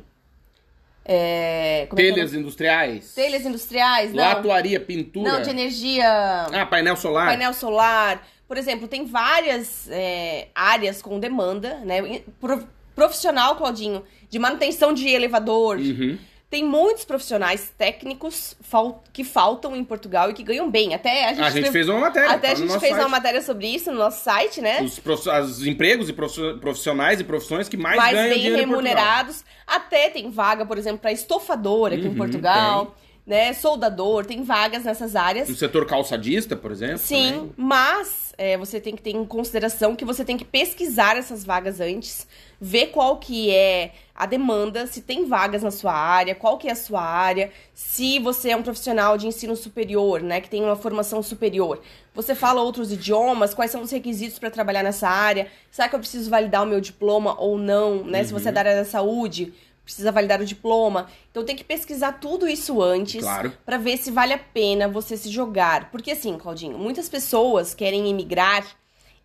É, 1.10 1.82
é 1.82 1.86
que 1.86 1.94
é 1.94 2.12
Telhas 2.12 2.34
industriais, 2.34 3.14
telhas 3.14 3.46
industriais, 3.46 4.12
não. 4.12 4.22
latuaria, 4.22 4.78
pintura. 4.78 5.32
Não, 5.32 5.42
de 5.42 5.48
energia. 5.48 6.06
Ah, 6.52 6.66
painel 6.66 6.96
solar. 6.96 7.26
painel 7.28 7.54
solar. 7.54 8.26
Por 8.46 8.58
exemplo, 8.58 8.86
tem 8.86 9.06
várias 9.06 9.88
é, 9.90 10.48
áreas 10.54 11.00
com 11.02 11.18
demanda, 11.18 11.80
né? 11.84 12.20
Pro- 12.40 12.68
Profissional, 12.94 13.54
Claudinho, 13.56 14.02
de 14.28 14.38
manutenção 14.38 14.92
de 14.92 15.08
elevador. 15.08 15.78
Uhum. 15.78 16.18
Tem 16.50 16.64
muitos 16.64 17.04
profissionais 17.04 17.70
técnicos 17.76 18.56
fal- 18.62 19.04
que 19.12 19.22
faltam 19.22 19.76
em 19.76 19.84
Portugal 19.84 20.30
e 20.30 20.32
que 20.32 20.42
ganham 20.42 20.70
bem. 20.70 20.94
Até 20.94 21.26
a 21.26 21.28
gente, 21.34 21.42
A 21.42 21.50
gente 21.50 21.62
teve- 21.64 21.72
fez 21.72 21.88
uma 21.90 22.00
matéria. 22.00 22.30
Até 22.30 22.46
tá 22.46 22.48
a 22.48 22.50
no 22.52 22.56
gente 22.60 22.68
nosso 22.68 22.80
fez 22.80 22.92
site. 22.92 23.02
uma 23.02 23.08
matéria 23.10 23.42
sobre 23.42 23.66
isso 23.66 23.92
no 23.92 23.98
nosso 23.98 24.24
site, 24.24 24.62
né? 24.62 24.80
Os, 24.82 24.98
prof- 24.98 25.28
os 25.28 25.66
empregos 25.66 26.08
e 26.08 26.12
profi- 26.14 26.54
profissionais 26.58 27.20
e 27.20 27.24
profissões 27.24 27.68
que 27.68 27.76
mais, 27.76 27.98
mais 27.98 28.14
ganham 28.14 28.30
bem 28.34 28.46
em 28.46 28.56
remunerados. 28.56 29.44
Até 29.66 30.08
tem 30.08 30.30
vaga, 30.30 30.64
por 30.64 30.78
exemplo, 30.78 31.00
para 31.00 31.12
estofador 31.12 31.92
aqui 31.92 32.06
em 32.06 32.08
Uhum, 32.08 32.16
Portugal, 32.16 32.96
né? 33.26 33.52
Soldador, 33.52 34.24
tem 34.24 34.42
vagas 34.42 34.84
nessas 34.84 35.14
áreas. 35.14 35.50
No 35.50 35.54
setor 35.54 35.84
calçadista, 35.86 36.56
por 36.56 36.72
exemplo. 36.72 36.96
Sim, 36.96 37.30
também. 37.32 37.52
mas 37.58 38.32
é, 38.38 38.56
você 38.56 38.80
tem 38.80 38.96
que 38.96 39.02
ter 39.02 39.10
em 39.10 39.24
consideração 39.26 39.94
que 39.94 40.04
você 40.04 40.24
tem 40.24 40.38
que 40.38 40.46
pesquisar 40.46 41.14
essas 41.18 41.44
vagas 41.44 41.78
antes, 41.78 42.26
ver 42.60 42.88
qual 42.88 43.18
que 43.18 43.50
é 43.54 43.92
a 44.14 44.26
demanda, 44.26 44.86
se 44.86 45.00
tem 45.00 45.26
vagas 45.26 45.62
na 45.62 45.70
sua 45.70 45.92
área, 45.92 46.34
qual 46.34 46.58
que 46.58 46.68
é 46.68 46.72
a 46.72 46.76
sua 46.76 47.00
área, 47.00 47.52
se 47.72 48.18
você 48.18 48.50
é 48.50 48.56
um 48.56 48.62
profissional 48.62 49.16
de 49.16 49.28
ensino 49.28 49.54
superior, 49.54 50.20
né, 50.20 50.40
que 50.40 50.50
tem 50.50 50.64
uma 50.64 50.74
formação 50.74 51.22
superior. 51.22 51.80
Você 52.14 52.34
fala 52.34 52.60
outros 52.60 52.90
idiomas, 52.90 53.54
quais 53.54 53.70
são 53.70 53.82
os 53.82 53.92
requisitos 53.92 54.40
para 54.40 54.50
trabalhar 54.50 54.82
nessa 54.82 55.08
área? 55.08 55.46
Será 55.70 55.88
que 55.88 55.94
eu 55.94 56.00
preciso 56.00 56.28
validar 56.28 56.64
o 56.64 56.66
meu 56.66 56.80
diploma 56.80 57.40
ou 57.40 57.56
não, 57.56 58.02
né? 58.02 58.24
Se 58.24 58.32
você 58.32 58.48
é 58.48 58.52
da 58.52 58.60
área 58.60 58.74
da 58.74 58.84
saúde, 58.84 59.54
precisa 59.84 60.10
validar 60.10 60.40
o 60.40 60.44
diploma. 60.44 61.06
Então 61.30 61.44
tem 61.44 61.54
que 61.54 61.62
pesquisar 61.62 62.12
tudo 62.12 62.48
isso 62.48 62.82
antes 62.82 63.22
Claro. 63.22 63.52
Pra 63.64 63.78
ver 63.78 63.96
se 63.96 64.10
vale 64.10 64.32
a 64.32 64.38
pena 64.38 64.88
você 64.88 65.16
se 65.16 65.30
jogar. 65.30 65.90
Porque 65.90 66.10
assim, 66.10 66.36
Claudinho, 66.36 66.76
muitas 66.76 67.08
pessoas 67.08 67.72
querem 67.72 68.10
emigrar 68.10 68.66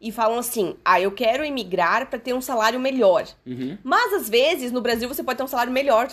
e 0.03 0.11
falam 0.11 0.37
assim: 0.37 0.75
"Ah, 0.85 0.99
eu 1.01 1.11
quero 1.11 1.43
emigrar 1.43 2.07
pra 2.07 2.19
ter 2.19 2.33
um 2.33 2.41
salário 2.41 2.79
melhor". 2.79 3.25
Uhum. 3.47 3.77
Mas 3.83 4.13
às 4.13 4.29
vezes 4.29 4.71
no 4.71 4.81
Brasil 4.81 5.07
você 5.07 5.23
pode 5.23 5.37
ter 5.37 5.43
um 5.43 5.47
salário 5.47 5.71
melhor, 5.73 6.09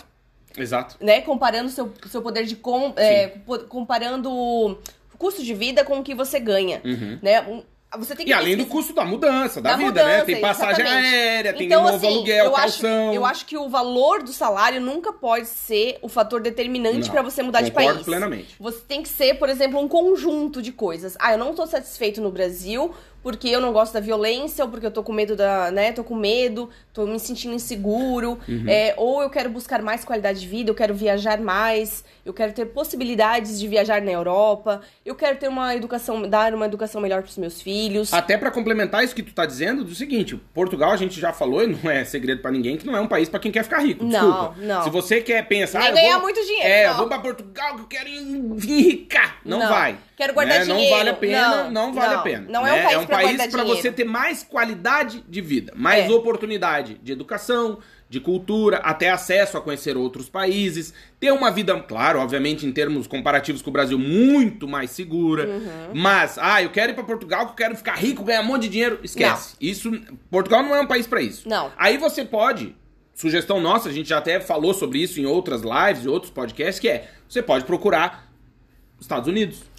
Exato. 0.57 0.97
né, 1.01 1.21
comparando 1.21 1.69
seu 1.69 1.93
seu 2.09 2.23
poder 2.23 2.45
de 2.45 2.57
com, 2.57 2.93
é, 2.97 3.33
comparando 3.69 4.31
o 4.33 4.77
custo 5.19 5.43
de 5.43 5.53
vida 5.55 5.85
com 5.85 5.99
o 5.99 6.03
que 6.03 6.15
você 6.15 6.41
ganha, 6.41 6.81
Uhum. 6.85 7.19
né? 7.21 7.41
Um- 7.43 7.63
Você 7.99 8.15
tem 8.15 8.25
que 8.25 8.31
E 8.31 8.33
além 8.33 8.57
do 8.57 8.67
custo 8.67 8.93
da 8.93 9.05
mudança, 9.05 9.61
da, 9.61 9.71
da 9.73 9.77
vida, 9.77 9.95
né? 10.05 10.11
mudança, 10.19 10.25
Tem 10.27 10.41
passagem 10.41 10.85
exatamente. 10.85 11.13
aérea, 11.13 11.53
tem 11.55 11.67
Então, 11.67 11.83
novo 11.83 11.97
assim, 11.97 12.07
aluguel, 12.07 12.45
eu 12.45 12.55
acho, 12.57 12.63
calção. 12.83 13.13
eu 13.15 13.25
acho 13.27 13.47
que 13.47 13.57
o 13.59 13.69
valor 13.69 14.23
do 14.23 14.33
salário 14.33 14.81
nunca 14.81 15.13
pode 15.13 15.49
ser 15.49 15.99
o 16.01 16.09
fator 16.09 16.41
determinante 16.41 17.11
pra 17.11 17.21
você 17.21 17.43
mudar 17.43 17.63
de 17.63 17.73
concordo 17.73 17.95
país. 17.95 18.07
plenamente. 18.07 18.55
Você 18.61 18.79
tem 18.87 19.03
que 19.03 19.09
ser, 19.09 19.35
por 19.41 19.49
exemplo, 19.49 19.81
um 19.81 19.89
conjunto 19.89 20.63
de 20.63 20.71
coisas. 20.71 21.17
Ah, 21.19 21.33
eu 21.33 21.39
não 21.39 21.53
tô 21.53 21.67
satisfeito 21.67 22.21
no 22.21 22.31
Brasil 22.31 22.95
porque 23.23 23.49
eu 23.49 23.61
não 23.61 23.73
gosto 23.73 23.93
da 23.93 24.01
violência, 24.01 24.65
ou 24.65 24.71
porque 24.71 24.87
eu 24.87 24.91
tô 24.91 25.03
com 25.03 25.13
medo 25.13 25.37
da, 25.37 25.71
né, 25.71 25.93
tô 25.93 26.03
com 26.03 26.15
medo, 26.15 26.71
tô 26.93 27.07
me 27.07 27.19
sentindo 27.21 27.55
inseguro, 27.55 28.39
Uhum. 28.49 28.65
é, 28.69 28.95
ou 28.97 29.23
eu 29.23 29.31
quero 29.31 29.51
buscar 29.51 29.83
mais 29.83 30.05
qualidade 30.05 30.41
de 30.41 30.47
vida, 30.49 30.71
eu 30.71 30.75
quero 30.75 30.95
viajar 30.95 31.39
mais, 31.41 32.05
eu 32.25 32.33
quero 32.33 32.53
ter 32.53 32.67
possibilidades 32.67 33.59
de 33.61 33.69
viajar 33.69 34.01
na 34.03 34.11
Europa, 34.11 34.81
eu 35.05 35.15
quero 35.15 35.39
ter 35.39 35.49
uma 35.49 35.75
educação, 35.75 36.29
dar 36.29 36.55
uma 36.55 36.67
educação 36.67 37.01
melhor 37.01 37.23
pros 37.23 37.37
meus 37.37 37.61
filhos. 37.61 38.13
Até 38.13 38.37
pra 38.39 38.51
complementar 38.51 39.05
isso 39.05 39.15
que 39.15 39.23
tu 39.23 39.33
tá 39.35 39.45
dizendo, 39.47 39.85
do 39.85 39.95
seguinte, 39.95 40.37
Portugal 40.55 40.91
a 40.93 40.97
gente 40.97 41.21
já 41.21 41.33
falou, 41.33 41.63
e 41.63 41.67
não 41.67 41.91
é 41.91 42.05
segredo 42.05 42.41
pra 42.43 42.51
ninguém, 42.51 42.77
que 42.77 42.87
não 42.87 42.97
é 42.97 43.01
um 43.01 43.07
país 43.09 43.29
pra 43.29 43.39
quem 43.41 43.53
quer 43.53 43.65
ficar 43.65 43.81
rico. 43.81 44.05
Não, 44.05 44.11
Desculpa. 44.31 44.55
não. 44.59 44.83
Se 44.85 44.91
você 44.91 45.21
quer 45.21 45.47
pensar, 45.47 45.87
eu 45.89 45.95
ganhar 45.95 46.13
vou- 46.15 46.23
muito 46.23 46.41
dinheiro, 46.45 46.67
É, 46.69 46.85
eu 46.87 46.91
não. 46.91 46.97
vou 46.99 47.09
pra 47.09 47.19
Portugal 47.19 47.75
que 47.77 47.81
eu 47.83 47.87
quero 47.87 48.09
enricar. 48.09 49.39
Não, 49.45 49.59
Não. 49.59 49.69
vai. 49.69 49.97
Quero 50.21 50.35
guardar 50.35 50.59
né? 50.59 50.65
dinheiro. 50.67 50.91
Não 50.91 50.99
vale 50.99 51.09
a 51.09 51.15
pena, 51.15 51.49
não, 51.65 51.71
Não, 51.71 51.93
vale 51.95 52.13
não. 52.13 52.21
a 52.21 52.23
pena. 52.23 52.47
Não 52.51 52.67
é 52.67 52.73
um 52.73 52.77
né? 52.77 52.83
país 52.83 52.93
é 52.93 52.99
um 52.99 53.07
pra 53.07 53.17
país 53.17 53.31
dinheiro. 53.39 53.67
você 53.67 53.91
ter 53.91 54.05
mais 54.05 54.43
qualidade 54.43 55.25
de 55.27 55.41
vida, 55.41 55.73
mais 55.75 56.11
É. 56.11 56.13
oportunidade 56.13 57.01
de 57.03 57.11
educação, 57.11 57.79
de 58.07 58.21
cultura, 58.21 58.77
até 58.79 59.09
acesso 59.09 59.57
a 59.57 59.63
conhecer 59.63 59.97
outros 59.97 60.29
países, 60.29 60.93
ter 61.19 61.33
uma 61.33 61.51
vida, 61.51 61.75
claro, 61.81 62.19
obviamente 62.21 62.67
em 62.67 62.73
termos 62.73 63.07
comparativos 63.07 63.63
com 63.63 63.71
o 63.71 63.73
Brasil, 63.73 63.99
muito 63.99 64.69
mais 64.69 64.91
segura. 64.91 65.47
Uhum. 65.47 65.95
Mas, 65.95 66.37
ah, 66.37 66.63
eu 66.63 66.69
quero 66.69 66.93
ir 66.93 66.95
para 66.95 67.05
Portugal, 67.05 67.47
que 67.47 67.53
eu 67.53 67.57
quero 67.57 67.75
ficar 67.77 67.95
rico, 67.95 68.23
ganhar 68.23 68.43
um 68.43 68.45
monte 68.45 68.65
de 68.65 68.69
dinheiro. 68.69 69.01
Esquece. 69.03 69.55
Isso, 69.59 69.91
Portugal 70.31 70.63
não 70.63 70.75
é 70.75 70.83
um 70.83 70.87
país 70.87 71.07
para 71.07 71.23
isso. 71.23 71.49
Não. 71.49 71.73
Aí 71.79 71.97
você 71.97 72.27
pode, 72.27 72.77
sugestão 73.15 73.59
nossa, 73.59 73.89
a 73.89 73.93
gente 73.93 74.11
já 74.11 74.19
até 74.19 74.39
falou 74.39 74.75
sobre 74.75 74.99
isso 74.99 75.19
em 75.19 75.25
outras 75.25 75.63
lives 75.63 76.05
e 76.05 76.09
outros 76.09 76.31
podcasts, 76.31 76.79
que 76.79 76.91
é, 76.91 77.09
você 77.27 77.41
pode 77.41 77.65
procurar 77.65 78.29
Estados 79.01 79.27
Unidos. 79.27 79.70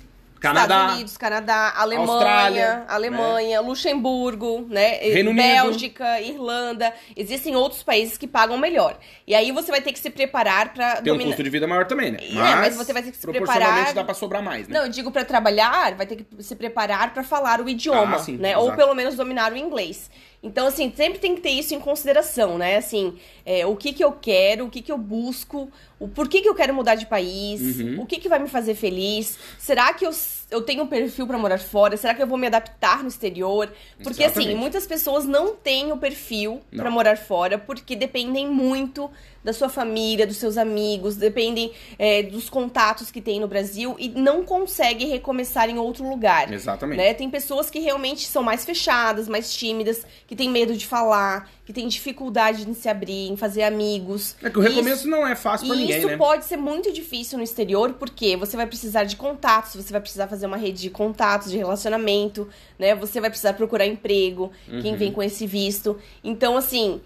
Canadá. 0.42 0.76
Estados 0.76 0.94
Unidos, 0.96 1.18
Canadá, 1.18 1.74
Alemanha, 1.78 2.12
Austrália, 2.12 2.86
Alemanha, 2.88 3.62
Luxemburgo, 3.62 4.66
né? 4.68 4.96
Reino 4.98 5.30
Unido. 5.30 5.44
Bélgica, 5.46 6.20
Irlanda. 6.20 6.92
Existem 7.16 7.56
outros 7.56 7.84
países 7.84 8.18
que 8.18 8.28
pagam 8.28 8.58
melhor. 8.58 8.98
E 9.28 9.36
aí 9.36 9.52
você 9.52 9.70
vai 9.72 9.82
ter 9.82 9.94
que 9.94 10.00
se 10.00 10.10
preparar 10.10 10.74
para 10.74 11.02
Tem 11.02 11.14
um 11.14 11.20
custo 11.20 11.44
de 11.44 11.50
vida 11.50 11.68
maior 11.68 11.86
também, 11.86 12.12
né? 12.12 12.18
É, 12.22 12.56
mas 12.56 12.76
você 12.76 12.92
vai 12.92 13.04
ter 13.04 13.12
que 13.12 13.18
se 13.18 13.22
proporcionalmente 13.22 13.74
preparar- 13.76 13.94
dá 13.94 14.04
pra 14.04 14.14
sobrar 14.16 14.42
mais, 14.42 14.68
né? 14.68 14.80
Não, 14.80 14.86
eu 14.86 14.92
digo 14.92 15.12
para 15.12 15.24
trabalhar, 15.24 15.94
vai 15.94 16.08
ter 16.08 16.16
que 16.16 16.44
se 16.44 16.56
preparar 16.56 17.14
para 17.14 17.24
falar 17.24 17.62
o 17.62 17.70
idioma, 17.70 18.16
Ah, 18.16 18.20
sim, 18.20 18.36
né? 18.38 18.50
exato. 18.54 18.66
Ou 18.66 18.74
pelo 18.76 18.96
menos 18.96 19.16
dominar 19.16 19.54
o 19.54 19.58
inglês. 19.58 20.10
Então, 20.44 20.66
assim, 20.66 20.92
sempre 20.96 21.20
tem 21.20 21.36
que 21.36 21.42
ter 21.42 21.52
isso 21.52 21.76
em 21.76 21.80
consideração, 21.80 22.58
né? 22.58 22.76
Assim, 22.78 23.16
é, 23.46 23.64
o 23.66 23.76
que 23.76 23.94
que 23.94 24.04
eu 24.04 24.12
quero, 24.12 24.66
o 24.66 24.70
que 24.72 24.82
que 24.82 24.92
eu 24.92 24.98
busco, 24.98 25.70
o 26.00 26.08
porquê 26.08 26.42
que 26.42 26.50
eu 26.50 26.56
quero 26.56 26.74
mudar 26.74 26.96
de 26.96 27.06
país, 27.06 27.62
Uhum. 27.80 28.02
o 28.02 28.06
que 28.08 28.18
que 28.20 28.28
vai 28.28 28.40
me 28.40 28.48
fazer 28.50 28.74
feliz. 28.74 29.38
Será 29.60 29.94
que 29.94 30.04
eu, 30.04 30.10
eu 30.50 30.64
tenho 30.64 30.82
um 30.84 30.88
perfil 30.88 31.28
para 31.28 31.38
morar 31.38 31.60
fora? 31.60 31.96
Será 31.96 32.16
que 32.16 32.24
eu 32.24 32.28
vou 32.28 32.40
me 32.40 32.48
adaptar 32.48 33.04
no 33.04 33.08
exterior? 33.08 33.72
Porque, 34.02 34.24
assim, 34.24 34.40
Exatamente. 34.40 34.56
muitas 34.60 34.88
pessoas 34.88 35.26
não 35.26 35.56
têm 35.56 35.92
o 35.92 35.98
perfil 35.98 36.60
para 36.76 36.90
morar 36.90 37.18
fora 37.20 37.60
porque 37.60 37.96
dependem 37.96 38.48
muito 38.48 39.12
da 39.44 39.54
sua 39.54 39.70
família, 39.70 40.28
dos 40.28 40.38
seus 40.38 40.56
amigos, 40.56 41.16
dependem 41.16 41.72
é, 41.98 42.22
dos 42.22 42.48
contatos 42.48 43.10
que 43.10 43.20
tem 43.20 43.40
no 43.40 43.48
Brasil 43.48 43.96
e 43.98 44.08
não 44.10 44.44
conseguem 44.44 45.08
recomeçar 45.08 45.68
em 45.68 45.80
outro 45.80 46.08
lugar. 46.08 46.52
Exatamente. 46.54 46.98
Né? 46.98 47.14
Tem 47.16 47.28
pessoas 47.30 47.70
que 47.70 47.80
realmente 47.80 48.28
são 48.28 48.44
mais 48.44 48.64
fechadas, 48.64 49.28
mais 49.28 49.52
tímidas, 49.52 50.06
que 50.32 50.36
têm 50.38 50.50
medo 50.50 50.78
de 50.78 50.88
falar, 50.88 51.52
que 51.66 51.74
têm 51.74 51.90
dificuldade 51.90 52.66
em 52.66 52.74
se 52.74 52.88
abrir, 52.88 53.30
em 53.30 53.36
fazer 53.36 53.64
amigos. 53.64 54.34
É 54.42 54.50
que 54.50 54.58
o 54.58 54.62
recomeço 54.62 55.06
não 55.10 55.28
é 55.28 55.36
fácil 55.36 55.68
pra 55.68 55.76
E 55.76 55.80
ninguém, 55.80 55.98
isso 55.98 56.08
né? 56.08 56.16
pode 56.16 56.46
ser 56.46 56.56
muito 56.56 56.90
difícil 56.94 57.38
no 57.38 57.44
exterior, 57.44 57.96
porque 58.00 58.38
você 58.38 58.56
vai 58.56 58.66
precisar 58.66 59.04
de 59.04 59.18
contatos, 59.18 59.76
você 59.76 59.92
vai 59.92 60.00
precisar 60.00 60.30
fazer 60.30 60.46
uma 60.46 60.56
rede 60.56 60.84
de 60.84 60.90
contatos, 60.90 61.52
de 61.52 61.58
relacionamento, 61.58 62.48
né? 62.80 62.96
Você 62.96 63.20
vai 63.20 63.30
precisar 63.30 63.52
procurar 63.56 63.86
emprego, 63.86 64.54
Uhum. 64.70 64.82
quem 64.82 64.96
vem 64.96 65.12
com 65.12 65.22
esse 65.22 65.46
visto. 65.46 66.00
Então, 66.24 66.56
assim, 66.56 67.02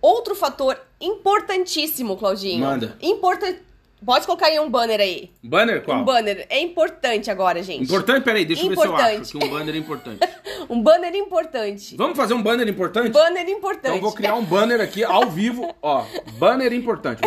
outro 0.00 0.34
fator 0.34 0.80
importantíssimo, 0.98 2.16
Claudinho. 2.16 2.60
Manda. 2.60 2.96
Importante. 3.02 3.60
Pode 4.04 4.24
colocar 4.26 4.46
aí 4.46 4.58
um 4.58 4.70
banner 4.70 4.98
aí. 5.00 5.30
Banner 5.42 5.82
qual? 5.82 5.98
Um 5.98 6.04
banner. 6.04 6.46
É 6.48 6.58
importante 6.60 7.30
agora, 7.30 7.62
gente. 7.62 7.84
Importante? 7.84 8.24
Peraí, 8.24 8.44
deixa 8.46 8.62
eu 8.64 8.68
ver 8.70 8.76
se 8.76 8.80
eu 8.82 8.86
Importante. 8.86 9.20
acho 9.20 9.30
que 9.38 9.44
um 9.44 9.48
banner 9.50 9.74
é 9.74 9.78
importante. 9.78 10.18
Um 10.68 10.82
banner 10.82 11.14
importante. 11.16 11.96
Vamos 11.96 12.16
fazer 12.16 12.34
um 12.34 12.42
banner 12.42 12.68
importante? 12.68 13.10
Banner 13.10 13.48
importante. 13.48 13.80
Então 13.86 13.94
eu 13.96 14.00
vou 14.02 14.12
criar 14.12 14.34
um 14.36 14.44
banner 14.44 14.80
aqui 14.80 15.02
ao 15.02 15.28
vivo, 15.28 15.74
ó. 15.82 16.04
Banner 16.34 16.72
importante. 16.72 17.22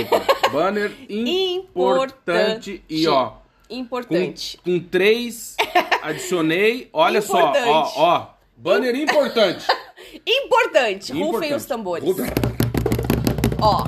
Banner 0.51 0.91
importante. 1.09 2.83
E 2.89 3.07
ó, 3.07 3.31
com, 3.67 3.75
Importante. 3.75 4.59
com 4.63 4.79
três, 4.79 5.57
adicionei. 6.01 6.89
Olha 6.93 7.21
só, 7.21 7.39
Importante. 7.39 7.67
ó, 7.67 7.91
ó. 7.97 8.27
Banner 8.55 8.95
importante. 8.95 9.65
Importante. 10.25 11.11
Rufem 11.11 11.27
Importante. 11.27 11.53
os 11.55 11.65
tambores. 11.65 12.05
Rufa- 12.05 12.23
Ó. 13.61 13.85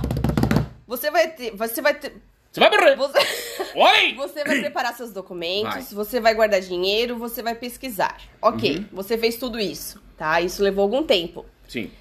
Você 0.87 1.09
vai 1.11 1.27
ter. 1.29 1.55
Você 1.55 1.81
vai 1.81 1.93
ter. 1.93 2.13
Você 2.55 2.59
vai 2.61 2.69
morrer. 2.69 2.95
Você, 2.95 3.19
Oi! 3.75 4.13
você 4.15 4.43
vai 4.45 4.59
preparar 4.61 4.95
seus 4.95 5.11
documentos, 5.11 5.73
Vai. 5.73 5.81
você 6.05 6.19
vai 6.21 6.33
guardar 6.33 6.61
dinheiro, 6.61 7.17
você 7.17 7.43
vai 7.43 7.53
pesquisar. 7.53 8.17
Ok, 8.41 8.77
Uhum. 8.77 8.85
você 8.93 9.17
fez 9.17 9.35
tudo 9.35 9.59
isso, 9.59 10.01
tá? 10.17 10.39
Isso 10.39 10.63
levou 10.63 10.83
algum 10.83 11.03
tempo. 11.03 11.45
Sim. 11.67 11.91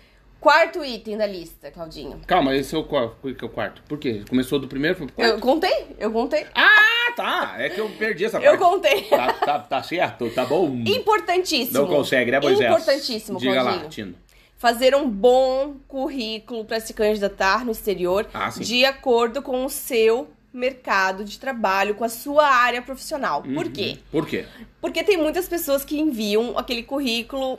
Quarto 0.40 0.84
item 0.84 1.16
da 1.16 1.26
lista, 1.26 1.70
Claudinho. 1.72 2.20
Calma, 2.26 2.54
esse 2.54 2.72
é 2.74 2.78
o, 2.78 2.84
qual, 2.84 3.16
que 3.20 3.42
é 3.44 3.46
o 3.46 3.48
quarto. 3.50 3.82
Por 3.88 3.98
quê? 3.98 4.22
Começou 4.28 4.60
do 4.60 4.68
primeiro 4.68 4.96
foi 4.96 5.06
pro 5.06 5.16
quarto? 5.16 5.30
Eu 5.32 5.40
contei? 5.40 5.86
Eu 5.98 6.12
contei? 6.12 6.46
Ah, 6.54 7.12
tá. 7.16 7.54
É 7.58 7.70
que 7.70 7.80
eu 7.80 7.88
perdi 7.98 8.26
essa 8.26 8.36
Eu 8.38 8.56
parte. 8.56 8.58
contei. 8.72 9.02
Tá, 9.04 9.32
tá, 9.32 9.58
tá 9.58 9.82
certo, 9.82 10.30
tá 10.30 10.44
bom. 10.44 10.66
Importantíssimo. 10.86 11.80
Não 11.80 11.88
consegue, 11.88 12.30
né, 12.30 12.38
Moisés? 12.40 12.70
Importantíssimo, 12.70 13.38
Diga 13.40 13.54
Claudinho. 13.54 13.82
lá, 13.84 13.88
Tino. 13.88 14.14
fazer 14.56 14.94
um 14.94 15.08
bom 15.10 15.76
currículo 15.88 16.64
para 16.64 16.78
se 16.78 16.92
candidatar 16.94 17.64
no 17.64 17.72
exterior 17.72 18.26
Ah, 18.32 18.50
de 18.50 18.84
acordo 18.84 19.42
com 19.42 19.64
o 19.64 19.68
seu 19.70 20.28
mercado 20.54 21.24
de 21.24 21.38
trabalho, 21.38 21.94
com 21.96 22.04
a 22.04 22.08
sua 22.08 22.46
área 22.46 22.80
profissional. 22.80 23.42
Por 23.42 23.68
quê? 23.70 23.98
Por 24.10 24.26
quê? 24.26 24.46
Porque 24.80 25.02
tem 25.02 25.16
muitas 25.16 25.48
pessoas 25.48 25.84
que 25.84 25.98
enviam 25.98 26.56
aquele 26.56 26.82
currículo 26.84 27.58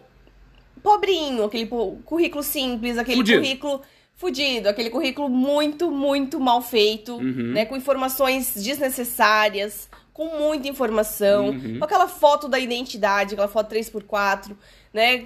pobrinho, 0.81 1.43
aquele 1.43 1.67
currículo 1.67 2.43
simples, 2.43 2.97
aquele 2.97 3.17
Fudido. 3.17 3.41
currículo 3.41 3.81
fudido, 4.15 4.69
aquele 4.69 4.89
currículo 4.89 5.27
muito, 5.29 5.91
muito 5.91 6.39
mal 6.39 6.61
feito, 6.61 7.15
Uhum. 7.15 7.51
né, 7.53 7.65
com 7.65 7.75
informações 7.75 8.53
desnecessárias, 8.55 9.89
com 10.13 10.37
muita 10.39 10.67
informação, 10.69 11.49
Uhum. 11.49 11.79
com 11.79 11.85
aquela 11.85 12.07
foto 12.07 12.47
da 12.47 12.57
identidade, 12.57 13.33
aquela 13.33 13.49
foto 13.49 13.67
3x4, 13.69 14.55
né? 14.93 15.25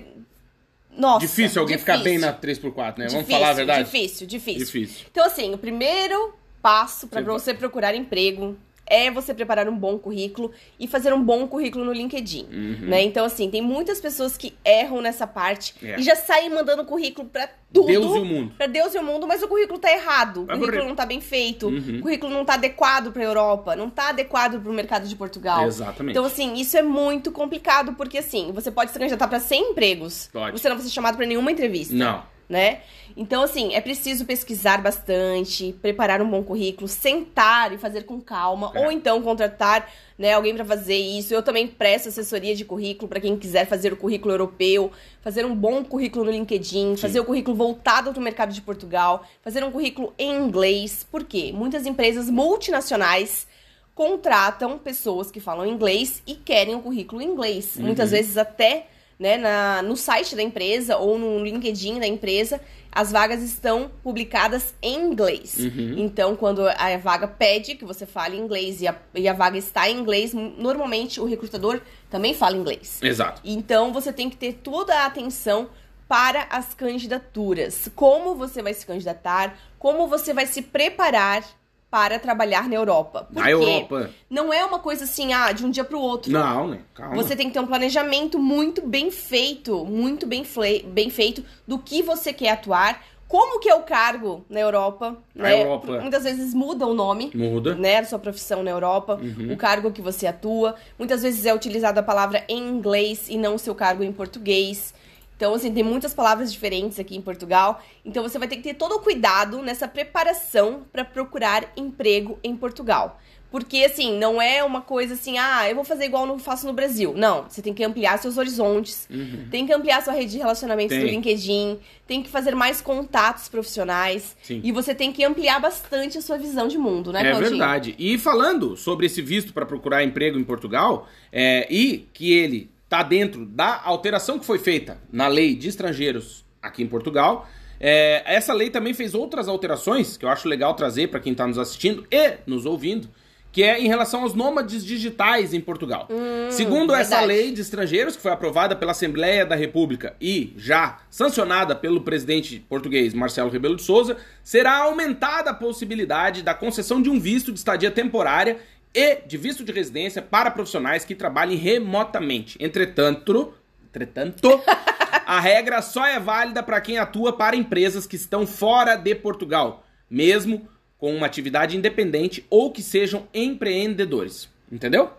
Nossa, 0.98 1.20
difícil 1.28 1.62
alguém 1.62 1.78
ficar 1.78 1.98
bem 1.98 2.18
difícil. 2.18 2.22
na 2.22 2.34
3x4, 2.34 2.98
né? 2.98 3.08
Vamos 3.10 3.20
Difícil, 3.22 3.40
falar 3.40 3.50
a 3.50 3.54
verdade? 3.54 3.84
Difícil, 3.86 4.26
difícil. 4.28 4.66
Difícil. 4.66 5.06
Então, 5.12 5.24
assim, 5.26 5.54
o 5.54 5.58
primeiro 5.58 6.34
passo 6.62 7.08
para 7.08 7.22
Você 7.22 7.54
procurar 7.54 7.96
emprego 7.96 8.58
é 8.92 9.12
você 9.12 9.36
preparar 9.36 9.70
um 9.70 9.78
bom 9.78 10.00
currículo 10.00 10.52
e 10.80 10.88
fazer 10.88 11.14
um 11.14 11.24
bom 11.24 11.48
currículo 11.48 11.86
no 11.86 11.94
LinkedIn, 11.94 12.48
né? 12.82 13.04
Então, 13.04 13.24
assim, 13.24 13.48
tem 13.48 13.62
muitas 13.62 14.02
pessoas 14.02 14.36
que 14.36 14.56
erram 14.66 15.00
nessa 15.00 15.28
parte 15.28 15.76
Uhum. 15.80 15.90
É. 15.90 16.00
e 16.00 16.02
já 16.02 16.16
saem 16.16 16.50
mandando 16.50 16.84
currículo 16.84 17.30
pra 17.30 17.48
tudo. 17.72 17.86
Deus 17.86 18.16
e 18.16 18.20
o 18.20 18.26
mundo. 18.26 18.52
Pra 18.58 18.66
Deus 18.66 18.96
e 18.96 18.98
o 18.98 19.04
mundo, 19.04 19.28
mas 19.28 19.44
o 19.44 19.48
currículo 19.48 19.78
tá 19.78 19.92
errado. 19.92 20.42
O 20.42 20.48
currículo 20.48 20.88
não 20.88 20.96
tá 20.96 21.06
bem 21.06 21.22
feito. 21.22 21.68
Uhum. 21.68 22.00
O 22.00 22.02
currículo 22.02 22.34
não 22.34 22.44
tá 22.44 22.56
adequado 22.56 23.12
pra 23.12 23.24
Europa, 23.24 23.76
não 23.76 23.92
tá 23.92 24.10
adequado 24.10 24.60
pro 24.60 24.74
mercado 24.74 25.08
de 25.08 25.16
Portugal. 25.16 25.68
Exatamente. 25.68 26.14
Então, 26.14 26.26
assim, 26.26 26.56
isso 26.56 26.76
é 26.76 26.82
muito 26.82 27.32
complicado, 27.32 27.94
porque, 27.94 28.18
assim, 28.18 28.52
você 28.52 28.72
pode 28.72 28.92
se 28.92 28.98
candidatar 28.98 29.28
pra 29.28 29.40
100 29.40 29.70
empregos. 29.70 30.32
Pode. 30.34 30.60
Você 30.60 30.68
não 30.68 30.76
vai 30.76 30.84
ser 30.84 30.92
chamado 30.92 31.16
pra 31.16 31.28
nenhuma 31.28 31.52
entrevista 31.52 31.94
Não. 31.94 32.24
Né? 32.50 32.82
Então, 33.16 33.44
assim, 33.44 33.76
é 33.76 33.82
preciso 33.82 34.26
pesquisar 34.26 34.82
bastante, 34.82 35.72
preparar 35.82 36.20
um 36.22 36.30
bom 36.30 36.44
currículo, 36.44 36.88
sentar 36.88 37.72
e 37.72 37.78
fazer 37.78 38.04
com 38.06 38.20
calma, 38.20 38.72
É. 38.74 38.80
ou 38.84 38.92
então 38.92 39.22
contratar 39.22 39.88
né, 40.18 40.34
alguém 40.34 40.56
para 40.56 40.66
fazer 40.66 40.96
isso. 40.96 41.32
Eu 41.34 41.44
também 41.44 41.68
presto 41.68 42.10
assessoria 42.10 42.56
de 42.56 42.66
currículo 42.66 43.08
para 43.08 43.20
quem 43.20 43.38
quiser 43.38 43.68
fazer 43.68 43.94
o 43.94 43.98
currículo 43.98 44.34
europeu, 44.34 44.92
fazer 45.22 45.46
um 45.46 45.56
bom 45.56 45.84
currículo 45.84 46.26
no 46.26 46.32
LinkedIn, 46.32 46.98
fazer 46.98 47.20
o 47.20 47.26
currículo 47.26 47.56
voltado 47.56 48.12
para 48.12 48.20
o 48.20 48.24
mercado 48.24 48.52
de 48.52 48.62
Portugal, 48.62 49.24
fazer 49.44 49.64
um 49.64 49.72
currículo 49.72 50.14
em 50.18 50.36
inglês. 50.36 51.06
Por 51.10 51.24
quê? 51.24 51.52
Muitas 51.54 51.86
empresas 51.86 52.30
multinacionais 52.30 53.48
contratam 53.94 54.78
pessoas 54.80 55.30
que 55.30 55.40
falam 55.40 55.66
inglês 55.66 56.24
e 56.26 56.34
querem 56.34 56.74
o 56.74 56.80
currículo 56.82 57.22
em 57.22 57.26
inglês. 57.28 57.76
Muitas 57.78 58.12
vezes 58.12 58.38
até 58.38 58.88
né, 59.20 59.38
na, 59.38 59.82
no 59.82 59.98
site 59.98 60.34
da 60.34 60.42
empresa 60.42 60.98
ou 60.98 61.20
no 61.20 61.44
LinkedIn 61.44 62.00
da 62.00 62.08
empresa, 62.08 62.62
as 62.90 63.12
vagas 63.12 63.44
estão 63.44 63.92
publicadas 64.02 64.74
em 64.82 64.96
inglês. 64.96 65.58
Uhum. 65.60 65.96
Então, 65.98 66.36
quando 66.36 66.68
a 66.68 66.98
vaga 66.98 67.28
pede 67.28 67.76
que 67.76 67.84
você 67.84 68.06
fale 68.06 68.38
inglês 68.38 68.82
e 68.82 68.88
a, 68.88 68.96
e 69.14 69.28
a 69.28 69.34
vaga 69.34 69.58
está 69.58 69.90
em 69.90 70.00
inglês, 70.00 70.34
normalmente 70.34 71.20
o 71.20 71.26
recrutador 71.26 71.82
também 72.10 72.34
fala 72.34 72.56
inglês. 72.56 73.00
Exato. 73.04 73.42
Então, 73.44 73.92
você 73.92 74.14
tem 74.14 74.30
que 74.30 74.38
ter 74.38 74.54
toda 74.54 74.96
a 74.96 75.06
atenção 75.06 75.70
para 76.08 76.48
as 76.50 76.74
candidaturas. 76.74 77.92
Como 77.96 78.34
você 78.34 78.64
vai 78.64 78.74
se 78.74 78.86
candidatar, 78.86 79.60
como 79.78 80.08
você 80.08 80.34
vai 80.34 80.48
se 80.48 80.62
preparar 80.62 81.44
para 81.90 82.20
trabalhar 82.20 82.70
na 82.70 82.76
Europa. 82.76 83.24
Por 83.32 83.40
Na 83.40 83.46
quê? 83.46 83.52
Europa. 83.52 84.10
Não 84.30 84.54
é 84.54 84.64
uma 84.64 84.80
coisa 84.80 85.06
assim, 85.06 85.34
ah, 85.34 85.52
de 85.52 85.66
um 85.66 85.72
dia 85.72 85.84
para 85.84 85.98
o 85.98 86.02
outro. 86.02 86.32
Não, 86.32 86.68
né? 86.68 86.80
Calma. 86.94 87.16
Você 87.16 87.36
tem 87.36 87.48
que 87.48 87.54
ter 87.54 87.60
um 87.60 87.66
planejamento 87.68 88.38
muito 88.38 88.86
bem 88.86 89.10
feito, 89.10 89.84
muito 89.86 90.28
bem, 90.28 90.46
bem 90.86 91.10
feito 91.10 91.44
do 91.68 91.80
que 91.80 92.02
você 92.04 92.32
quer 92.32 92.52
atuar, 92.52 93.04
como 93.28 93.60
que 93.60 93.70
é 93.70 93.76
o 93.76 93.84
cargo 93.84 94.44
na 94.50 94.60
Europa, 94.60 95.18
Na 95.36 95.44
né? 95.50 95.62
Europa. 95.62 96.00
Muitas 96.02 96.24
vezes 96.24 96.54
muda 96.54 96.86
o 96.88 96.94
nome, 96.96 97.32
Muda. 97.34 97.76
né, 97.76 98.04
sua 98.04 98.18
profissão 98.20 98.64
na 98.64 98.72
Europa, 98.72 99.20
Uhum. 99.22 99.54
o 99.54 99.58
cargo 99.58 99.92
que 99.92 100.02
você 100.02 100.26
atua. 100.28 100.76
Muitas 100.98 101.22
vezes 101.22 101.46
é 101.46 101.54
utilizada 101.54 102.00
a 102.00 102.04
palavra 102.04 102.44
em 102.48 102.58
inglês 102.68 103.28
e 103.30 103.38
não 103.38 103.56
o 103.56 103.60
seu 103.60 103.76
cargo 103.76 104.04
em 104.04 104.12
português. 104.12 104.94
Então, 105.40 105.54
assim, 105.54 105.72
tem 105.74 105.84
muitas 105.86 106.14
palavras 106.14 106.52
diferentes 106.52 107.00
aqui 107.00 107.16
em 107.16 107.22
Portugal. 107.22 107.82
Então, 108.04 108.22
você 108.22 108.38
vai 108.38 108.46
ter 108.46 108.58
que 108.58 108.62
ter 108.62 108.74
todo 108.74 108.96
o 108.96 109.00
cuidado 109.00 109.62
nessa 109.62 109.88
preparação 109.88 110.82
para 110.92 111.06
procurar 111.06 111.72
emprego 111.78 112.38
em 112.44 112.58
Portugal. 112.58 113.18
Porque, 113.50 113.78
assim, 113.86 114.18
não 114.20 114.42
é 114.42 114.62
uma 114.66 114.82
coisa 114.82 115.14
assim, 115.14 115.38
ah, 115.38 115.68
eu 115.70 115.76
vou 115.76 115.86
fazer 115.86 116.04
igual 116.04 116.28
eu 116.28 116.38
faço 116.38 116.68
no 116.68 116.74
Brasil. 116.74 117.14
Não, 117.16 117.46
você 117.48 117.62
tem 117.62 117.74
que 117.74 117.82
ampliar 117.86 118.20
seus 118.20 118.38
horizontes, 118.38 119.08
Uhum. 119.10 119.48
tem 119.50 119.66
que 119.66 119.72
ampliar 119.74 120.04
sua 120.04 120.12
rede 120.14 120.34
de 120.34 120.38
relacionamentos 120.40 120.96
Tem. 120.98 121.06
do 121.06 121.10
LinkedIn, 121.10 121.80
tem 122.06 122.22
que 122.22 122.30
fazer 122.30 122.54
mais 122.54 122.82
contatos 122.82 123.48
profissionais. 123.48 124.36
Sim. 124.44 124.60
E 124.62 124.74
você 124.74 124.94
tem 124.94 125.14
que 125.14 125.24
ampliar 125.24 125.62
bastante 125.62 126.18
a 126.18 126.22
sua 126.22 126.38
visão 126.38 126.68
de 126.68 126.78
mundo, 126.78 127.14
né, 127.14 127.22
É 127.22 127.30
Claudinho? 127.32 127.50
verdade. 127.52 127.96
E 127.98 128.18
falando 128.18 128.76
sobre 128.76 129.06
esse 129.06 129.22
visto 129.22 129.54
para 129.54 129.66
procurar 129.66 130.04
emprego 130.04 130.38
em 130.38 130.44
Portugal, 130.44 131.08
é, 131.32 131.66
e 131.74 132.10
que 132.14 132.34
ele 132.34 132.70
tá 132.90 133.04
dentro 133.04 133.46
da 133.46 133.82
alteração 133.86 134.40
que 134.40 134.46
foi 134.46 134.58
feita 134.58 134.98
na 135.12 135.28
lei 135.28 135.56
de 135.56 135.70
estrangeiros 135.70 136.44
aqui 136.62 136.84
em 136.84 136.88
Portugal, 136.88 137.48
é, 137.80 138.24
essa 138.26 138.52
lei 138.52 138.70
também 138.70 138.94
fez 138.94 139.14
outras 139.14 139.48
alterações 139.48 140.18
que 140.18 140.26
eu 140.26 140.30
acho 140.30 140.50
legal 140.50 140.74
trazer 140.74 141.08
para 141.08 141.20
quem 141.20 141.32
está 141.32 141.48
nos 141.48 141.58
assistindo 141.58 142.06
e 142.12 142.38
nos 142.46 142.66
ouvindo, 142.66 143.08
que 143.52 143.64
é 143.64 143.80
em 143.80 143.88
relação 143.88 144.24
aos 144.24 144.34
nômades 144.34 144.84
digitais 144.84 145.54
em 145.54 145.62
Portugal. 145.62 146.08
Segundo 146.52 146.94
essa 146.94 147.18
verdade. 147.18 147.28
lei 147.28 147.52
de 147.52 147.62
estrangeiros, 147.62 148.16
que 148.16 148.22
foi 148.22 148.32
aprovada 148.32 148.76
pela 148.76 148.92
Assembleia 148.92 149.46
da 149.46 149.56
República 149.56 150.16
e 150.20 150.54
já 150.58 151.00
sancionada 151.10 151.76
pelo 151.76 152.02
presidente 152.02 152.60
português 152.68 153.14
Marcelo 153.14 153.50
Rebelo 153.50 153.76
de 153.76 153.84
Souza, 153.84 154.18
será 154.44 154.80
aumentada 154.80 155.52
a 155.52 155.54
possibilidade 155.54 156.44
da 156.44 156.54
concessão 156.54 157.02
de 157.02 157.10
um 157.10 157.20
visto 157.20 157.52
de 157.52 157.60
estadia 157.60 157.90
temporária 157.90 158.58
e 158.94 159.16
de 159.28 159.38
visto 159.38 159.64
de 159.64 159.72
residência 159.72 160.22
para 160.22 160.52
profissionais 160.52 161.06
que 161.06 161.16
trabalhem 161.16 161.58
remotamente. 161.58 162.58
Entretanto, 162.60 163.54
entretanto, 163.90 164.62
a 165.26 165.40
regra 165.40 165.82
só 165.82 166.06
é 166.06 166.20
válida 166.20 166.64
para 166.64 166.82
quem 166.82 166.98
atua 166.98 167.34
para 167.34 167.56
empresas 167.56 168.08
que 168.08 168.16
estão 168.16 168.48
fora 168.48 168.96
de 168.96 169.14
Portugal, 169.16 169.86
mesmo 170.10 170.68
com 170.98 171.16
uma 171.16 171.26
atividade 171.26 171.78
independente 171.78 172.46
ou 172.50 172.72
que 172.72 172.82
sejam 172.82 173.28
empreendedores. 173.34 174.50
Entendeu? 174.72 175.10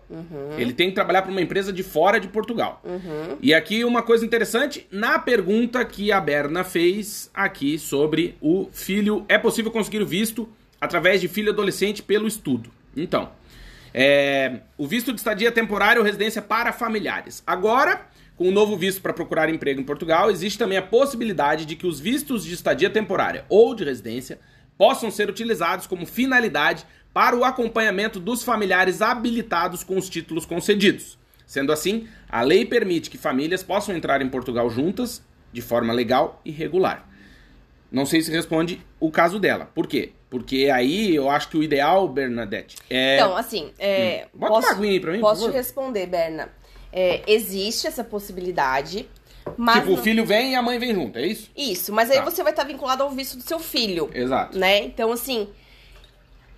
Ele 0.57 0.71
tem 0.71 0.87
que 0.87 0.95
trabalhar 0.95 1.23
para 1.23 1.31
uma 1.31 1.41
empresa 1.41 1.73
de 1.73 1.83
fora 1.83 2.21
de 2.21 2.29
Portugal. 2.29 2.81
E 3.41 3.53
aqui 3.53 3.83
uma 3.83 4.01
coisa 4.01 4.25
interessante, 4.25 4.87
na 4.89 5.19
pergunta 5.19 5.83
que 5.83 6.09
a 6.09 6.21
Berna 6.21 6.63
fez 6.63 7.29
aqui 7.33 7.77
sobre 7.77 8.37
o 8.39 8.69
filho, 8.71 9.25
é 9.27 9.37
possível 9.37 9.69
conseguir 9.69 10.01
o 10.01 10.05
visto 10.05 10.47
através 10.79 11.19
de 11.19 11.27
filho 11.27 11.51
adolescente 11.51 12.01
pelo 12.01 12.27
estudo. 12.27 12.71
Então, 12.95 13.29
é, 13.93 14.59
o 14.77 14.87
visto 14.87 15.11
de 15.11 15.19
estadia 15.19 15.51
temporário 15.51 16.01
ou 16.01 16.05
residência 16.05 16.41
para 16.41 16.71
familiares. 16.71 17.43
Agora, 17.45 18.07
com 18.35 18.47
o 18.47 18.51
novo 18.51 18.75
visto 18.75 19.01
para 19.01 19.13
procurar 19.13 19.49
emprego 19.49 19.81
em 19.81 19.83
Portugal, 19.83 20.31
existe 20.31 20.57
também 20.57 20.77
a 20.77 20.81
possibilidade 20.81 21.65
de 21.65 21.75
que 21.75 21.85
os 21.85 21.99
vistos 21.99 22.43
de 22.43 22.53
estadia 22.53 22.89
temporária 22.89 23.45
ou 23.49 23.75
de 23.75 23.83
residência 23.83 24.39
possam 24.77 25.11
ser 25.11 25.29
utilizados 25.29 25.85
como 25.85 26.05
finalidade 26.05 26.85
para 27.13 27.35
o 27.35 27.43
acompanhamento 27.43 28.19
dos 28.19 28.43
familiares 28.43 29.01
habilitados 29.01 29.83
com 29.83 29.97
os 29.97 30.09
títulos 30.09 30.45
concedidos. 30.45 31.19
Sendo 31.45 31.73
assim, 31.73 32.07
a 32.29 32.41
lei 32.41 32.65
permite 32.65 33.09
que 33.09 33.17
famílias 33.17 33.61
possam 33.61 33.95
entrar 33.95 34.21
em 34.21 34.29
Portugal 34.29 34.69
juntas, 34.69 35.21
de 35.51 35.61
forma 35.61 35.91
legal 35.91 36.41
e 36.45 36.51
regular. 36.51 37.07
Não 37.91 38.05
sei 38.05 38.21
se 38.21 38.31
responde 38.31 38.81
o 38.99 39.11
caso 39.11 39.37
dela. 39.37 39.65
Por 39.65 39.85
quê? 39.85 40.13
Porque 40.31 40.71
aí 40.73 41.13
eu 41.13 41.29
acho 41.29 41.49
que 41.49 41.57
o 41.57 41.61
ideal, 41.63 42.07
Bernadette, 42.07 42.77
é. 42.89 43.17
Então, 43.17 43.35
assim, 43.37 43.69
é, 43.77 44.27
Hum. 44.33 44.39
Bota 44.39 44.53
uma 44.67 44.71
aguinha 44.71 44.91
aí 44.93 44.99
pra 44.99 45.11
mim, 45.11 45.19
por 45.19 45.29
Posso 45.29 45.47
te 45.51 45.53
responder, 45.53 46.07
Berna. 46.07 46.49
É, 46.91 47.21
existe 47.27 47.85
essa 47.85 48.03
possibilidade, 48.03 49.07
mas... 49.57 49.79
tipo, 49.81 49.91
o 49.91 49.95
não- 49.97 50.03
filho 50.03 50.25
vem 50.25 50.53
e 50.53 50.55
a 50.55 50.61
mãe 50.61 50.79
vem 50.79 50.93
junto, 50.95 51.19
é 51.19 51.27
isso? 51.27 51.51
Isso, 51.55 51.91
mas 51.93 52.09
aí 52.09 52.17
Tá. 52.19 52.23
você 52.25 52.41
vai 52.43 52.53
estar 52.53 52.63
vinculado 52.63 53.03
ao 53.03 53.09
visto 53.11 53.35
do 53.37 53.43
seu 53.43 53.59
filho. 53.59 54.09
Exato. 54.13 54.57
né? 54.57 54.79
Então, 54.85 55.11
assim, 55.11 55.49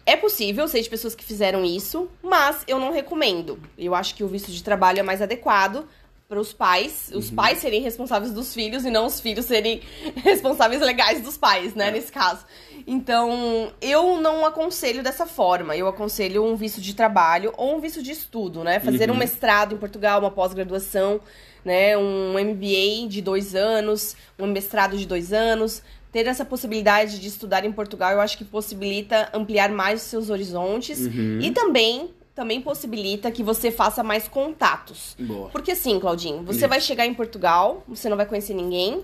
é 0.06 0.16
possível, 0.16 0.68
sei 0.68 0.82
de 0.82 0.90
pessoas 0.90 1.16
que 1.16 1.24
fizeram 1.24 1.64
isso, 1.66 2.10
mas 2.22 2.64
eu 2.68 2.78
não 2.80 2.92
recomendo. 2.92 3.60
Eu 3.78 3.96
acho 3.96 4.14
que 4.16 4.24
o 4.24 4.28
visto 4.28 4.52
de 4.52 4.62
trabalho 4.64 5.00
é 5.00 5.04
mais 5.04 5.22
adequado 5.22 5.88
para 6.28 6.40
os 6.40 6.52
pais, 6.52 7.12
os 7.14 7.30
Uhum. 7.30 7.36
pais 7.36 7.60
serem 7.60 7.82
responsáveis 7.82 8.32
dos 8.34 8.54
filhos 8.54 8.86
e 8.86 8.90
não 8.90 9.06
os 9.06 9.20
filhos 9.20 9.46
serem 9.46 9.82
responsáveis 10.24 10.82
legais 10.82 11.22
dos 11.22 11.38
pais, 11.38 11.74
né, 11.76 11.88
É. 11.90 11.92
nesse 11.92 12.12
caso. 12.12 12.46
Então, 12.86 13.72
eu 13.82 14.20
não 14.20 14.46
aconselho 14.46 15.02
dessa 15.04 15.26
forma. 15.26 15.76
Eu 15.76 15.88
aconselho 15.88 16.44
um 16.44 16.56
visto 16.56 16.82
de 16.82 16.94
trabalho 16.94 17.54
ou 17.58 17.76
um 17.76 17.80
visto 17.80 18.02
de 18.04 18.12
estudo, 18.12 18.64
né? 18.64 18.80
Fazer 18.80 19.10
Uhum. 19.10 19.16
um 19.16 19.20
mestrado 19.20 19.74
em 19.74 19.78
Portugal, 19.78 20.20
uma 20.20 20.32
pós-graduação, 20.32 21.20
né? 21.64 21.98
Um 21.98 22.34
MBA 22.38 23.08
de 23.08 23.22
dois 23.22 23.56
anos, 23.56 24.16
um 24.38 24.48
mestrado 24.48 24.98
de 24.98 25.06
dois 25.06 25.32
anos. 25.34 25.82
Ter 26.12 26.28
essa 26.28 26.46
possibilidade 26.46 27.20
de 27.20 27.28
estudar 27.28 27.66
em 27.66 27.72
Portugal, 27.72 28.12
eu 28.12 28.22
acho 28.22 28.38
que 28.38 28.46
possibilita 28.46 29.30
ampliar 29.34 29.70
mais 29.72 30.02
os 30.02 30.08
seus 30.08 30.30
horizontes 30.30 31.00
Uhum. 31.00 31.40
e 31.42 31.52
também 31.52 32.12
também 32.36 32.60
possibilita 32.60 33.30
que 33.30 33.44
você 33.44 33.70
faça 33.70 34.02
mais 34.04 34.28
contatos. 34.28 35.16
Boa. 35.20 35.50
Porque 35.50 35.72
assim, 35.74 36.00
Claudinho, 36.00 36.42
você 36.42 36.62
Isso. 36.62 36.68
vai 36.68 36.82
chegar 36.82 37.06
em 37.06 37.14
Portugal, 37.14 37.84
você 37.88 38.10
não 38.10 38.18
vai 38.18 38.26
conhecer 38.26 38.56
ninguém. 38.56 39.04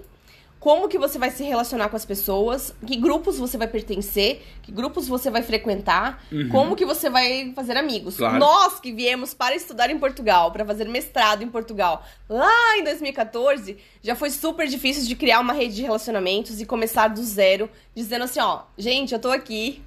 Como 0.60 0.89
que 0.89 0.97
você 0.97 1.18
vai 1.18 1.32
se 1.32 1.41
relacionar 1.41 1.88
com 1.88 1.95
as 1.95 2.03
pessoas? 2.05 2.76
Que 2.86 2.97
grupos 2.97 3.38
você 3.39 3.57
vai 3.57 3.68
pertencer? 3.68 4.41
Que 4.62 4.74
grupos 4.74 5.07
você 5.07 5.30
vai 5.32 5.41
frequentar? 5.41 6.22
Como 6.51 6.76
que 6.76 6.86
você 6.86 7.10
vai 7.10 7.53
fazer 7.55 7.78
amigos? 7.78 8.16
Uhum. 8.16 8.20
Claro. 8.20 8.39
Nós 8.39 8.80
que 8.80 8.91
viemos 8.91 9.34
para 9.34 9.55
estudar 9.55 9.89
em 9.89 9.97
Portugal, 9.97 10.51
para 10.51 10.66
fazer 10.66 10.86
mestrado 10.89 11.43
em 11.43 11.47
Portugal, 11.47 12.03
lá 12.28 12.78
em 12.78 12.84
2014, 12.84 13.78
já 14.03 14.16
foi 14.16 14.30
super 14.30 14.68
difícil 14.68 15.05
de 15.07 15.16
criar 15.16 15.39
uma 15.39 15.53
rede 15.53 15.76
de 15.76 15.82
relacionamentos 15.82 16.60
e 16.60 16.66
começar 16.66 17.07
do 17.07 17.24
zero, 17.24 17.70
dizendo 17.95 18.26
assim, 18.26 18.41
ó, 18.41 18.64
gente, 18.78 19.14
eu 19.14 19.20
tô 19.20 19.32
aqui. 19.32 19.82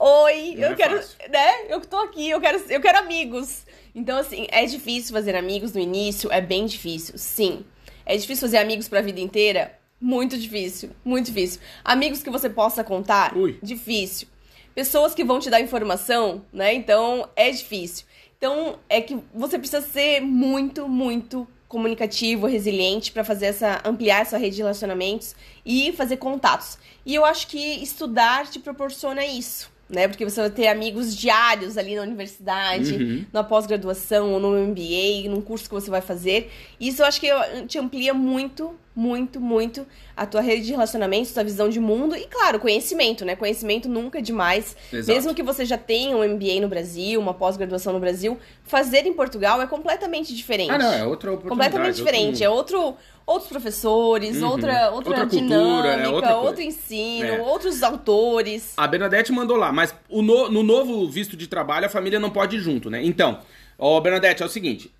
Oi, 0.00 0.54
Não 0.56 0.62
eu 0.68 0.72
é 0.72 0.74
quero, 0.74 0.96
fácil. 0.96 1.16
né? 1.30 1.54
Eu 1.68 1.80
tô 1.80 1.96
aqui, 2.00 2.28
eu 2.28 2.40
quero, 2.40 2.60
eu 2.68 2.80
quero 2.80 2.98
amigos. 2.98 3.62
Então, 3.94 4.18
assim, 4.18 4.48
é 4.50 4.64
difícil 4.66 5.12
fazer 5.14 5.36
amigos 5.36 5.72
no 5.74 5.80
início, 5.80 6.30
é 6.32 6.40
bem 6.40 6.66
difícil, 6.66 7.16
sim. 7.16 7.64
É 8.04 8.16
difícil 8.16 8.40
fazer 8.48 8.58
amigos 8.58 8.88
pra 8.88 9.00
vida 9.00 9.20
inteira? 9.20 9.77
Muito 10.00 10.38
difícil, 10.38 10.90
muito 11.04 11.26
difícil. 11.26 11.60
Amigos 11.84 12.22
que 12.22 12.30
você 12.30 12.48
possa 12.48 12.84
contar? 12.84 13.36
Ui. 13.36 13.58
Difícil. 13.62 14.28
Pessoas 14.74 15.12
que 15.12 15.24
vão 15.24 15.40
te 15.40 15.50
dar 15.50 15.60
informação, 15.60 16.44
né? 16.52 16.72
Então, 16.72 17.28
é 17.34 17.50
difícil. 17.50 18.06
Então, 18.36 18.78
é 18.88 19.00
que 19.00 19.18
você 19.34 19.58
precisa 19.58 19.82
ser 19.82 20.20
muito, 20.20 20.88
muito 20.88 21.48
comunicativo, 21.66 22.46
resiliente 22.46 23.12
pra 23.12 23.24
fazer 23.24 23.46
essa 23.46 23.82
ampliar 23.84 24.22
essa 24.22 24.38
rede 24.38 24.56
de 24.56 24.62
relacionamentos 24.62 25.34
e 25.66 25.92
fazer 25.92 26.16
contatos. 26.16 26.78
E 27.04 27.14
eu 27.14 27.24
acho 27.24 27.48
que 27.48 27.58
estudar 27.58 28.46
te 28.46 28.58
proporciona 28.58 29.24
isso, 29.26 29.70
né? 29.88 30.06
Porque 30.08 30.24
você 30.24 30.40
vai 30.40 30.50
ter 30.50 30.68
amigos 30.68 31.16
diários 31.16 31.78
ali 31.78 31.94
na 31.96 32.02
universidade, 32.02 32.92
Uhum. 32.94 33.24
na 33.32 33.42
pós-graduação 33.42 34.32
ou 34.34 34.40
no 34.40 34.50
MBA, 34.52 35.28
num 35.30 35.40
curso 35.40 35.64
que 35.68 35.74
você 35.74 35.90
vai 35.90 36.00
fazer. 36.00 36.50
Isso 36.78 37.02
eu 37.02 37.06
acho 37.06 37.20
que 37.20 37.28
te 37.66 37.78
amplia 37.78 38.12
muito, 38.12 38.74
muito, 38.94 39.40
muito 39.40 39.86
a 40.16 40.26
tua 40.26 40.40
rede 40.40 40.66
de 40.66 40.72
relacionamentos, 40.72 41.32
tua 41.32 41.44
visão 41.44 41.68
de 41.68 41.78
mundo 41.80 42.16
e, 42.16 42.26
claro, 42.26 42.58
conhecimento, 42.58 43.24
né? 43.24 43.36
Conhecimento 43.36 43.88
nunca 43.88 44.18
é 44.18 44.22
demais. 44.22 44.76
Exato. 44.92 45.12
Mesmo 45.16 45.34
que 45.34 45.42
você 45.42 45.64
já 45.64 45.78
tenha 45.78 46.16
um 46.16 46.24
MBA 46.24 46.60
no 46.60 46.68
Brasil, 46.68 47.20
uma 47.20 47.32
pós-graduação 47.32 47.92
no 47.92 48.00
Brasil, 48.00 48.36
fazer 48.64 49.06
em 49.06 49.12
Portugal 49.12 49.62
é 49.62 49.66
completamente 49.66 50.34
diferente. 50.34 50.70
Ah, 50.72 50.78
não, 50.78 50.92
é 50.92 51.04
outra 51.06 51.32
oportunidade. 51.32 51.48
completamente 51.70 51.86
outro 52.00 52.04
diferente. 52.04 52.32
mundo. 52.34 52.42
É 52.42 52.50
outro, 52.50 52.96
outros 53.28 53.50
professores, 53.50 54.40
Uhum. 54.40 54.48
outra, 54.48 54.90
outra, 54.90 55.10
Outra 55.10 55.26
cultura, 55.26 55.40
dinâmica, 55.40 56.02
é 56.02 56.08
outra 56.08 56.36
outro 56.36 56.62
ensino, 56.62 57.28
É. 57.28 57.40
outros 57.42 57.82
autores. 57.82 58.72
A 58.76 58.86
Bernadette 58.86 59.30
mandou 59.30 59.56
lá, 59.56 59.70
mas 59.70 59.94
o 60.08 60.22
no, 60.22 60.50
no 60.50 60.62
novo 60.62 61.06
visto 61.08 61.36
de 61.36 61.46
trabalho 61.46 61.86
a 61.86 61.88
família 61.90 62.18
não 62.18 62.30
pode 62.30 62.56
ir 62.56 62.60
junto, 62.60 62.88
né? 62.88 63.04
Então, 63.04 63.40
ó, 63.78 64.00
Bernadette, 64.00 64.42
é 64.42 64.46
o 64.46 64.48
seguinte, 64.48 64.90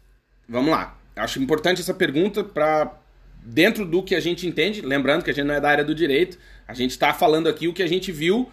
vamos 0.48 0.70
lá. 0.70 0.96
Acho 1.16 1.40
importante 1.42 1.80
essa 1.80 1.94
pergunta 1.94 2.44
pra 2.44 2.92
dentro 3.42 3.86
do 3.86 4.02
que 4.02 4.14
a 4.14 4.20
gente 4.20 4.46
entende, 4.46 4.82
lembrando 4.82 5.24
que 5.24 5.30
a 5.30 5.34
gente 5.34 5.46
não 5.46 5.54
é 5.54 5.60
da 5.60 5.70
área 5.70 5.84
do 5.84 5.94
direito, 5.94 6.38
a 6.66 6.74
gente 6.74 6.98
tá 6.98 7.14
falando 7.14 7.48
aqui 7.48 7.66
o 7.66 7.72
que 7.72 7.82
a 7.82 7.86
gente 7.88 8.12
viu 8.12 8.50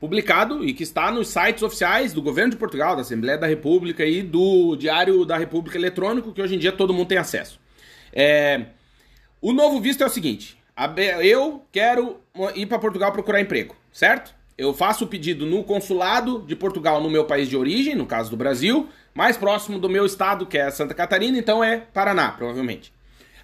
publicado 0.00 0.64
e 0.64 0.72
que 0.72 0.82
está 0.84 1.10
nos 1.10 1.28
sites 1.28 1.62
oficiais 1.62 2.12
do 2.14 2.22
governo 2.22 2.52
de 2.52 2.56
Portugal, 2.56 2.94
da 2.96 3.02
Assembleia 3.02 3.36
da 3.36 3.46
República 3.46 4.06
e 4.06 4.22
do 4.22 4.74
Diário 4.76 5.24
da 5.26 5.36
República 5.36 5.76
Eletrônico, 5.76 6.32
que 6.32 6.40
hoje 6.40 6.54
em 6.54 6.58
dia 6.58 6.72
todo 6.72 6.94
mundo 6.94 7.08
tem 7.08 7.18
acesso. 7.18 7.60
É, 8.12 8.66
o 9.40 9.52
novo 9.52 9.80
visto 9.80 10.02
é 10.02 10.06
o 10.06 10.10
seguinte: 10.10 10.58
eu 11.22 11.62
quero 11.72 12.20
ir 12.54 12.66
para 12.66 12.78
Portugal 12.78 13.12
procurar 13.12 13.40
emprego, 13.40 13.74
certo? 13.92 14.34
Eu 14.56 14.74
faço 14.74 15.04
o 15.04 15.06
pedido 15.06 15.46
no 15.46 15.62
consulado 15.62 16.40
de 16.40 16.56
Portugal, 16.56 17.00
no 17.00 17.08
meu 17.08 17.24
país 17.24 17.48
de 17.48 17.56
origem, 17.56 17.94
no 17.94 18.06
caso 18.06 18.28
do 18.30 18.36
Brasil, 18.36 18.88
mais 19.14 19.36
próximo 19.36 19.78
do 19.78 19.88
meu 19.88 20.04
estado, 20.04 20.46
que 20.46 20.58
é 20.58 20.68
Santa 20.70 20.94
Catarina, 20.94 21.38
então 21.38 21.62
é 21.62 21.76
Paraná, 21.76 22.32
provavelmente. 22.32 22.92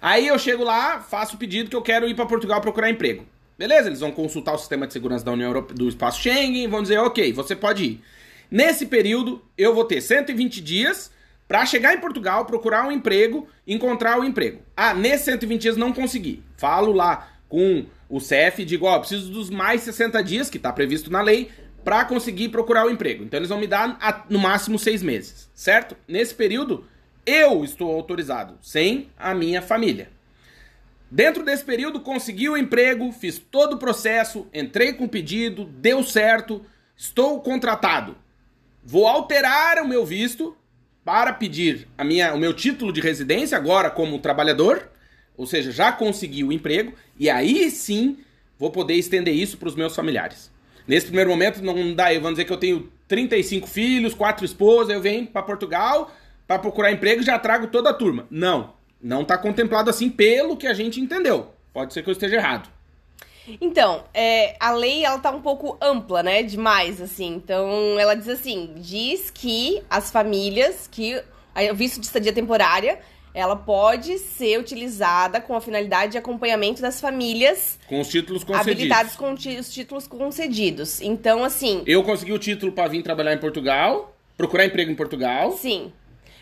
Aí 0.01 0.27
eu 0.27 0.37
chego 0.37 0.63
lá, 0.63 0.99
faço 0.99 1.35
o 1.35 1.39
pedido 1.39 1.69
que 1.69 1.75
eu 1.75 1.81
quero 1.81 2.07
ir 2.07 2.15
para 2.15 2.25
Portugal 2.25 2.59
procurar 2.59 2.89
emprego. 2.89 3.25
Beleza, 3.57 3.87
eles 3.87 4.01
vão 4.01 4.11
consultar 4.11 4.53
o 4.53 4.57
sistema 4.57 4.85
de 4.85 4.91
segurança 4.91 5.23
da 5.23 5.31
União 5.31 5.47
Europeia, 5.47 5.77
do 5.77 5.87
espaço 5.87 6.21
Schengen, 6.21 6.67
vão 6.67 6.81
dizer, 6.81 6.99
ok, 6.99 7.31
você 7.31 7.55
pode 7.55 7.85
ir. 7.85 8.03
Nesse 8.51 8.85
período, 8.85 9.41
eu 9.57 9.73
vou 9.73 9.85
ter 9.85 10.01
120 10.01 10.59
dias 10.59 11.09
para 11.47 11.65
chegar 11.65 11.93
em 11.93 11.99
Portugal, 11.99 12.45
procurar 12.45 12.87
um 12.87 12.91
emprego, 12.91 13.47
encontrar 13.67 14.19
o 14.19 14.23
emprego. 14.23 14.61
Ah, 14.75 14.93
nesses 14.93 15.25
120 15.25 15.61
dias 15.61 15.77
não 15.77 15.93
consegui. 15.93 16.43
Falo 16.57 16.91
lá 16.91 17.29
com 17.47 17.85
o 18.09 18.19
CEF 18.19 18.61
e 18.61 18.65
digo, 18.65 18.85
ó, 18.85 18.99
preciso 18.99 19.31
dos 19.31 19.49
mais 19.49 19.81
60 19.81 20.23
dias, 20.23 20.49
que 20.49 20.57
está 20.57 20.73
previsto 20.73 21.11
na 21.11 21.21
lei, 21.21 21.51
para 21.83 22.03
conseguir 22.05 22.49
procurar 22.49 22.85
o 22.85 22.89
emprego. 22.89 23.23
Então 23.23 23.39
eles 23.39 23.49
vão 23.49 23.59
me 23.59 23.67
dar 23.67 24.25
no 24.29 24.39
máximo 24.39 24.79
seis 24.79 25.03
meses, 25.03 25.49
certo? 25.53 25.95
Nesse 26.07 26.33
período, 26.33 26.85
eu 27.25 27.63
estou 27.63 27.91
autorizado, 27.91 28.57
sem 28.61 29.09
a 29.17 29.33
minha 29.35 29.61
família. 29.61 30.09
Dentro 31.09 31.45
desse 31.45 31.63
período, 31.63 31.99
consegui 31.99 32.49
o 32.49 32.57
emprego, 32.57 33.11
fiz 33.11 33.37
todo 33.37 33.73
o 33.73 33.79
processo, 33.79 34.47
entrei 34.51 34.93
com 34.93 35.05
o 35.05 35.09
pedido, 35.09 35.65
deu 35.65 36.03
certo, 36.03 36.65
estou 36.97 37.39
contratado. 37.41 38.17
Vou 38.83 39.07
alterar 39.07 39.81
o 39.81 39.87
meu 39.87 40.03
visto 40.05 40.57
para 41.05 41.31
pedir 41.31 41.87
a 41.95 42.03
minha, 42.03 42.33
o 42.33 42.37
meu 42.37 42.51
título 42.51 42.91
de 42.91 42.99
residência 42.99 43.55
agora 43.55 43.91
como 43.91 44.17
trabalhador, 44.17 44.89
ou 45.37 45.45
seja, 45.45 45.71
já 45.71 45.91
consegui 45.91 46.43
o 46.43 46.51
emprego, 46.51 46.93
e 47.19 47.29
aí 47.29 47.69
sim 47.69 48.17
vou 48.57 48.71
poder 48.71 48.95
estender 48.95 49.35
isso 49.35 49.57
para 49.57 49.69
os 49.69 49.75
meus 49.75 49.95
familiares. 49.95 50.51
Nesse 50.87 51.05
primeiro 51.05 51.29
momento 51.29 51.61
não 51.61 51.93
dá, 51.93 52.05
vamos 52.13 52.31
dizer 52.31 52.45
que 52.45 52.53
eu 52.53 52.57
tenho 52.57 52.91
35 53.07 53.67
filhos, 53.67 54.15
quatro 54.15 54.43
esposas, 54.43 54.95
eu 54.95 55.01
venho 55.01 55.27
para 55.27 55.43
Portugal 55.43 56.11
para 56.47 56.59
procurar 56.59 56.91
emprego 56.91 57.21
e 57.21 57.25
já 57.25 57.37
trago 57.37 57.67
toda 57.67 57.91
a 57.91 57.93
turma. 57.93 58.27
Não, 58.29 58.73
não 59.01 59.21
está 59.21 59.37
contemplado 59.37 59.89
assim 59.89 60.09
pelo 60.09 60.57
que 60.57 60.67
a 60.67 60.73
gente 60.73 60.99
entendeu. 60.99 61.53
Pode 61.73 61.93
ser 61.93 62.03
que 62.03 62.09
eu 62.09 62.13
esteja 62.13 62.35
errado. 62.35 62.69
Então, 63.61 64.03
é, 64.13 64.55
a 64.59 64.71
lei 64.71 65.05
ela 65.05 65.19
tá 65.19 65.31
um 65.31 65.41
pouco 65.41 65.77
ampla, 65.81 66.23
né? 66.23 66.43
Demais, 66.43 67.01
assim. 67.01 67.35
Então, 67.35 67.99
ela 67.99 68.15
diz 68.15 68.27
assim: 68.27 68.71
diz 68.77 69.29
que 69.29 69.81
as 69.89 70.11
famílias, 70.11 70.87
que 70.91 71.21
o 71.71 71.75
visto 71.75 71.99
de 71.99 72.05
estadia 72.05 72.33
temporária, 72.33 72.99
ela 73.35 73.55
pode 73.55 74.17
ser 74.17 74.57
utilizada 74.57 75.41
com 75.41 75.55
a 75.55 75.61
finalidade 75.61 76.13
de 76.13 76.17
acompanhamento 76.17 76.81
das 76.81 77.01
famílias 77.01 77.77
com 77.87 77.99
os 77.99 78.07
títulos 78.07 78.43
concedidos. 78.45 78.71
habilitadas 78.71 79.15
com 79.15 79.33
os 79.33 79.73
títulos 79.73 80.07
concedidos. 80.07 81.01
Então, 81.01 81.43
assim. 81.43 81.83
Eu 81.85 82.01
consegui 82.01 82.31
o 82.31 82.39
título 82.39 82.71
para 82.71 82.87
vir 82.87 83.03
trabalhar 83.03 83.33
em 83.33 83.37
Portugal, 83.37 84.15
procurar 84.37 84.65
emprego 84.65 84.89
em 84.89 84.95
Portugal. 84.95 85.51
Sim. 85.51 85.91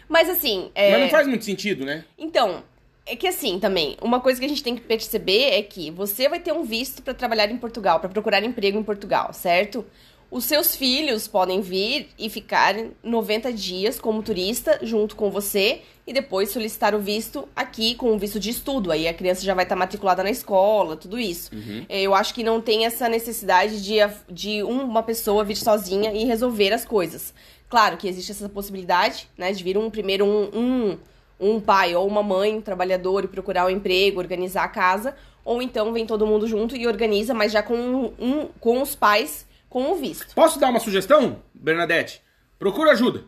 Mas 0.08 0.30
assim. 0.30 0.72
É... 0.76 0.92
Mas 0.92 1.02
não 1.02 1.10
faz 1.10 1.28
muito 1.28 1.44
sentido, 1.44 1.84
né? 1.84 2.06
Então, 2.18 2.64
é 3.06 3.16
que 3.16 3.28
assim 3.28 3.60
também, 3.60 3.98
uma 4.02 4.20
coisa 4.20 4.40
que 4.40 4.46
a 4.46 4.50
gente 4.50 4.64
tem 4.64 4.76
que 4.76 4.82
perceber 4.82 5.52
é 5.52 5.62
que 5.62 5.92
você 5.92 6.30
vai 6.30 6.40
ter 6.40 6.54
um 6.54 6.64
visto 6.64 7.02
para 7.02 7.14
trabalhar 7.14 7.52
em 7.52 7.58
Portugal, 7.58 8.00
para 8.00 8.10
procurar 8.10 8.44
emprego 8.44 8.80
em 8.80 8.84
Portugal, 8.84 9.34
certo? 9.34 9.86
Os 10.32 10.46
seus 10.46 10.76
filhos 10.76 11.28
podem 11.28 11.62
vir 11.62 12.10
e 12.18 12.28
ficar 12.28 12.74
90 13.04 13.54
dias 13.54 14.00
como 14.00 14.24
turista 14.24 14.80
junto 14.82 15.16
com 15.16 15.30
você 15.30 15.82
e 16.08 16.14
depois 16.14 16.50
solicitar 16.50 16.96
o 16.96 17.00
visto 17.00 17.48
aqui 17.56 17.94
com 17.94 18.12
o 18.12 18.18
visto 18.18 18.40
de 18.40 18.50
estudo. 18.50 18.92
Aí 18.92 19.08
a 19.08 19.14
criança 19.14 19.44
já 19.44 19.54
vai 19.54 19.64
estar 19.64 19.76
matriculada 19.76 20.24
na 20.24 20.32
escola, 20.32 20.98
tudo 20.98 21.20
isso. 21.20 21.54
Uhum. 21.54 21.86
Eu 21.88 22.16
acho 22.16 22.34
que 22.34 22.44
não 22.44 22.60
tem 22.60 22.86
essa 22.86 23.08
necessidade 23.08 23.84
de, 23.84 23.98
de 24.28 24.64
uma 24.64 25.04
pessoa 25.04 25.44
vir 25.44 25.56
sozinha 25.56 26.12
e 26.12 26.26
resolver 26.26 26.74
as 26.74 26.84
coisas. 26.84 27.32
Claro 27.70 27.98
que 27.98 28.08
existe 28.08 28.32
essa 28.32 28.50
possibilidade, 28.50 29.30
né, 29.38 29.52
de 29.52 29.64
vir 29.64 29.78
um 29.78 29.90
primeiro 29.92 30.26
um, 30.26 30.50
um, 30.54 30.98
um 31.40 31.60
pai 31.60 31.96
ou 31.96 32.08
uma 32.08 32.24
mãe, 32.24 32.56
um 32.56 32.62
trabalhador, 32.62 33.24
e 33.24 33.28
procurar 33.28 33.66
um 33.66 33.70
emprego, 33.70 34.20
organizar 34.20 34.64
a 34.64 34.68
casa, 34.70 35.16
ou 35.44 35.62
então 35.62 35.92
vem 35.92 36.06
todo 36.06 36.26
mundo 36.28 36.48
junto 36.48 36.76
e 36.76 36.88
organiza, 36.88 37.34
mas 37.34 37.52
já 37.52 37.62
com, 37.62 38.14
um, 38.20 38.48
com 38.60 38.82
os 38.82 38.96
pais 38.96 39.46
com 39.70 39.92
o 39.92 39.96
visto. 39.96 40.34
Posso 40.36 40.60
dar 40.60 40.70
uma 40.70 40.80
sugestão, 40.80 41.40
Bernadette? 41.54 42.22
Procura 42.60 42.92
ajuda. 42.92 43.24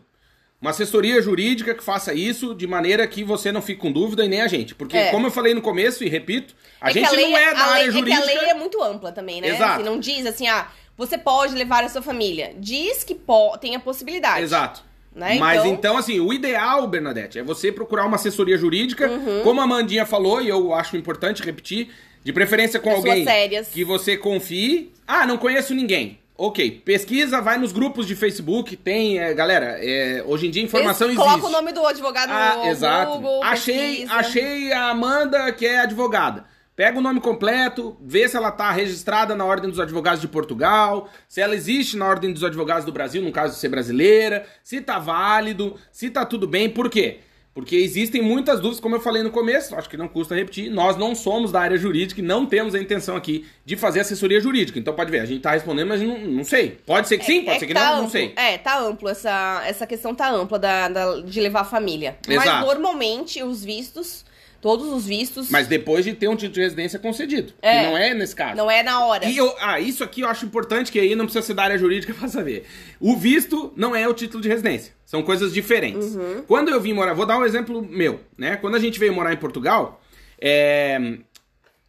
Uma 0.60 0.70
assessoria 0.70 1.20
jurídica 1.20 1.74
que 1.74 1.84
faça 1.84 2.14
isso 2.14 2.54
de 2.54 2.66
maneira 2.66 3.06
que 3.06 3.22
você 3.22 3.52
não 3.52 3.60
fique 3.60 3.80
com 3.80 3.92
dúvida 3.92 4.24
e 4.24 4.28
nem 4.28 4.40
a 4.40 4.48
gente. 4.48 4.74
Porque, 4.74 4.96
É. 4.96 5.10
como 5.10 5.26
eu 5.26 5.30
falei 5.30 5.52
no 5.52 5.60
começo 5.60 6.02
e 6.02 6.08
repito, 6.08 6.54
a 6.80 6.88
É 6.88 6.92
gente 6.94 7.10
lei- 7.14 7.30
não 7.30 7.36
é 7.36 7.52
da 7.54 7.60
a 7.62 7.66
lei- 7.66 7.80
área 7.80 7.90
jurídica. 7.92 8.22
É 8.22 8.26
que 8.26 8.38
a 8.38 8.40
lei 8.42 8.50
é 8.50 8.54
muito 8.54 8.82
ampla 8.82 9.12
também, 9.12 9.40
né? 9.42 9.48
Exato. 9.48 9.74
Assim, 9.74 9.82
não 9.84 9.98
diz 10.00 10.24
assim, 10.24 10.48
ah, 10.48 10.68
você 10.96 11.18
pode 11.18 11.54
levar 11.54 11.84
a 11.84 11.88
sua 11.90 12.00
família. 12.00 12.54
Diz 12.58 13.04
que 13.04 13.14
po 13.14 13.58
tem 13.58 13.76
a 13.76 13.80
possibilidade. 13.80 14.42
Exato. 14.42 14.82
Né? 15.16 15.38
Mas 15.40 15.60
Então- 15.60 15.72
então... 15.72 15.96
assim, 15.96 16.20
o 16.20 16.30
ideal, 16.32 16.86
Bernadette, 16.86 17.38
é 17.38 17.42
você 17.42 17.72
procurar 17.72 18.04
uma 18.04 18.16
assessoria 18.16 18.58
jurídica, 18.58 19.08
Uhum. 19.08 19.40
como 19.42 19.60
a 19.62 19.66
Mandinha 19.66 20.04
falou, 20.04 20.42
e 20.42 20.48
eu 20.48 20.74
acho 20.74 20.94
importante 20.96 21.42
repetir, 21.42 21.88
de 22.22 22.32
preferência 22.34 22.78
com 22.78 22.90
Pessoas 22.90 23.08
alguém 23.08 23.24
sérias. 23.24 23.68
que 23.68 23.82
você 23.82 24.16
confie. 24.16 24.92
Ah, 25.08 25.26
não 25.26 25.38
conheço 25.38 25.74
ninguém. 25.74 26.18
Ok, 26.38 26.82
pesquisa, 26.84 27.40
vai 27.40 27.56
nos 27.56 27.72
grupos 27.72 28.06
de 28.06 28.14
Facebook, 28.14 28.76
tem, 28.76 29.18
é, 29.18 29.32
galera, 29.32 29.78
é, 29.80 30.22
hoje 30.26 30.48
em 30.48 30.50
dia 30.50 30.62
informação 30.62 31.08
Coloca 31.14 31.30
existe. 31.32 31.46
o 31.46 31.50
nome 31.50 31.72
do 31.72 31.86
advogado 31.86 32.28
Ah, 32.30 32.56
no 32.58 32.66
exato. 32.70 33.12
Google, 33.12 33.42
achei, 33.42 33.74
pesquisa. 34.00 34.12
achei 34.12 34.70
a 34.72 34.90
Amanda, 34.90 35.50
que 35.52 35.64
é 35.64 35.78
advogada. 35.78 36.44
Pega 36.76 36.98
o 36.98 37.00
nome 37.00 37.20
completo, 37.22 37.96
vê 38.02 38.28
se 38.28 38.36
ela 38.36 38.52
tá 38.52 38.70
registrada 38.70 39.34
na 39.34 39.46
Ordem 39.46 39.70
dos 39.70 39.80
Advogados 39.80 40.20
de 40.20 40.28
Portugal, 40.28 41.08
se 41.26 41.40
ela 41.40 41.54
existe 41.54 41.96
na 41.96 42.06
Ordem 42.06 42.30
dos 42.34 42.44
Advogados 42.44 42.84
do 42.84 42.92
Brasil, 42.92 43.22
no 43.22 43.32
caso 43.32 43.54
de 43.54 43.58
ser 43.60 43.70
brasileira, 43.70 44.44
se 44.62 44.82
tá 44.82 44.98
válido, 44.98 45.74
se 45.90 46.10
tá 46.10 46.26
tudo 46.26 46.46
bem. 46.46 46.68
Por 46.68 46.90
quê? 46.90 47.20
Porque 47.54 47.74
existem 47.76 48.20
muitas 48.20 48.60
dúvidas, 48.60 48.78
como 48.80 48.96
eu 48.96 49.00
falei 49.00 49.22
no 49.22 49.30
começo, 49.30 49.74
acho 49.74 49.88
que 49.88 49.96
não 49.96 50.06
custa 50.06 50.34
repetir, 50.34 50.68
nós 50.70 50.98
não 50.98 51.14
somos 51.14 51.50
da 51.50 51.58
área 51.62 51.78
jurídica 51.78 52.20
e 52.20 52.22
não 52.22 52.44
temos 52.44 52.74
a 52.74 52.78
intenção 52.78 53.16
aqui 53.16 53.46
de 53.64 53.74
fazer 53.76 54.00
assessoria 54.00 54.38
jurídica. 54.38 54.78
Então 54.78 54.92
pode 54.92 55.10
ver, 55.10 55.20
a 55.20 55.24
gente 55.24 55.40
tá 55.40 55.52
respondendo, 55.52 55.88
mas 55.88 56.02
não, 56.02 56.18
não 56.18 56.44
sei. 56.44 56.78
Pode 56.84 57.08
ser 57.08 57.16
que 57.16 57.24
sim, 57.24 57.40
pode 57.42 57.56
É 57.56 57.60
ser 57.60 57.66
que 57.68 57.72
tá 57.72 57.80
não, 57.86 57.90
não 57.92 57.98
amplo. 58.00 58.10
sei. 58.10 58.34
É, 58.36 58.58
tá 58.58 58.78
amplo. 58.78 59.08
Essa, 59.08 59.62
essa 59.64 59.86
questão 59.86 60.14
tá 60.14 60.30
ampla 60.30 60.58
da, 60.58 60.88
da- 60.90 61.20
de 61.22 61.40
levar 61.40 61.60
a 61.60 61.64
família. 61.64 62.18
Mas 62.28 62.42
Exato. 62.42 62.66
normalmente 62.66 63.42
os 63.42 63.64
vistos, 63.64 64.25
todos 64.66 64.88
os 64.88 65.06
vistos, 65.06 65.48
Mas 65.48 65.68
depois 65.68 66.04
de 66.04 66.12
ter 66.12 66.26
um 66.26 66.34
título 66.34 66.54
de 66.54 66.60
residência 66.60 66.98
concedido. 66.98 67.52
É. 67.62 67.78
Que 67.78 67.86
não 67.86 67.96
é 67.96 68.12
nesse 68.12 68.34
caso. 68.34 68.56
não 68.56 68.68
é 68.68 68.82
na 68.82 69.06
hora. 69.06 69.24
E 69.24 69.36
eu, 69.36 69.54
ah, 69.60 69.78
isso 69.78 70.02
aqui 70.02 70.22
eu 70.22 70.28
acho 70.28 70.44
importante, 70.44 70.90
que 70.90 70.98
aí 70.98 71.14
não 71.14 71.24
precisa 71.24 71.46
ser 71.46 71.54
da 71.54 71.62
área 71.62 71.78
jurídica 71.78 72.12
pra 72.18 72.26
saber. 72.26 72.66
O 72.98 73.16
visto 73.16 73.72
não 73.76 73.94
é 73.94 74.08
o 74.08 74.12
título 74.12 74.42
de 74.42 74.48
residência. 74.48 74.92
São 75.04 75.22
coisas 75.22 75.54
diferentes. 75.54 76.16
Uhum. 76.16 76.42
Quando 76.48 76.68
eu 76.70 76.80
vim 76.80 76.92
morar, 76.92 77.14
vou 77.14 77.24
dar 77.24 77.38
um 77.38 77.44
exemplo 77.44 77.80
meu, 77.80 78.18
né? 78.36 78.56
Quando 78.56 78.74
a 78.74 78.80
gente 78.80 78.98
veio 78.98 79.14
morar 79.14 79.32
em 79.32 79.36
Portugal, 79.36 80.02
é, 80.40 81.18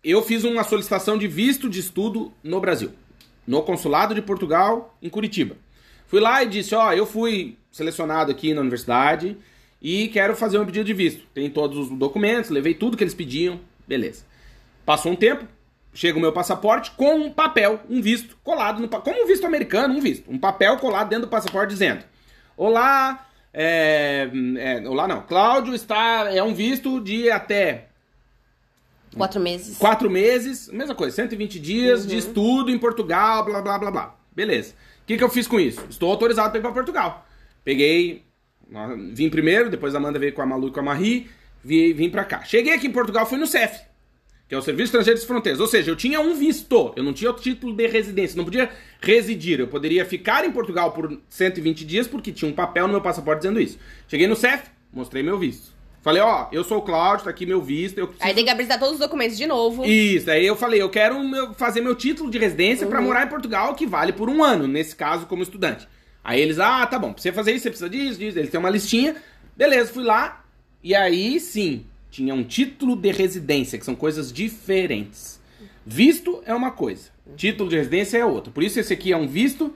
eu 0.04 0.22
fiz 0.22 0.44
uma 0.44 0.64
solicitação 0.64 1.18
de 1.18 1.28
visto 1.28 1.68
de 1.68 1.80
estudo 1.80 2.32
no 2.44 2.62
Brasil. 2.62 2.92
No 3.48 3.64
consulado 3.64 4.14
de 4.14 4.22
Portugal, 4.22 4.96
em 5.02 5.10
Curitiba. 5.10 5.56
Fui 6.06 6.20
lá 6.20 6.44
e 6.44 6.48
disse, 6.48 6.76
ó, 6.76 6.94
eu 6.94 7.08
fui 7.08 7.58
selecionado 7.72 8.32
aqui 8.32 8.54
na 8.54 8.62
universidade 8.62 9.36
e 9.82 10.08
quero 10.08 10.36
fazer 10.36 10.58
um 10.58 10.66
pedido 10.66 10.86
de 10.86 10.94
visto. 10.94 11.24
Tem 11.34 11.50
todos 11.50 11.78
os 11.78 11.90
documentos, 11.90 12.50
levei 12.50 12.74
tudo 12.74 12.98
que 12.98 13.04
eles 13.04 13.14
pediam, 13.14 13.60
beleza. 13.88 14.24
Passou 14.86 15.12
um 15.12 15.16
tempo, 15.16 15.46
chega 15.94 16.18
o 16.18 16.22
meu 16.22 16.32
passaporte 16.32 16.92
com 16.92 17.16
um 17.16 17.32
papel, 17.32 17.80
um 17.90 18.02
visto 18.02 18.38
colado 18.44 18.82
no 18.82 18.88
como 18.88 19.24
um 19.24 19.28
visto 19.28 19.46
americano, 19.46 19.94
um 19.94 20.02
visto, 20.02 20.32
um 20.32 20.38
papel 20.38 20.78
colado 20.78 21.10
dentro 21.10 21.26
do 21.28 21.30
passaporte 21.30 21.74
dizendo: 21.74 22.04
Olá, 22.56 23.28
é, 23.54 24.30
é, 24.58 24.88
olá 24.88 25.08
não, 25.08 25.22
Cláudio 25.22 25.74
está 25.74 26.32
é 26.32 26.42
um 26.42 26.54
visto 26.54 27.00
de 27.02 27.30
até 27.30 27.88
Quatro 29.16 29.40
meses. 29.40 29.78
quatro 29.78 30.10
meses, 30.10 30.70
mesma 30.70 30.94
coisa, 30.94 31.16
120 31.16 31.60
dias 31.60 32.06
de 32.06 32.18
estudo 32.18 32.70
em 32.70 32.78
Portugal, 32.78 33.44
blá 33.44 33.62
blá 33.62 33.80
blá 33.80 33.92
blá. 33.92 34.16
Beleza. 34.36 34.74
O 35.04 35.08
que, 35.08 35.18
que 35.18 35.24
eu 35.24 35.30
fiz 35.30 35.48
com 35.48 35.60
isso? 35.60 35.84
Estou 35.90 36.12
autorizado 36.12 36.52
para 36.52 36.60
ir 36.60 36.62
para 36.62 36.72
Portugal. 36.72 37.26
Peguei, 37.64 38.24
vim 39.14 39.30
primeiro, 39.30 39.70
depois 39.70 39.94
a 39.96 39.98
Amanda 39.98 40.20
veio 40.20 40.34
com 40.34 40.42
a 40.42 40.46
Malu 40.46 40.68
e 40.68 40.72
com 40.72 40.80
a 40.80 40.84
Marie, 40.84 41.28
vim, 41.64 41.94
vim 41.94 42.10
para 42.10 42.24
cá. 42.24 42.44
Cheguei 42.44 42.74
aqui 42.74 42.88
em 42.88 42.92
Portugal, 42.92 43.26
fui 43.26 43.38
no 43.38 43.48
CEF, 43.48 43.80
que 44.48 44.56
é 44.56 44.58
o 44.58 44.62
Serviço 44.62 44.86
Estrangeiro 44.88 45.20
de 45.20 45.26
Fronteiras. 45.26 45.60
Ou 45.60 45.68
seja, 45.68 45.92
eu 45.92 45.96
tinha 45.96 46.20
um 46.20 46.34
visto, 46.36 46.94
eu 46.96 47.04
não 47.04 47.14
tinha 47.14 47.32
o 47.32 47.34
título 47.34 47.76
de 47.76 47.88
residência, 47.88 48.38
não 48.38 48.46
podia 48.46 48.70
residir. 49.02 49.60
Eu 49.60 49.68
poderia 49.68 50.06
ficar 50.06 50.46
em 50.46 50.52
Portugal 50.52 50.92
por 50.92 51.20
120 51.30 51.86
dias 51.86 52.08
porque 52.08 52.32
tinha 52.32 52.50
um 52.50 52.54
papel 52.54 52.88
no 52.88 52.94
meu 52.94 53.02
passaporte 53.02 53.42
dizendo 53.42 53.60
isso. 53.60 53.78
Cheguei 54.08 54.28
no 54.28 54.36
CEF, 54.36 54.64
mostrei 54.94 55.22
meu 55.24 55.38
visto. 55.38 55.76
Falei, 56.02 56.22
ó, 56.22 56.48
eu 56.54 56.64
sou 56.64 56.78
o 56.78 56.82
Cláudio, 56.84 57.26
tá 57.26 57.30
aqui 57.32 57.46
meu 57.46 57.62
visto, 57.62 57.98
eu 57.98 58.08
preciso... 58.08 58.26
Aí 58.26 58.34
tem 58.34 58.46
que 58.46 58.50
apresentar 58.50 58.78
todos 58.78 58.94
os 58.94 59.00
documentos 59.00 59.38
de 59.38 59.46
novo. 59.46 59.84
Isso, 59.84 60.32
aí 60.32 60.46
eu 60.46 60.56
falei, 60.56 60.82
eu 60.82 60.90
quero 60.90 61.22
meu- 61.22 61.54
fazer 61.54 61.82
meu 61.82 61.96
título 61.96 62.32
de 62.32 62.38
residência 62.38 62.88
pra 62.88 63.02
morar 63.02 63.26
em 63.26 63.30
Portugal, 63.30 63.76
que 63.76 63.86
vale 63.86 64.14
por 64.14 64.30
um 64.30 64.42
ano, 64.42 64.68
nesse 64.68 64.96
caso, 64.96 65.26
como 65.26 65.44
estudante. 65.44 65.86
Aí 66.28 66.42
eles, 66.42 66.60
ah, 66.60 66.86
tá 66.86 67.00
bom, 67.00 67.14
pra 67.14 67.22
você 67.22 67.32
fazer 67.32 67.54
isso, 67.54 67.64
você 67.64 67.70
precisa 67.70 67.90
disso, 67.90 68.20
disso. 68.20 68.38
Eles 68.38 68.52
têm 68.52 68.60
uma 68.60 68.70
listinha. 68.70 69.16
Beleza, 69.56 69.94
fui 69.94 70.04
lá. 70.04 70.44
E 70.84 70.94
aí, 70.94 71.40
sim, 71.40 71.86
tinha 72.12 72.34
um 72.36 72.44
título 72.44 72.98
de 72.98 73.14
residência, 73.14 73.80
que 73.80 73.86
são 73.86 73.96
coisas 73.96 74.30
diferentes. 74.32 75.40
Visto 75.86 76.44
é 76.46 76.54
uma 76.54 76.70
coisa, 76.72 77.10
título 77.38 77.70
de 77.70 77.78
residência 77.78 78.18
é 78.18 78.26
outra. 78.26 78.52
Por 78.52 78.62
isso, 78.62 78.78
esse 78.78 78.92
aqui 78.92 79.14
é 79.14 79.18
um 79.18 79.26
visto 79.26 79.74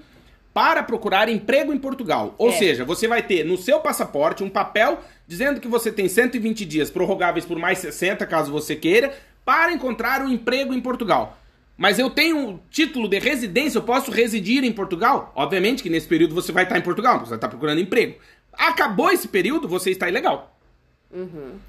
para 0.53 0.83
procurar 0.83 1.29
emprego 1.29 1.73
em 1.73 1.77
Portugal. 1.77 2.35
Ou 2.37 2.49
É. 2.49 2.57
seja, 2.57 2.83
você 2.83 3.07
vai 3.07 3.23
ter 3.23 3.45
no 3.45 3.57
seu 3.57 3.79
passaporte 3.79 4.43
um 4.43 4.49
papel 4.49 4.99
dizendo 5.25 5.61
que 5.61 5.69
você 5.69 5.89
tem 5.89 6.09
120 6.09 6.65
dias 6.65 6.89
prorrogáveis 6.91 7.45
por 7.45 7.57
mais 7.57 7.77
60, 7.79 8.25
caso 8.25 8.51
você 8.51 8.75
queira, 8.75 9.17
para 9.45 9.71
encontrar 9.71 10.21
um 10.21 10.27
emprego 10.29 10.73
em 10.73 10.81
Portugal. 10.81 11.37
Mas 11.81 11.97
eu 11.97 12.11
tenho 12.11 12.37
um 12.37 12.59
título 12.69 13.07
de 13.07 13.17
residência, 13.17 13.79
eu 13.79 13.81
posso 13.81 14.11
residir 14.11 14.63
em 14.63 14.71
Portugal? 14.71 15.31
Obviamente 15.35 15.81
que 15.81 15.89
nesse 15.89 16.07
período 16.07 16.35
você 16.35 16.51
vai 16.51 16.61
estar 16.61 16.77
em 16.77 16.81
Portugal, 16.83 17.19
você 17.19 17.29
vai 17.29 17.37
estar 17.37 17.47
procurando 17.47 17.81
emprego. 17.81 18.19
Acabou 18.53 19.09
esse 19.09 19.27
período, 19.27 19.67
você 19.67 19.89
está 19.89 20.07
ilegal. 20.07 20.55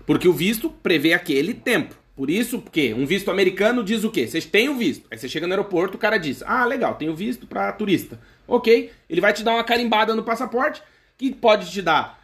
Porque 0.04 0.28
o 0.28 0.32
visto 0.34 0.68
prevê 0.68 1.14
aquele 1.14 1.54
tempo. 1.54 1.94
Por 2.14 2.22
Por 2.22 2.28
isso, 2.28 2.58
porque 2.58 2.92
um 2.92 3.06
visto 3.06 3.30
americano 3.30 3.82
diz 3.82 4.04
o 4.04 4.10
quê? 4.10 4.26
Vocês 4.26 4.44
têm 4.44 4.68
o 4.68 4.76
visto. 4.76 5.06
Aí 5.10 5.16
você 5.16 5.30
chega 5.30 5.46
no 5.46 5.54
aeroporto, 5.54 5.96
o 5.96 5.98
cara 5.98 6.18
diz: 6.18 6.42
Ah, 6.42 6.66
legal, 6.66 6.94
tenho 6.96 7.16
visto 7.16 7.46
para 7.46 7.72
turista. 7.72 8.20
Ok. 8.46 8.92
Ele 9.08 9.20
vai 9.20 9.32
te 9.32 9.42
dar 9.42 9.54
uma 9.54 9.64
carimbada 9.64 10.14
no 10.14 10.22
passaporte, 10.22 10.82
que 11.16 11.34
pode 11.34 11.72
te 11.72 11.80
dar 11.80 12.21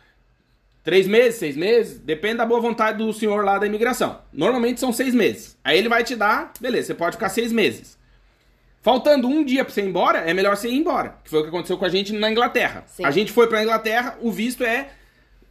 três 0.89 1.07
meses, 1.07 1.39
seis 1.39 1.55
meses, 1.55 1.99
depende 1.99 2.39
da 2.39 2.47
boa 2.47 2.63
vontade 2.63 2.97
do 2.97 3.13
senhor 3.13 3.45
lá 3.45 3.59
da 3.59 3.67
imigração. 3.67 4.21
Normalmente 4.33 4.81
são 4.81 4.91
seis 4.91 5.15
meses. 5.15 5.55
Aí 5.63 5.77
ele 5.77 5.87
vai 5.87 6.03
te 6.03 6.17
dar, 6.17 6.51
beleza, 6.59 6.87
você 6.87 6.95
pode 6.95 7.17
ficar 7.17 7.29
seis 7.29 7.53
meses. 7.53 7.99
Faltando 8.81 9.29
um 9.29 9.45
dia 9.45 9.67
pra 9.67 9.75
você 9.75 9.83
ir 9.83 9.87
embora, 9.87 10.21
é 10.21 10.33
melhor 10.33 10.57
você 10.57 10.67
ir 10.67 10.79
embora. 10.79 11.17
Que 11.23 11.29
foi 11.29 11.41
o 11.41 11.43
que 11.43 11.51
aconteceu 11.51 11.77
com 11.77 11.85
a 11.85 11.91
gente 11.91 12.15
na 12.15 12.31
Inglaterra. 12.31 12.85
Sim. 12.87 13.05
A 13.05 13.11
gente 13.11 13.33
foi 13.33 13.47
pra 13.49 13.63
Inglaterra, 13.63 14.17
o 14.23 14.33
visto 14.33 14.65
é. 14.65 14.89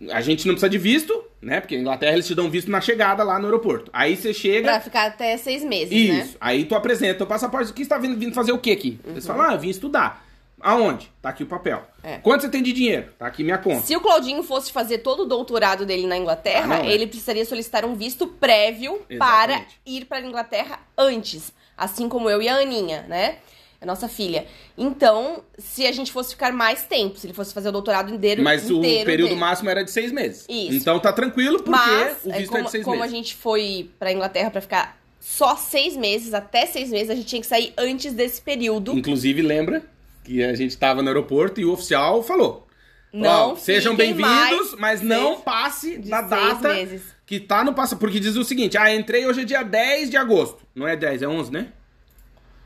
A 0.10 0.22
gente 0.22 0.48
não 0.48 0.56
precisa 0.56 0.72
de 0.72 0.80
visto, 0.80 1.24
né? 1.40 1.62
Porque 1.62 1.76
na 1.76 1.82
Inglaterra 1.82 2.14
eles 2.14 2.26
te 2.26 2.34
dão 2.34 2.50
visto 2.50 2.72
na 2.72 2.82
chegada 2.82 3.24
lá 3.24 3.38
no 3.38 3.46
aeroporto. 3.46 3.92
Aí 3.94 4.16
você 4.16 4.34
chega. 4.34 4.72
Pra 4.72 4.82
ficar 4.82 5.06
até 5.06 5.38
seis 5.38 5.64
meses, 5.64 5.92
né? 5.92 6.20
Isso. 6.20 6.38
Aí 6.42 6.66
tu 6.66 6.74
apresenta 6.74 7.24
o 7.24 7.28
passaporte. 7.28 7.70
O 7.70 7.76
que 7.76 7.84
você 7.84 7.90
tá 7.90 8.00
vindo, 8.00 8.18
vindo 8.18 8.34
fazer 8.34 8.54
o 8.54 8.58
quê 8.58 8.72
aqui? 8.72 9.00
Eles 9.06 9.28
falam, 9.28 9.52
ah, 9.52 9.54
eu 9.54 9.60
vim 9.60 9.70
estudar. 9.70 10.27
Aonde? 10.60 11.12
Tá 11.22 11.30
aqui 11.30 11.44
o 11.44 11.46
papel. 11.48 11.84
É. 12.04 12.18
Quanto 12.18 12.42
você 12.42 12.50
tem 12.50 12.64
de 12.64 12.74
dinheiro? 12.74 13.12
Tá 13.18 13.28
aqui 13.28 13.44
minha 13.44 13.58
conta. 13.58 13.86
Se 13.86 13.96
o 13.96 14.02
Claudinho 14.02 14.42
fosse 14.42 14.72
fazer 14.72 15.00
todo 15.00 15.22
o 15.24 15.26
doutorado 15.26 15.86
dele 15.86 16.08
na 16.08 16.18
Inglaterra, 16.18 16.78
Ah, 16.82 16.86
é. 16.86 16.92
ele 16.92 17.06
precisaria 17.08 17.46
solicitar 17.46 17.86
um 17.86 17.96
visto 17.96 18.28
prévio 18.28 19.00
Exatamente. 19.10 19.18
para 19.18 19.66
ir 19.86 20.06
para 20.06 20.18
a 20.18 20.22
Inglaterra 20.22 20.80
antes, 20.98 21.54
assim 21.78 22.10
como 22.10 22.30
eu 22.30 22.42
e 22.42 22.48
a 22.50 22.56
Aninha, 22.56 23.06
né? 23.08 23.38
A 23.80 23.86
nossa 23.86 24.08
filha. 24.10 24.48
Então, 24.76 25.44
se 25.60 25.86
a 25.86 25.92
gente 25.92 26.12
fosse 26.12 26.32
ficar 26.32 26.52
mais 26.52 26.84
tempo, 26.86 27.16
se 27.20 27.28
ele 27.28 27.34
fosse 27.36 27.54
fazer 27.54 27.70
o 27.70 27.72
doutorado 27.72 28.12
inteiro, 28.12 28.42
Mas 28.42 28.68
o 28.72 28.78
inteiro 28.80 29.06
período 29.06 29.30
dele. 29.30 29.40
máximo 29.40 29.70
era 29.70 29.84
de 29.84 29.92
seis 29.92 30.12
meses. 30.12 30.48
Isso. 30.50 30.74
Então 30.76 31.00
tá 31.00 31.14
tranquilo, 31.14 31.58
porque 31.62 31.70
Mas, 31.70 32.18
o 32.26 32.32
é, 32.32 32.38
visto 32.40 32.50
como, 32.50 32.62
é 32.62 32.64
de 32.64 32.72
seis 32.72 32.84
como 32.84 32.96
a 32.96 33.00
meses. 33.02 33.16
gente 33.16 33.36
foi 33.36 33.92
pra 34.00 34.12
Inglaterra 34.12 34.50
pra 34.50 34.62
ficar 34.62 34.98
só 35.20 35.56
seis 35.56 35.96
meses, 35.96 36.34
até 36.34 36.66
seis 36.66 36.90
meses, 36.90 37.12
a 37.12 37.16
gente 37.16 37.28
tinha 37.28 37.42
que 37.42 37.48
sair 37.48 37.72
antes 37.78 38.14
desse 38.14 38.42
período. 38.42 38.98
Inclusive, 38.98 39.44
lembra 39.44 39.84
que 40.28 40.44
a 40.44 40.54
gente 40.54 40.78
tava 40.78 41.02
no 41.02 41.08
aeroporto 41.08 41.62
e 41.62 41.66
o 41.66 41.72
oficial 41.72 42.22
falou: 42.22 42.68
Não 43.14 43.52
Ó, 43.54 43.56
sejam 43.56 43.96
bem-vindos, 43.96 44.76
mas 44.78 45.02
não 45.02 45.40
passe 45.40 45.98
da 46.00 46.20
seis 46.20 46.30
data 46.30 46.74
meses. 46.74 47.02
que 47.26 47.40
tá 47.40 47.64
no 47.64 47.74
passaporte. 47.74 48.00
Porque 48.02 48.20
diz 48.20 48.36
o 48.36 48.44
seguinte: 48.44 48.78
ah, 48.78 48.94
entrei 48.94 49.26
hoje 49.26 49.42
é 49.42 49.46
dia 49.46 49.64
10 49.64 50.10
de 50.10 50.18
agosto. 50.18 50.60
Não 50.76 50.86
é 50.86 50.98
10, 50.98 51.22
é 51.22 51.28
11, 51.28 51.52
né? 51.52 51.68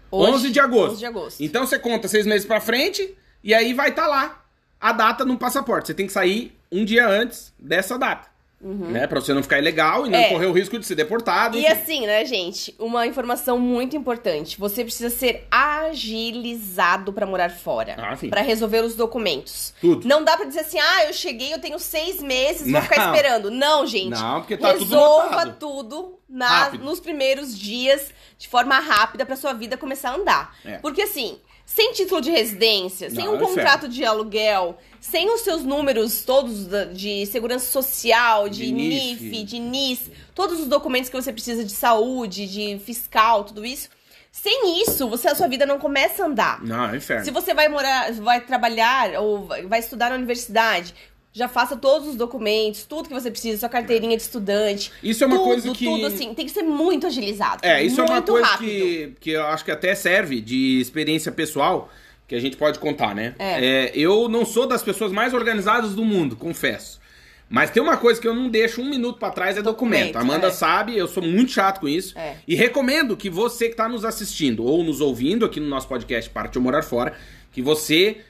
Hoje, 0.09 0.34
11 0.34 0.49
de 0.51 0.59
agosto. 0.59 0.91
11 0.93 0.99
de 0.99 1.05
agosto. 1.05 1.43
Então 1.43 1.66
você 1.66 1.78
conta 1.78 2.07
seis 2.07 2.26
meses 2.26 2.45
pra 2.45 2.59
frente 2.59 3.16
e 3.43 3.53
aí 3.53 3.74
vai 3.74 3.89
estar 3.89 4.07
lá 4.07 4.43
a 4.80 4.91
data 4.91 5.24
no 5.24 5.38
passaporte. 5.38 5.88
Você 5.88 5.93
tem 5.93 6.07
que 6.07 6.12
sair 6.12 6.57
um 6.72 6.84
dia 6.84 7.07
antes 7.07 7.53
dessa 7.59 7.97
data. 7.97 8.28
Né? 8.64 9.07
Pra 9.07 9.20
você 9.20 9.34
não 9.34 9.41
ficar 9.41 9.57
ilegal 9.57 10.05
e 10.05 10.09
não 10.12 10.20
Uhum. 10.20 10.26
É. 10.26 10.30
correr 10.30 10.45
o 10.45 10.51
risco 10.51 10.78
de 10.78 10.86
ser 10.86 10.93
deportado. 10.93 11.57
E 11.57 11.62
enfim. 11.66 11.72
assim, 11.72 12.05
né, 12.05 12.24
gente? 12.26 12.76
Uma 12.78 13.07
informação 13.07 13.57
muito 13.57 13.95
importante. 13.97 14.57
Você 14.59 14.84
precisa 14.84 15.09
ser 15.09 15.47
agilizado 15.49 17.12
pra 17.14 17.26
morar 17.26 17.49
fora. 17.49 17.95
Ah. 17.97 18.18
Pra 18.30 18.41
resolver 18.41 18.84
os 18.84 18.95
documentos. 18.95 19.74
Tudo. 19.82 20.07
Não 20.07 20.24
dá 20.24 20.36
pra 20.38 20.45
dizer 20.45 20.62
assim, 20.62 20.80
ah, 20.80 21.05
eu 21.05 21.14
cheguei, 21.14 21.53
eu 21.53 21.59
tenho 21.59 21.80
seis 21.80 22.22
meses, 22.22 22.64
vou 22.64 22.72
Não. 22.74 22.82
ficar 22.82 23.07
esperando. 23.07 23.49
Não, 23.51 23.86
gente. 23.86 24.09
Não, 24.09 24.41
porque 24.41 24.57
tá 24.57 24.74
tudo 24.74 24.84
Resolva 24.86 25.24
lotado. 25.30 25.55
tudo 25.59 26.20
na- 26.30 26.70
nos 26.72 26.99
primeiros 26.99 27.57
dias, 27.57 28.12
de 28.38 28.47
forma 28.47 28.80
rápida, 28.80 29.26
pra 29.26 29.36
sua 29.36 29.53
vida 29.53 29.78
começar 29.78 30.12
a 30.12 30.16
andar. 30.16 30.55
É. 30.64 30.78
Porque 30.78 31.01
assim, 31.01 31.38
sem 31.66 31.93
título 31.93 32.22
de 32.22 32.30
residência, 32.32 33.09
sem 33.09 33.26
Não, 33.26 33.34
um 33.34 33.36
é 33.38 33.39
contrato 33.39 33.88
de 33.88 34.03
aluguel, 34.03 34.78
sem 34.99 35.34
os 35.34 35.41
seus 35.41 35.64
números 35.64 36.24
todos 36.24 36.68
de 36.93 37.26
segurança 37.26 37.72
social, 37.72 38.49
de, 38.49 38.66
De 38.66 38.72
NIF. 38.72 39.24
NIF, 39.24 39.43
de 39.43 39.59
NIS, 39.59 40.12
todos 40.36 40.59
os 40.59 40.68
documentos 40.68 41.09
que 41.09 41.16
você 41.16 41.32
precisa 41.32 41.64
de 41.64 41.72
saúde, 41.72 42.47
de 42.47 42.80
fiscal, 42.80 43.43
tudo 43.43 43.66
isso. 43.66 43.89
Sem 44.32 44.82
isso, 44.82 45.09
você 45.09 45.28
a 45.28 45.36
sua 45.36 45.47
vida 45.47 45.66
não 45.66 45.78
começa 45.78 46.24
a 46.24 46.28
andar. 46.28 46.64
Não, 46.64 46.89
é 46.89 46.95
inferno. 46.95 47.26
Se 47.26 47.32
você 47.32 47.53
vai 47.53 47.68
morar, 47.68 48.14
vai 48.14 48.39
trabalhar 48.39 49.20
ou 49.20 49.45
vai 49.68 49.80
estudar 49.80 50.09
na 50.09 50.16
universidade, 50.16 50.95
já 51.34 51.47
faça 51.47 51.77
todos 51.77 52.07
os 52.09 52.15
documentos, 52.15 52.84
tudo 52.84 53.07
que 53.07 53.13
você 53.13 53.32
precisa, 53.32 53.59
sua 53.59 53.69
carteirinha 53.69 54.17
de 54.17 54.23
estudante. 54.23 54.91
Isso 55.01 55.23
é 55.23 55.27
uma 55.27 55.38
tudo, 55.38 55.45
coisa 55.47 55.71
que- 55.73 55.86
Tudo 55.86 56.05
assim, 56.07 56.34
tem 56.34 56.45
que 56.45 56.51
ser 56.51 56.63
muito 56.63 57.07
agilizado. 57.07 57.61
É, 57.65 57.82
isso 57.84 58.01
é 58.01 58.03
uma 58.03 58.21
coisa 58.21 58.45
rápido. 58.45 58.67
que, 58.67 59.13
que 59.19 59.29
eu 59.32 59.45
acho 59.47 59.63
que 59.63 59.71
até 59.71 59.95
serve 59.95 60.41
de 60.41 60.79
experiência 60.82 61.32
pessoal 61.32 61.89
que 62.27 62.36
a 62.36 62.39
gente 62.39 62.55
pode 62.57 62.79
contar, 62.79 63.13
né? 63.15 63.36
É. 63.39 63.91
eu 63.93 64.27
não 64.29 64.45
sou 64.45 64.65
das 64.67 64.82
pessoas 64.82 65.11
mais 65.11 65.34
organizadas 65.34 65.93
do 65.95 66.03
mundo, 66.03 66.36
confesso. 66.36 66.99
Mas 67.49 67.69
tem 67.69 67.84
uma 67.84 67.97
coisa 67.97 68.19
que 68.21 68.25
eu 68.27 68.34
não 68.34 68.47
deixo 68.49 68.82
um 68.82 68.89
minuto 68.89 69.19
pra 69.19 69.29
trás 69.29 69.57
é 69.57 69.61
documento. 69.61 70.13
Documento, 70.13 70.15
A 70.17 70.21
Amanda 70.21 70.47
é. 70.47 70.51
sabe, 70.51 70.97
eu 70.97 71.05
sou 71.07 71.21
muito 71.21 71.51
chato 71.51 71.82
com 71.82 71.88
isso. 71.89 72.17
É. 72.17 72.38
E 72.47 72.55
recomendo 72.55 73.17
que 73.17 73.29
você 73.29 73.67
que 73.67 73.75
tá 73.75 73.89
nos 73.89 74.05
assistindo 74.05 74.63
ou 74.63 74.82
nos 74.86 75.01
ouvindo 75.01 75.43
aqui 75.45 75.59
no 75.59 75.67
nosso 75.67 75.88
podcast 75.89 76.29
Parte 76.29 76.57
ou 76.57 76.63
Morar 76.63 76.82
Fora, 76.84 77.13
que 77.51 77.61
você 77.61 78.21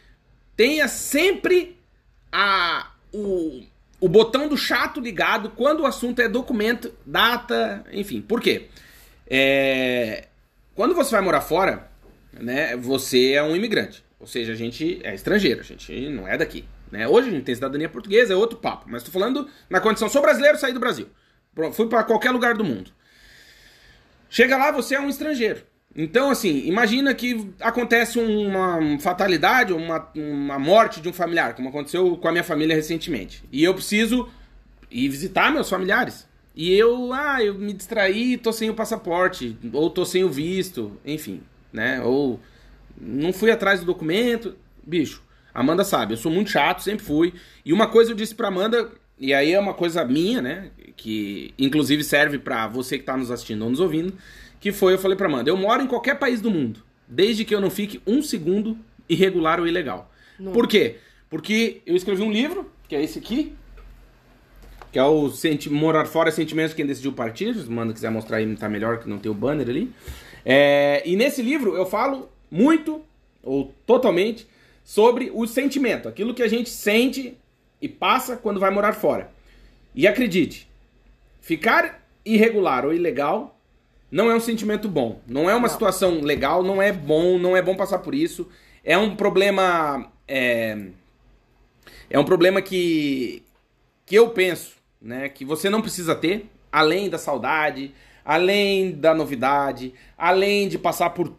tenha 0.58 0.88
sempre 0.88 1.78
a, 2.32 2.91
o, 3.14 3.62
o 4.00 4.10
botão 4.10 4.48
do 4.48 4.58
chato 4.58 5.00
ligado 5.00 5.50
quando 5.52 5.82
o 5.82 5.86
assunto 5.86 6.22
é 6.22 6.28
documento, 6.28 6.94
data, 7.06 7.84
enfim. 7.92 8.22
Por 8.22 8.42
quê? 8.42 8.68
É, 9.30 10.28
quando 10.76 10.96
você 10.96 11.12
vai 11.12 11.22
morar 11.22 11.42
fora, 11.42 11.90
né, 12.34 12.76
você 12.76 13.34
é 13.34 13.44
um 13.44 13.56
imigrante. 13.56 14.04
Ou 14.20 14.28
seja, 14.28 14.54
a 14.54 14.56
gente 14.56 15.02
é 15.04 15.16
estrangeiro, 15.16 15.62
a 15.62 15.64
gente 15.64 16.10
não 16.10 16.28
é 16.28 16.38
daqui. 16.38 16.66
Né? 16.92 17.08
Hoje 17.08 17.30
a 17.30 17.32
gente 17.32 17.44
tem 17.44 17.56
cidadania 17.56 17.90
portuguesa, 17.90 18.34
é 18.34 18.36
outro 18.36 18.60
papo. 18.60 18.86
Mas 18.88 19.04
tô 19.04 19.12
falando 19.12 19.50
na 19.70 19.80
condição, 19.80 20.10
sou 20.10 20.22
brasileiro, 20.22 20.58
saí 20.58 20.74
do 20.74 20.80
Brasil. 20.80 21.08
Fui 21.74 21.88
para 21.88 22.04
qualquer 22.04 22.32
lugar 22.32 22.54
do 22.54 22.64
mundo. 22.64 22.92
Chega 24.30 24.58
lá, 24.58 24.72
você 24.72 24.96
é 24.96 25.00
um 25.00 25.10
estrangeiro. 25.10 25.64
Então, 25.96 26.30
assim, 26.30 26.66
imagina 26.66 27.14
que 27.14 27.50
acontece 27.60 28.18
uma 28.18 28.80
fatalidade, 29.00 29.74
uma, 29.74 30.10
uma 30.16 30.58
morte 30.58 31.02
de 31.02 31.10
um 31.10 31.14
familiar, 31.14 31.54
como 31.54 31.70
aconteceu 31.70 32.16
com 32.16 32.28
a 32.28 32.32
minha 32.32 32.44
família 32.44 32.76
recentemente. 32.76 33.44
E 33.52 33.64
eu 33.64 33.74
preciso 33.74 34.30
ir 34.90 35.10
visitar 35.10 35.52
meus 35.52 35.70
familiares. 35.70 36.28
E 36.56 36.74
eu, 36.74 37.12
ah, 37.14 37.44
eu 37.44 37.56
me 37.56 37.74
distraí, 37.74 38.38
tô 38.38 38.54
sem 38.54 38.70
o 38.70 38.74
passaporte, 38.74 39.58
ou 39.74 39.90
tô 39.90 40.06
sem 40.06 40.24
o 40.24 40.30
visto, 40.30 40.98
enfim, 41.06 41.42
né? 41.72 42.02
Ou 42.02 42.40
não 43.00 43.34
fui 43.34 43.52
atrás 43.52 43.80
do 43.80 43.86
documento. 43.86 44.56
Bicho, 44.86 45.22
Amanda 45.54 45.84
sabe, 45.84 46.14
eu 46.14 46.18
sou 46.18 46.32
muito 46.32 46.50
chato, 46.50 46.82
sempre 46.82 47.06
fui. 47.06 47.34
E 47.66 47.74
uma 47.74 47.88
coisa 47.88 48.12
eu 48.12 48.16
disse 48.16 48.36
pra 48.36 48.48
Amanda, 48.50 48.92
e 49.18 49.34
aí 49.34 49.52
é 49.52 49.60
uma 49.60 49.74
coisa 49.74 50.04
minha, 50.06 50.42
né? 50.42 50.72
Que 50.96 51.54
inclusive 51.58 52.04
serve 52.04 52.38
pra 52.38 52.68
você 52.68 52.98
que 52.98 53.04
tá 53.04 53.16
nos 53.16 53.32
assistindo 53.32 53.64
ou 53.64 53.70
nos 53.70 53.80
ouvindo. 53.80 54.14
Que 54.62 54.72
foi, 54.72 54.94
eu 54.94 54.98
falei 55.00 55.18
pra 55.18 55.28
Amanda, 55.28 55.50
eu 55.50 55.58
moro 55.58 55.82
em 55.84 55.88
qualquer 55.88 56.18
país 56.18 56.40
do 56.40 56.50
mundo, 56.50 56.82
desde 57.08 57.44
que 57.44 57.54
eu 57.54 57.60
não 57.60 57.70
fique 57.70 58.02
um 58.08 58.22
segundo 58.22 58.78
irregular 59.10 59.60
ou 59.60 59.68
ilegal. 59.68 60.10
Por 60.54 60.68
quê? 60.68 60.96
Porque 61.30 61.82
eu 61.86 61.96
escrevi 61.96 62.22
um 62.22 62.32
livro, 62.32 62.72
que 62.88 62.96
é 62.96 63.04
esse 63.04 63.20
aqui, 63.20 63.54
que 64.92 65.00
é 65.00 65.04
o 65.04 65.30
Senti- 65.30 65.70
Morar 65.70 66.06
Fora 66.06 66.32
Sentimentos 66.32 66.72
de 66.72 66.76
Quem 66.78 66.86
Decidiu 66.86 67.12
Partir. 67.14 67.54
Se 67.56 67.68
Amanda 67.68 67.94
quiser 67.94 68.10
mostrar 68.12 68.38
aí, 68.38 68.56
tá 68.56 68.70
melhor 68.70 69.00
que 69.00 69.10
não 69.10 69.18
tem 69.18 69.32
o 69.32 69.36
banner 69.36 69.68
ali. 69.70 69.92
É, 70.46 71.02
e 71.06 71.16
nesse 71.16 71.42
livro 71.42 71.76
eu 71.76 71.86
falo 71.86 72.30
muito, 72.50 73.02
ou 73.44 73.74
totalmente, 73.86 74.48
sobre 74.84 75.32
o 75.34 75.48
sentimento, 75.48 76.08
aquilo 76.10 76.34
que 76.34 76.44
a 76.44 76.48
gente 76.48 76.70
sente 76.70 77.38
e 77.82 77.88
passa 77.88 78.36
quando 78.36 78.60
vai 78.60 78.70
morar 78.72 78.94
fora. 78.94 79.32
E 79.96 80.08
acredite, 80.08 80.68
ficar 81.40 82.06
irregular 82.26 82.86
ou 82.86 82.94
ilegal 82.94 83.58
não 84.12 84.30
é 84.30 84.36
um 84.36 84.40
sentimento 84.40 84.90
bom. 84.90 85.22
Não 85.26 85.50
é 85.50 85.56
uma 85.56 85.68
Não. 85.68 85.70
situação 85.70 86.20
legal, 86.20 86.62
não 86.62 86.82
é 86.82 86.92
bom, 86.92 87.40
não 87.40 87.56
é 87.56 87.62
bom 87.62 87.76
passar 87.76 88.00
por 88.00 88.14
isso. 88.14 88.48
É 88.84 88.98
um 88.98 89.16
problema. 89.16 90.12
É, 90.28 90.78
é 92.10 92.20
um 92.20 92.26
problema 92.26 92.62
que, 92.62 93.42
que 94.06 94.16
eu 94.16 94.30
penso, 94.30 94.76
né? 95.02 95.30
Que 95.30 95.46
você 95.46 95.70
não 95.70 95.82
precisa 95.82 96.14
ter, 96.14 96.50
além 96.72 97.10
da 97.10 97.18
saudade, 97.18 97.94
além 98.26 98.92
da 98.92 99.14
novidade, 99.14 99.94
além 100.18 100.68
de 100.68 100.78
passar 100.78 101.12
por 101.12 101.34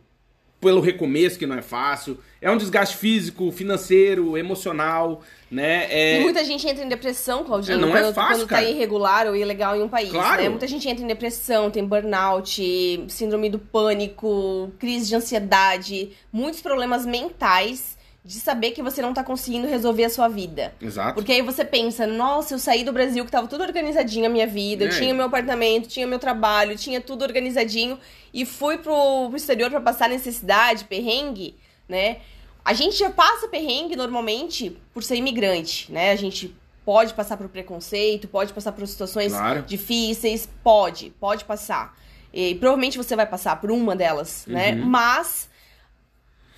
pelo 0.62 0.80
recomeço 0.80 1.38
que 1.38 1.44
não 1.46 1.56
é 1.58 1.60
fácil. 1.62 2.18
É 2.40 2.50
um 2.50 2.56
desgaste 2.56 2.96
físico, 2.96 3.50
financeiro, 3.52 4.38
emocional, 4.38 5.20
né? 5.50 5.86
É, 5.90 6.18
E 6.18 6.22
muita 6.22 6.44
gente 6.44 6.66
entra 6.66 6.84
em 6.84 6.88
depressão, 6.88 7.44
Claudinho, 7.44 7.76
É, 7.76 7.80
não 7.80 7.94
é 7.94 8.00
quando, 8.00 8.14
fácil, 8.14 8.36
quando 8.36 8.48
tá 8.48 8.56
cara. 8.56 8.70
irregular 8.70 9.26
ou 9.26 9.36
ilegal 9.36 9.76
em 9.76 9.82
um 9.82 9.88
país, 9.88 10.10
Claro. 10.10 10.42
né? 10.42 10.48
Muita 10.48 10.66
gente 10.66 10.88
entra 10.88 11.04
em 11.04 11.06
depressão, 11.06 11.70
tem 11.70 11.84
burnout, 11.84 13.04
síndrome 13.08 13.50
do 13.50 13.58
pânico, 13.58 14.70
crise 14.78 15.08
de 15.08 15.16
ansiedade, 15.16 16.12
muitos 16.32 16.60
problemas 16.60 17.04
mentais 17.04 18.00
de 18.24 18.34
saber 18.34 18.70
que 18.70 18.82
você 18.82 19.02
não 19.02 19.12
tá 19.12 19.24
conseguindo 19.24 19.66
resolver 19.66 20.04
a 20.04 20.10
sua 20.10 20.28
vida. 20.28 20.72
Exato. 20.80 21.14
Porque 21.14 21.32
aí 21.32 21.42
você 21.42 21.64
pensa, 21.64 22.06
nossa, 22.06 22.54
eu 22.54 22.58
saí 22.58 22.84
do 22.84 22.92
Brasil 22.92 23.24
que 23.24 23.30
tava 23.32 23.48
tudo 23.48 23.64
organizadinho 23.64 24.26
a 24.26 24.28
minha 24.28 24.46
vida, 24.46 24.84
eu 24.84 24.90
tinha 24.90 25.12
meu 25.12 25.26
apartamento, 25.26 25.88
tinha 25.88 26.06
meu 26.06 26.20
trabalho, 26.20 26.76
tinha 26.76 27.00
tudo 27.00 27.22
organizadinho 27.22 27.98
e 28.32 28.46
fui 28.46 28.78
pro, 28.78 29.26
pro 29.28 29.36
exterior 29.36 29.70
pra 29.70 29.80
passar 29.80 30.08
necessidade, 30.08 30.84
perrengue, 30.84 31.56
né? 31.88 32.18
A 32.64 32.72
gente 32.74 32.96
já 32.96 33.10
passa 33.10 33.48
perrengue 33.48 33.96
normalmente 33.96 34.76
por 34.94 35.02
ser 35.02 35.16
imigrante, 35.16 35.90
né? 35.90 36.12
A 36.12 36.16
gente 36.16 36.54
pode 36.84 37.14
passar 37.14 37.36
por 37.36 37.48
preconceito, 37.48 38.28
pode 38.28 38.52
passar 38.52 38.70
por 38.70 38.86
situações 38.86 39.32
Claro. 39.32 39.62
difíceis, 39.62 40.48
pode, 40.62 41.10
pode 41.18 41.44
passar. 41.44 41.96
E 42.32 42.54
provavelmente 42.54 42.96
você 42.96 43.16
vai 43.16 43.26
passar 43.26 43.60
por 43.60 43.72
uma 43.72 43.96
delas, 43.96 44.44
né? 44.46 44.72
Uhum. 44.74 44.84
Mas 44.86 45.50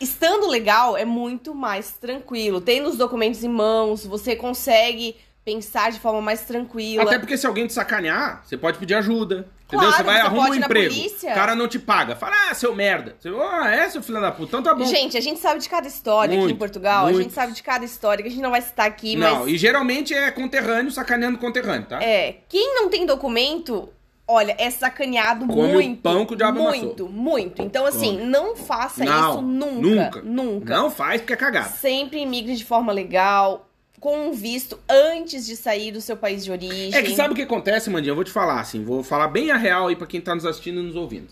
estando 0.00 0.46
legal 0.48 0.96
é 0.96 1.04
muito 1.04 1.54
mais 1.54 1.92
tranquilo. 1.92 2.60
Tendo 2.60 2.88
os 2.88 2.96
documentos 2.96 3.42
em 3.44 3.48
mãos, 3.48 4.04
você 4.04 4.36
consegue 4.36 5.16
pensar 5.44 5.92
de 5.92 6.00
forma 6.00 6.22
mais 6.22 6.42
tranquila. 6.42 7.02
Até 7.02 7.18
porque 7.18 7.36
se 7.36 7.46
alguém 7.46 7.66
te 7.66 7.72
sacanear, 7.72 8.42
você 8.44 8.56
pode 8.56 8.78
pedir 8.78 8.94
ajuda. 8.94 9.46
Claro, 9.68 9.88
entendeu? 9.88 9.96
Você 9.96 10.02
vai 10.02 10.16
você 10.16 10.26
arruma 10.26 10.50
um 10.50 10.54
emprego. 10.54 10.94
polícia. 10.94 11.32
O 11.32 11.34
cara 11.34 11.54
não 11.54 11.68
te 11.68 11.78
paga. 11.78 12.16
Fala, 12.16 12.34
ah, 12.48 12.54
seu 12.54 12.74
merda. 12.74 13.16
Você, 13.18 13.28
ah, 13.28 13.70
é, 13.70 13.88
seu 13.88 14.02
filho 14.02 14.20
da 14.20 14.30
puta. 14.30 14.48
Então 14.48 14.62
tá 14.62 14.74
bom. 14.74 14.84
Gente, 14.84 15.16
a 15.16 15.20
gente 15.20 15.40
sabe 15.40 15.60
de 15.60 15.68
cada 15.68 15.86
história 15.86 16.32
aqui 16.32 16.40
Muito, 16.40 16.54
em 16.54 16.58
Portugal. 16.58 17.06
A 17.06 17.10
muito. 17.10 17.22
gente 17.22 17.34
sabe 17.34 17.52
de 17.52 17.62
cada 17.62 17.84
história 17.84 18.22
que 18.22 18.28
a 18.28 18.30
gente 18.30 18.42
não 18.42 18.50
vai 18.50 18.62
citar 18.62 18.86
aqui, 18.86 19.16
não, 19.16 19.40
mas 19.40 19.52
e 19.52 19.58
geralmente 19.58 20.14
é 20.14 20.30
conterrâneo 20.30 20.90
sacaneando 20.90 21.38
conterrâneo, 21.38 21.86
tá? 21.86 22.02
é, 22.02 22.36
quem 22.48 22.74
não 22.74 22.88
tem 22.88 23.06
documento, 23.06 23.88
olha, 24.26 24.54
é 24.58 24.70
sacaneado 24.70 25.46
Come 25.46 25.60
o 25.68 25.72
muito. 25.72 26.02
pão 26.02 26.24
que 26.26 26.32
o 26.32 26.36
diabo 26.36 26.58
Muito, 26.60 27.08
muito. 27.08 27.62
Então, 27.62 27.84
assim, 27.86 28.12
Come. 28.18 28.24
não 28.26 28.56
faça 28.56 29.04
não, 29.04 29.30
isso 29.32 29.42
nunca. 29.42 30.22
Nunca. 30.22 30.74
Não 30.76 30.90
faz 30.90 31.20
porque 31.20 31.32
é 31.34 31.36
cagada. 31.36 31.68
Sempre 31.68 32.20
imigre 32.20 32.54
de 32.56 32.64
forma 32.64 32.92
legal, 32.92 33.68
com 34.00 34.28
um 34.28 34.32
visto 34.32 34.78
antes 34.88 35.46
de 35.46 35.56
sair 35.56 35.90
do 35.92 36.00
seu 36.00 36.16
país 36.16 36.44
de 36.44 36.50
origem. 36.50 36.94
É 36.94 37.02
que 37.02 37.14
sabe 37.14 37.32
o 37.32 37.36
que 37.36 37.42
acontece, 37.42 37.88
Mandinha? 37.90 38.10
Eu 38.12 38.14
vou 38.16 38.24
te 38.24 38.30
falar, 38.30 38.60
assim, 38.60 38.84
vou 38.84 39.02
falar 39.02 39.28
bem 39.28 39.50
a 39.50 39.56
real 39.56 39.88
aí 39.88 39.96
pra 39.96 40.06
quem 40.06 40.20
tá 40.20 40.34
nos 40.34 40.44
assistindo 40.44 40.80
e 40.80 40.82
nos 40.82 40.96
ouvindo. 40.96 41.28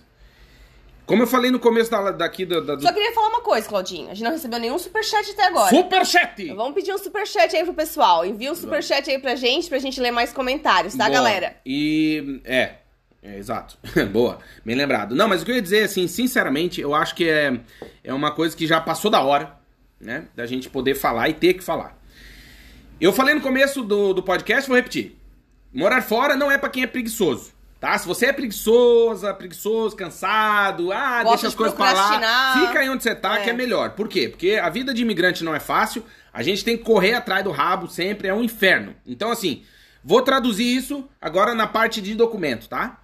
Como 1.05 1.20
eu 1.24 1.26
falei 1.26 1.51
no 1.51 1.59
começo 1.59 1.90
da, 1.90 2.12
daqui 2.12 2.47
da, 2.47 2.61
da- 2.61 2.74
do 2.76 2.82
Só 2.82 2.93
queria 2.93 3.12
falar 3.12 3.28
uma 3.28 3.40
coisa, 3.40 3.68
Claudinho. 3.68 4.07
A 4.09 4.14
gente 4.14 4.22
não 4.22 4.30
recebeu 4.30 4.59
nenhum 4.61 4.78
superchat 4.78 5.28
até 5.32 5.47
agora. 5.47 5.68
Superchat! 5.74 6.47
Vamos 6.55 6.74
pedir 6.74 6.95
um 6.95 6.99
superchat 6.99 7.55
aí 7.55 7.64
pro 7.64 7.74
pessoal. 7.74 8.24
Envia 8.24 8.53
um 8.53 8.55
superchat 8.55 9.11
aí 9.11 9.18
pra 9.18 9.34
gente, 9.34 9.68
pra 9.68 9.78
gente 9.78 10.01
ler 10.01 10.12
mais 10.12 10.32
comentários, 10.32 10.95
tá, 10.95 11.05
Boa. 11.07 11.16
galera? 11.16 11.57
E 11.66 12.40
é, 12.45 12.74
é, 13.23 13.39
exato. 13.39 13.79
Boa, 14.12 14.39
bem 14.64 14.75
lembrado. 14.75 15.14
Não, 15.14 15.29
mas 15.29 15.43
o 15.43 15.45
que 15.45 15.53
eu 15.53 15.57
ia 15.57 15.62
dizer, 15.62 15.85
assim, 15.85 16.09
sinceramente, 16.09 16.81
eu 16.81 16.95
acho 16.95 17.14
que 17.14 17.29
é, 17.29 17.61
é 18.03 18.12
uma 18.12 18.33
coisa 18.33 18.57
que 18.57 18.66
já 18.66 18.81
passou 18.81 19.11
da 19.11 19.20
hora, 19.23 19.55
né? 20.01 20.25
Da 20.35 20.45
gente 20.47 20.68
poder 20.68 20.95
falar 20.97 21.29
e 21.29 21.35
ter 21.35 21.55
que 21.55 21.62
falar. 21.62 21.97
Eu 23.01 23.12
falei 23.12 23.35
no 23.35 23.41
começo 23.41 23.83
do, 23.83 24.12
do 24.12 24.23
podcast, 24.23 24.68
vou 24.68 24.77
repetir. 24.77 25.16
Morar 25.73 26.03
fora 26.03 26.37
não 26.37 26.51
é 26.51 26.59
pra 26.59 26.68
quem 26.68 26.83
é 26.83 26.87
preguiçoso. 26.87 27.53
Tá? 27.81 27.99
Se 27.99 28.07
você 28.07 28.27
é 28.27 28.33
preguiçosa, 28.33 29.35
preguiçoso, 29.35 29.97
cansado, 29.97 30.93
ah, 30.93 31.25
Gosta 31.25 31.31
deixa 31.31 31.47
as 31.49 31.53
de 31.53 31.57
coisas 31.57 31.77
pra 31.77 31.93
lá, 31.93 32.55
fica 32.66 32.79
aí 32.79 32.89
onde 32.89 33.03
você 33.03 33.12
tá, 33.12 33.39
É. 33.41 33.43
que 33.43 33.51
é 33.51 33.53
melhor. 33.53 33.91
Por 33.91 34.07
quê? 34.07 34.29
Porque 34.29 34.53
a 34.53 34.68
vida 34.68 34.95
de 34.95 35.03
imigrante 35.03 35.43
não 35.43 35.53
é 35.53 35.59
fácil, 35.59 36.05
a 36.33 36.45
gente 36.45 36.64
tem 36.64 36.77
que 36.77 36.85
correr 36.85 37.14
atrás 37.14 37.43
do 37.43 37.51
rabo 37.51 37.89
sempre, 37.89 38.29
é 38.29 38.35
um 38.35 38.43
inferno. 38.45 38.95
Então, 39.05 39.33
assim, 39.33 39.64
vou 40.05 40.23
traduzir 40.23 40.64
isso 40.77 41.09
agora 41.20 41.57
na 41.57 41.66
parte 41.66 42.01
de 42.01 42.14
documento, 42.14 42.68
tá? 42.68 43.01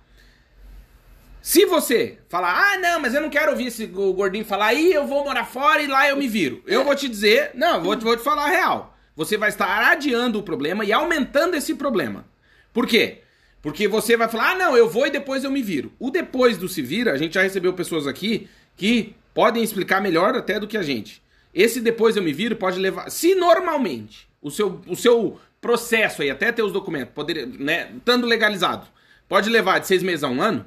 Se 1.49 1.65
você 1.65 2.19
falar, 2.29 2.75
ah, 2.75 2.77
não, 2.77 3.01
mas 3.01 3.15
eu 3.15 3.23
não 3.23 3.31
quero 3.31 3.53
ouvir 3.53 3.69
esse 3.69 3.87
go- 3.87 4.13
gordinho 4.13 4.45
falar, 4.45 4.67
aí 4.67 4.93
eu 4.93 5.07
vou 5.07 5.25
morar 5.25 5.47
fora 5.47 5.81
e 5.81 5.87
lá 5.87 6.07
eu 6.07 6.15
me 6.15 6.29
viro. 6.29 6.63
Eu 6.67 6.85
vou 6.85 6.95
te 6.95 7.09
dizer, 7.09 7.53
não, 7.55 7.83
vou, 7.83 7.99
vou 7.99 8.15
te 8.15 8.23
falar 8.23 8.45
a 8.45 8.51
real. 8.51 8.95
Você 9.17 9.39
vai 9.39 9.49
estar 9.49 9.83
adiando 9.91 10.39
o 10.39 10.43
problema 10.43 10.85
e 10.85 10.93
aumentando 10.93 11.57
esse 11.57 11.75
problema. 11.75 12.27
Por 12.71 12.87
quê? 12.87 13.23
Porque 13.63 13.89
você 13.89 14.15
vai 14.15 14.29
falar, 14.29 14.51
ah, 14.51 14.55
não, 14.57 14.77
eu 14.77 14.91
vou 14.91 15.07
e 15.07 15.11
depois 15.11 15.43
eu 15.43 15.51
me 15.51 15.63
viro. 15.63 15.91
O 15.99 16.11
depois 16.11 16.59
do 16.59 16.69
se 16.69 16.83
vira, 16.83 17.15
a 17.15 17.17
gente 17.17 17.33
já 17.33 17.41
recebeu 17.41 17.73
pessoas 17.73 18.07
aqui 18.07 18.47
que 18.77 19.15
podem 19.33 19.63
explicar 19.63 20.03
melhor 20.03 20.37
até 20.37 20.61
do 20.61 20.69
que 20.69 20.77
a 20.77 20.83
gente. 20.83 21.23
Esse 21.55 21.81
depois 21.81 22.15
eu 22.15 22.23
me 22.23 22.35
viro 22.35 22.57
pode 22.57 22.79
levar. 22.79 23.11
Se 23.11 23.35
normalmente 23.35 24.29
o 24.43 24.51
seu, 24.51 24.83
o 24.87 24.95
seu 24.95 25.41
processo 25.63 26.21
aí, 26.21 26.29
até 26.29 26.53
ter 26.53 26.63
os 26.63 26.75
documentos, 26.75 27.15
poder, 27.15 27.47
né, 27.47 27.91
estando 27.97 28.27
legalizado, 28.27 28.87
pode 29.27 29.49
levar 29.49 29.79
de 29.79 29.87
seis 29.87 30.03
meses 30.03 30.23
a 30.23 30.29
um 30.29 30.43
ano, 30.43 30.67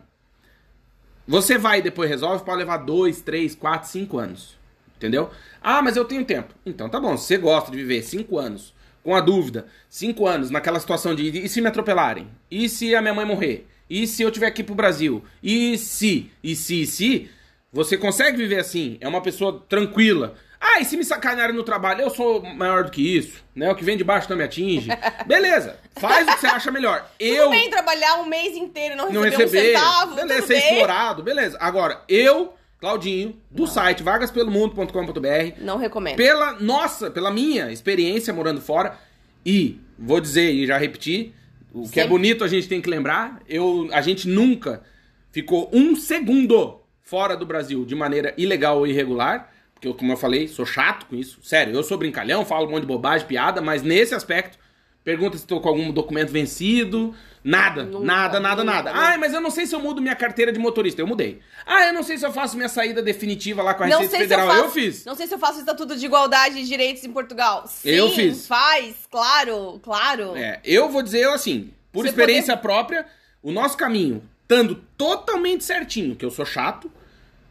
você 1.31 1.57
vai 1.57 1.79
e 1.79 1.81
depois 1.81 2.09
resolve, 2.09 2.43
pode 2.43 2.57
levar 2.57 2.75
dois, 2.75 3.21
três, 3.21 3.55
quatro, 3.55 3.87
cinco 3.87 4.17
anos. 4.17 4.57
Entendeu? 4.97 5.29
Ah, 5.61 5.81
mas 5.81 5.95
eu 5.95 6.03
tenho 6.03 6.25
tempo. 6.25 6.53
Então 6.65 6.89
tá 6.89 6.99
bom, 6.99 7.15
você 7.15 7.37
gosta 7.37 7.71
de 7.71 7.77
viver 7.77 8.03
cinco 8.03 8.37
anos 8.37 8.73
com 9.01 9.15
a 9.15 9.21
dúvida, 9.21 9.65
cinco 9.89 10.27
anos 10.27 10.51
naquela 10.51 10.77
situação 10.77 11.15
de 11.15 11.29
e 11.29 11.47
se 11.47 11.61
me 11.61 11.67
atropelarem? 11.67 12.27
E 12.51 12.67
se 12.67 12.93
a 12.93 13.01
minha 13.01 13.13
mãe 13.13 13.23
morrer? 13.23 13.65
E 13.89 14.05
se 14.05 14.21
eu 14.21 14.29
tiver 14.29 14.47
aqui 14.47 14.61
pro 14.61 14.75
Brasil? 14.75 15.23
E 15.41 15.77
se? 15.77 16.29
E 16.43 16.53
se? 16.53 16.81
E 16.81 16.85
se? 16.85 17.29
Você 17.71 17.97
consegue 17.97 18.35
viver 18.35 18.59
assim? 18.59 18.97
É 18.99 19.07
uma 19.07 19.21
pessoa 19.21 19.63
tranquila. 19.69 20.35
Ah, 20.63 20.79
e 20.79 20.85
se 20.85 20.95
me 20.95 21.03
sacanearem 21.03 21.55
no 21.55 21.63
trabalho? 21.63 22.01
Eu 22.01 22.11
sou 22.11 22.39
maior 22.43 22.83
do 22.83 22.91
que 22.91 23.17
isso, 23.17 23.43
né? 23.55 23.71
O 23.71 23.75
que 23.75 23.83
vem 23.83 23.97
de 23.97 24.03
baixo 24.03 24.29
não 24.29 24.37
me 24.37 24.43
atinge. 24.43 24.89
Beleza, 25.25 25.79
faz 25.95 26.27
o 26.27 26.31
que 26.33 26.39
você 26.39 26.47
acha 26.47 26.69
melhor. 26.69 27.09
Eu 27.19 27.45
Tudo 27.45 27.49
bem 27.51 27.69
trabalhar 27.69 28.21
um 28.21 28.27
mês 28.27 28.55
inteiro 28.55 28.93
e 28.93 28.97
não 28.97 29.11
não 29.11 29.23
receber, 29.23 29.43
receber, 29.45 29.75
um 29.75 29.79
centavo, 29.79 30.15
beleza, 30.15 30.47
ser 30.47 30.53
bem. 30.53 30.69
explorado, 30.69 31.23
beleza. 31.23 31.57
Agora, 31.59 32.01
eu, 32.07 32.53
Claudinho, 32.79 33.41
do 33.49 33.65
site 33.65 34.03
vagaspelomundo.com.br, 34.03 35.55
Não 35.57 35.77
recomendo. 35.77 36.15
pela 36.15 36.53
nossa, 36.59 37.09
pela 37.09 37.31
minha 37.31 37.71
experiência 37.71 38.31
morando 38.33 38.61
fora, 38.61 38.97
e 39.45 39.79
vou 39.97 40.21
dizer 40.21 40.51
e 40.51 40.67
já 40.67 40.77
repetir, 40.77 41.33
o 41.73 41.89
que 41.89 41.99
é 41.99 42.07
bonito 42.07 42.43
a 42.43 42.47
gente 42.47 42.67
tem 42.67 42.79
que 42.81 42.89
lembrar, 42.89 43.41
eu, 43.47 43.89
a 43.91 44.01
gente 44.01 44.27
nunca 44.27 44.83
ficou 45.31 45.69
um 45.73 45.95
segundo 45.95 46.81
fora 47.01 47.35
do 47.35 47.45
Brasil 47.45 47.83
de 47.85 47.95
maneira 47.95 48.33
ilegal 48.37 48.77
ou 48.77 48.87
irregular, 48.87 49.50
porque 49.81 49.87
eu, 49.87 49.95
como 49.95 50.11
eu 50.11 50.17
falei, 50.17 50.47
sou 50.47 50.63
chato 50.63 51.07
com 51.07 51.15
isso. 51.15 51.39
Sério, 51.41 51.73
eu 51.73 51.81
sou 51.81 51.97
brincalhão, 51.97 52.45
falo 52.45 52.67
um 52.67 52.69
monte 52.69 52.81
de 52.81 52.87
bobagem, 52.87 53.25
piada, 53.25 53.61
mas 53.61 53.81
nesse 53.81 54.13
aspecto, 54.13 54.55
pergunta 55.03 55.35
se 55.37 55.43
estou 55.43 55.59
com 55.59 55.67
algum 55.69 55.91
documento 55.91 56.29
vencido, 56.31 57.15
nada, 57.43 57.83
Nunca, 57.85 58.05
nada, 58.05 58.39
nada, 58.39 58.63
nunca, 58.63 58.75
nada. 58.75 58.93
nunca. 58.93 59.05
Ai, 59.07 59.17
mas 59.17 59.33
eu 59.33 59.41
não 59.41 59.49
sei 59.49 59.65
se 59.65 59.73
eu 59.73 59.79
mudo 59.79 59.99
minha 59.99 60.13
carteira 60.13 60.51
de 60.51 60.59
motorista, 60.59 61.01
eu 61.01 61.07
mudei. 61.07 61.39
Ah, 61.65 61.87
eu 61.87 61.93
não 61.93 62.03
sei 62.03 62.15
se 62.15 62.23
eu 62.23 62.31
faço 62.31 62.55
minha 62.55 62.69
saída 62.69 63.01
definitiva 63.01 63.63
lá 63.63 63.73
com 63.73 63.83
a 63.85 63.87
Não 63.87 64.01
Receita 64.01 64.17
se 64.17 64.23
eu 64.23 64.29
Federal, 64.29 64.47
faço, 64.49 64.65
eu 64.65 64.69
fiz. 64.69 65.03
Não 65.03 65.15
sei 65.15 65.25
se 65.25 65.33
eu 65.33 65.39
faço 65.39 65.59
estatuto 65.59 65.95
de 65.97 66.05
igualdade 66.05 66.57
de 66.57 66.67
direitos 66.67 67.03
em 67.03 67.11
Portugal. 67.11 67.65
Sim, 67.65 67.89
Eu 67.89 68.11
fiz. 68.11 68.45
faz, 68.45 69.07
claro, 69.09 69.79
claro. 69.81 70.37
É, 70.37 70.61
eu 70.63 70.89
vou 70.89 71.01
dizer 71.01 71.27
assim, 71.29 71.71
por 71.91 72.03
Você 72.03 72.09
experiência 72.09 72.55
própria, 72.55 73.07
o 73.41 73.51
nosso 73.51 73.75
caminho, 73.75 74.21
estando 74.43 74.75
totalmente 74.95 75.63
certinho, 75.63 76.15
que 76.15 76.23
eu 76.23 76.29
sou 76.29 76.45
chato, 76.45 76.91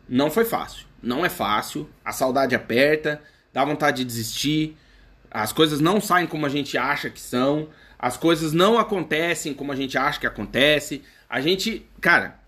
não 0.09 0.31
foi 0.31 0.45
fácil. 0.45 0.90
Não 1.03 1.25
é 1.25 1.29
fácil, 1.29 1.89
a 2.05 2.13
saudade 2.13 2.55
aperta, 2.55 3.23
dá 3.53 3.65
vontade 3.65 3.99
de 3.99 4.05
desistir, 4.05 4.77
as 5.31 5.53
coisas 5.53 5.81
não 5.81 6.01
saem 6.01 6.27
como 6.27 6.45
a 6.45 6.49
gente 6.49 6.77
acha 6.77 7.09
que 7.09 7.21
são, 7.21 7.69
as 7.99 8.17
coisas 8.17 8.53
não 8.53 8.79
acontecem 8.79 9.55
como 9.55 9.73
a 9.73 9.77
gente 9.77 9.97
acha 9.97 10.19
que 10.19 10.27
acontece. 10.27 11.03
A 11.29 11.41
gente, 11.41 11.87
cara, 12.01 12.39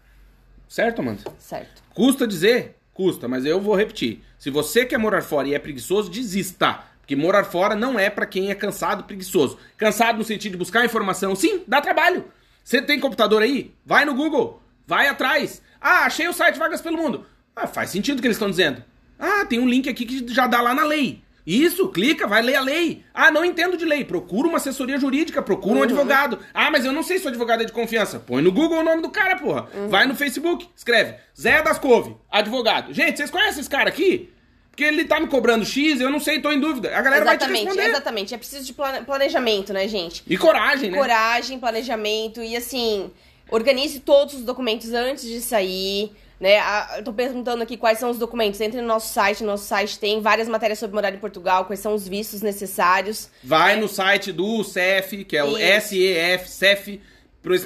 certo, 0.68 1.00
Amanda? 1.00 1.22
Certo. 1.38 1.82
Custa 1.94 2.26
dizer? 2.26 2.76
Custa, 2.92 3.28
mas 3.28 3.44
eu 3.44 3.60
vou 3.60 3.76
repetir. 3.76 4.22
Se 4.38 4.50
você 4.50 4.84
quer 4.84 4.98
morar 4.98 5.22
fora 5.22 5.48
e 5.48 5.54
é 5.54 5.58
preguiçoso, 5.58 6.10
desista. 6.10 6.84
Porque 7.00 7.14
morar 7.14 7.44
fora 7.44 7.74
não 7.74 7.98
é 7.98 8.08
pra 8.08 8.26
quem 8.26 8.50
é 8.50 8.54
cansado 8.54 9.04
preguiçoso. 9.04 9.58
Cansado 9.76 10.18
no 10.18 10.24
sentido 10.24 10.52
de 10.52 10.58
buscar 10.58 10.84
informação, 10.84 11.34
sim, 11.34 11.62
dá 11.66 11.80
trabalho. 11.80 12.24
Você 12.64 12.80
tem 12.80 12.98
computador 12.98 13.42
aí? 13.42 13.74
Vai 13.84 14.04
no 14.04 14.14
Google, 14.14 14.62
vai 14.86 15.08
atrás. 15.08 15.60
Ah, 15.80 16.06
achei 16.06 16.28
o 16.28 16.32
site 16.32 16.58
Vagas 16.58 16.80
pelo 16.80 16.96
Mundo. 16.96 17.26
Ah, 17.54 17.66
faz 17.66 17.90
sentido 17.90 18.18
o 18.18 18.20
que 18.20 18.26
eles 18.26 18.36
estão 18.36 18.50
dizendo. 18.50 18.82
Ah, 19.18 19.44
tem 19.44 19.58
um 19.60 19.68
link 19.68 19.88
aqui 19.88 20.04
que 20.04 20.32
já 20.34 20.46
dá 20.46 20.60
lá 20.60 20.74
na 20.74 20.84
lei. 20.84 21.22
Isso, 21.44 21.88
clica, 21.88 22.26
vai 22.26 22.40
ler 22.40 22.54
a 22.54 22.60
lei. 22.60 23.04
Ah, 23.12 23.30
não 23.30 23.44
entendo 23.44 23.76
de 23.76 23.84
lei. 23.84 24.04
Procura 24.04 24.46
uma 24.48 24.58
assessoria 24.58 24.96
jurídica, 24.98 25.42
procura 25.42 25.80
um 25.80 25.82
advogado. 25.82 26.38
Ah, 26.54 26.70
mas 26.70 26.84
eu 26.84 26.92
não 26.92 27.02
sei 27.02 27.18
se 27.18 27.24
o 27.24 27.28
advogado 27.28 27.62
é 27.62 27.64
de 27.64 27.72
confiança. 27.72 28.20
Põe 28.20 28.42
no 28.42 28.52
Google 28.52 28.78
o 28.78 28.84
nome 28.84 29.02
do 29.02 29.10
cara, 29.10 29.36
porra. 29.36 29.68
Vai 29.88 30.06
no 30.06 30.14
Facebook, 30.14 30.68
escreve 30.76 31.16
Zé 31.38 31.60
das 31.62 31.78
Couve, 31.78 32.16
advogado. 32.30 32.92
Gente, 32.94 33.16
vocês 33.16 33.30
conhecem 33.30 33.60
esse 33.60 33.68
cara 33.70 33.88
aqui? 33.88 34.30
Porque 34.70 34.84
ele 34.84 35.04
tá 35.04 35.20
me 35.20 35.26
cobrando 35.26 35.66
X, 35.66 36.00
eu 36.00 36.08
não 36.10 36.20
sei, 36.20 36.40
tô 36.40 36.50
em 36.50 36.60
dúvida. 36.60 36.96
A 36.96 37.02
galera 37.02 37.24
vai 37.24 37.36
te 37.36 37.40
Exatamente, 37.42 37.64
responder. 37.66 37.88
exatamente. 37.90 38.34
É 38.34 38.38
preciso 38.38 38.64
de 38.64 38.72
plane- 38.72 39.04
planejamento, 39.04 39.72
né, 39.72 39.86
gente? 39.88 40.22
E 40.26 40.38
coragem, 40.38 40.90
né? 40.92 40.96
Coragem, 40.96 41.58
planejamento 41.58 42.40
e 42.40 42.56
assim, 42.56 43.10
organize 43.50 43.98
todos 44.00 44.34
os 44.34 44.42
documentos 44.42 44.92
antes 44.94 45.24
de 45.28 45.40
sair. 45.42 46.12
Né? 46.42 46.58
Eu 46.98 47.04
tô 47.04 47.12
perguntando 47.12 47.62
aqui 47.62 47.76
quais 47.76 47.98
são 47.98 48.10
os 48.10 48.18
documentos. 48.18 48.60
Entre 48.60 48.80
no 48.80 48.88
nosso 48.88 49.14
site, 49.14 49.44
no 49.44 49.52
nosso 49.52 49.64
site 49.64 49.96
tem 49.96 50.20
várias 50.20 50.48
matérias 50.48 50.80
sobre 50.80 50.96
morar 50.96 51.14
em 51.14 51.18
Portugal, 51.18 51.66
quais 51.66 51.78
são 51.78 51.94
os 51.94 52.08
vistos 52.08 52.42
necessários. 52.42 53.30
Vai 53.44 53.76
no 53.76 53.88
site 53.88 54.32
do 54.32 54.64
CEF, 54.64 55.24
que 55.24 55.36
é 55.36 55.44
o 55.44 55.56
Isso. 55.56 55.90
SEF, 55.90 56.50
CEF, 56.50 57.00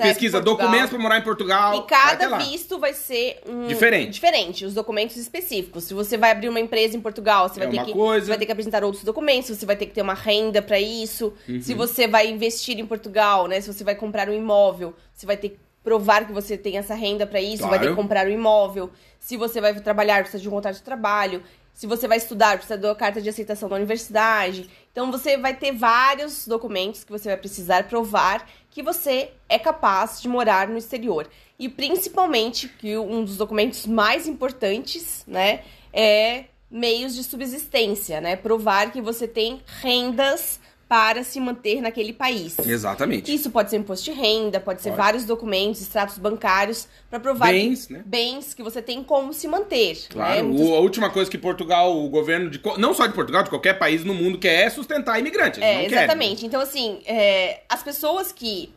pesquisa 0.02 0.42
documentos 0.42 0.90
pra 0.90 0.98
morar 0.98 1.18
em 1.18 1.22
Portugal. 1.22 1.72
E 1.72 1.76
vai 1.78 1.86
cada 1.86 2.28
lá. 2.28 2.36
visto 2.36 2.78
vai 2.78 2.92
ser 2.92 3.40
um 3.48 3.66
Diferente. 3.66 4.10
diferente, 4.10 4.66
os 4.66 4.74
documentos 4.74 5.16
específicos. 5.16 5.84
Se 5.84 5.94
você 5.94 6.18
vai 6.18 6.32
abrir 6.32 6.50
uma 6.50 6.60
empresa 6.60 6.98
em 6.98 7.00
Portugal, 7.00 7.48
você 7.48 7.58
vai 7.58 7.68
É 7.68 7.70
ter 7.70 7.92
que 7.92 7.94
vai 8.28 8.36
ter 8.36 8.44
que 8.44 8.52
apresentar 8.52 8.84
outros 8.84 9.04
documentos, 9.04 9.56
você 9.56 9.64
vai 9.64 9.76
ter 9.76 9.86
que 9.86 9.94
ter 9.94 10.02
uma 10.02 10.12
renda 10.12 10.60
pra 10.60 10.78
isso. 10.78 11.32
Uhum. 11.48 11.62
Se 11.62 11.72
você 11.72 12.06
vai 12.06 12.28
investir 12.28 12.78
em 12.78 12.84
Portugal, 12.86 13.46
né, 13.46 13.58
se 13.58 13.72
você 13.72 13.82
vai 13.82 13.94
comprar 13.94 14.28
um 14.28 14.34
imóvel, 14.34 14.94
você 15.14 15.24
vai 15.24 15.38
ter 15.38 15.48
que 15.48 15.65
provar 15.86 16.26
que 16.26 16.32
você 16.32 16.58
tem 16.58 16.78
essa 16.78 16.96
renda 16.96 17.24
pra 17.24 17.40
isso, 17.40 17.62
vai 17.62 17.78
ter 17.78 17.86
que 17.86 17.92
Claro. 17.92 17.96
comprar 17.96 18.26
um 18.26 18.30
imóvel. 18.30 18.90
Se 19.20 19.36
você 19.36 19.60
vai 19.60 19.72
trabalhar, 19.80 20.20
precisa 20.22 20.42
de 20.42 20.48
um 20.48 20.50
contrato 20.50 20.74
de 20.74 20.82
trabalho. 20.82 21.44
Se 21.72 21.86
você 21.86 22.08
vai 22.08 22.16
estudar, 22.18 22.56
precisa 22.56 22.76
da 22.76 22.92
carta 22.92 23.22
de 23.22 23.28
aceitação 23.28 23.68
da 23.68 23.76
universidade. 23.76 24.68
Então 24.90 25.12
você 25.12 25.36
vai 25.36 25.54
ter 25.54 25.70
vários 25.70 26.44
documentos 26.48 27.04
que 27.04 27.12
você 27.12 27.28
vai 27.28 27.36
precisar 27.36 27.84
provar 27.84 28.48
que 28.68 28.82
você 28.82 29.30
é 29.48 29.60
capaz 29.60 30.20
de 30.20 30.26
morar 30.26 30.66
no 30.66 30.76
exterior. 30.76 31.28
E 31.56 31.68
principalmente 31.68 32.66
que 32.68 32.98
um 32.98 33.24
dos 33.24 33.36
documentos 33.36 33.86
mais 33.86 34.26
importantes, 34.26 35.22
né, 35.24 35.62
é 35.92 36.46
meios 36.68 37.14
de 37.14 37.22
subsistência, 37.22 38.20
né? 38.20 38.34
Provar 38.34 38.90
que 38.90 39.00
você 39.00 39.28
tem 39.28 39.62
rendas 39.80 40.58
para 40.88 41.24
se 41.24 41.40
manter 41.40 41.80
naquele 41.80 42.12
país. 42.12 42.56
Exatamente. 42.60 43.34
Isso 43.34 43.50
pode 43.50 43.70
ser 43.70 43.76
imposto 43.76 44.04
de 44.04 44.12
renda, 44.12 44.60
pode 44.60 44.80
ser 44.80 44.90
Pode. 44.90 45.02
vários 45.02 45.24
documentos, 45.24 45.80
extratos 45.80 46.16
bancários, 46.16 46.86
para 47.10 47.18
provar 47.18 47.48
Bens, 47.50 47.86
que, 47.86 47.92
né? 47.94 48.02
bens 48.06 48.54
que 48.54 48.62
você 48.62 48.80
tem 48.80 49.02
como 49.02 49.32
se 49.32 49.48
manter. 49.48 49.98
Claro, 50.08 50.48
né? 50.48 50.64
O- 50.64 50.74
a 50.76 50.78
última 50.80 51.10
coisa 51.10 51.28
que 51.28 51.36
Portugal, 51.36 51.96
o 51.96 52.08
governo 52.08 52.48
de. 52.48 52.60
Não 52.78 52.94
só 52.94 53.06
de 53.06 53.14
Portugal, 53.14 53.42
de 53.42 53.50
qualquer 53.50 53.74
país 53.78 54.04
no 54.04 54.14
mundo 54.14 54.38
quer 54.38 54.66
é 54.66 54.70
sustentar 54.70 55.18
imigrantes. 55.18 55.60
É, 55.60 55.72
querem. 55.72 55.86
exatamente. 55.86 56.46
Então, 56.46 56.60
assim, 56.60 57.00
é, 57.04 57.62
as 57.68 57.82
pessoas 57.82 58.30
que 58.30 58.72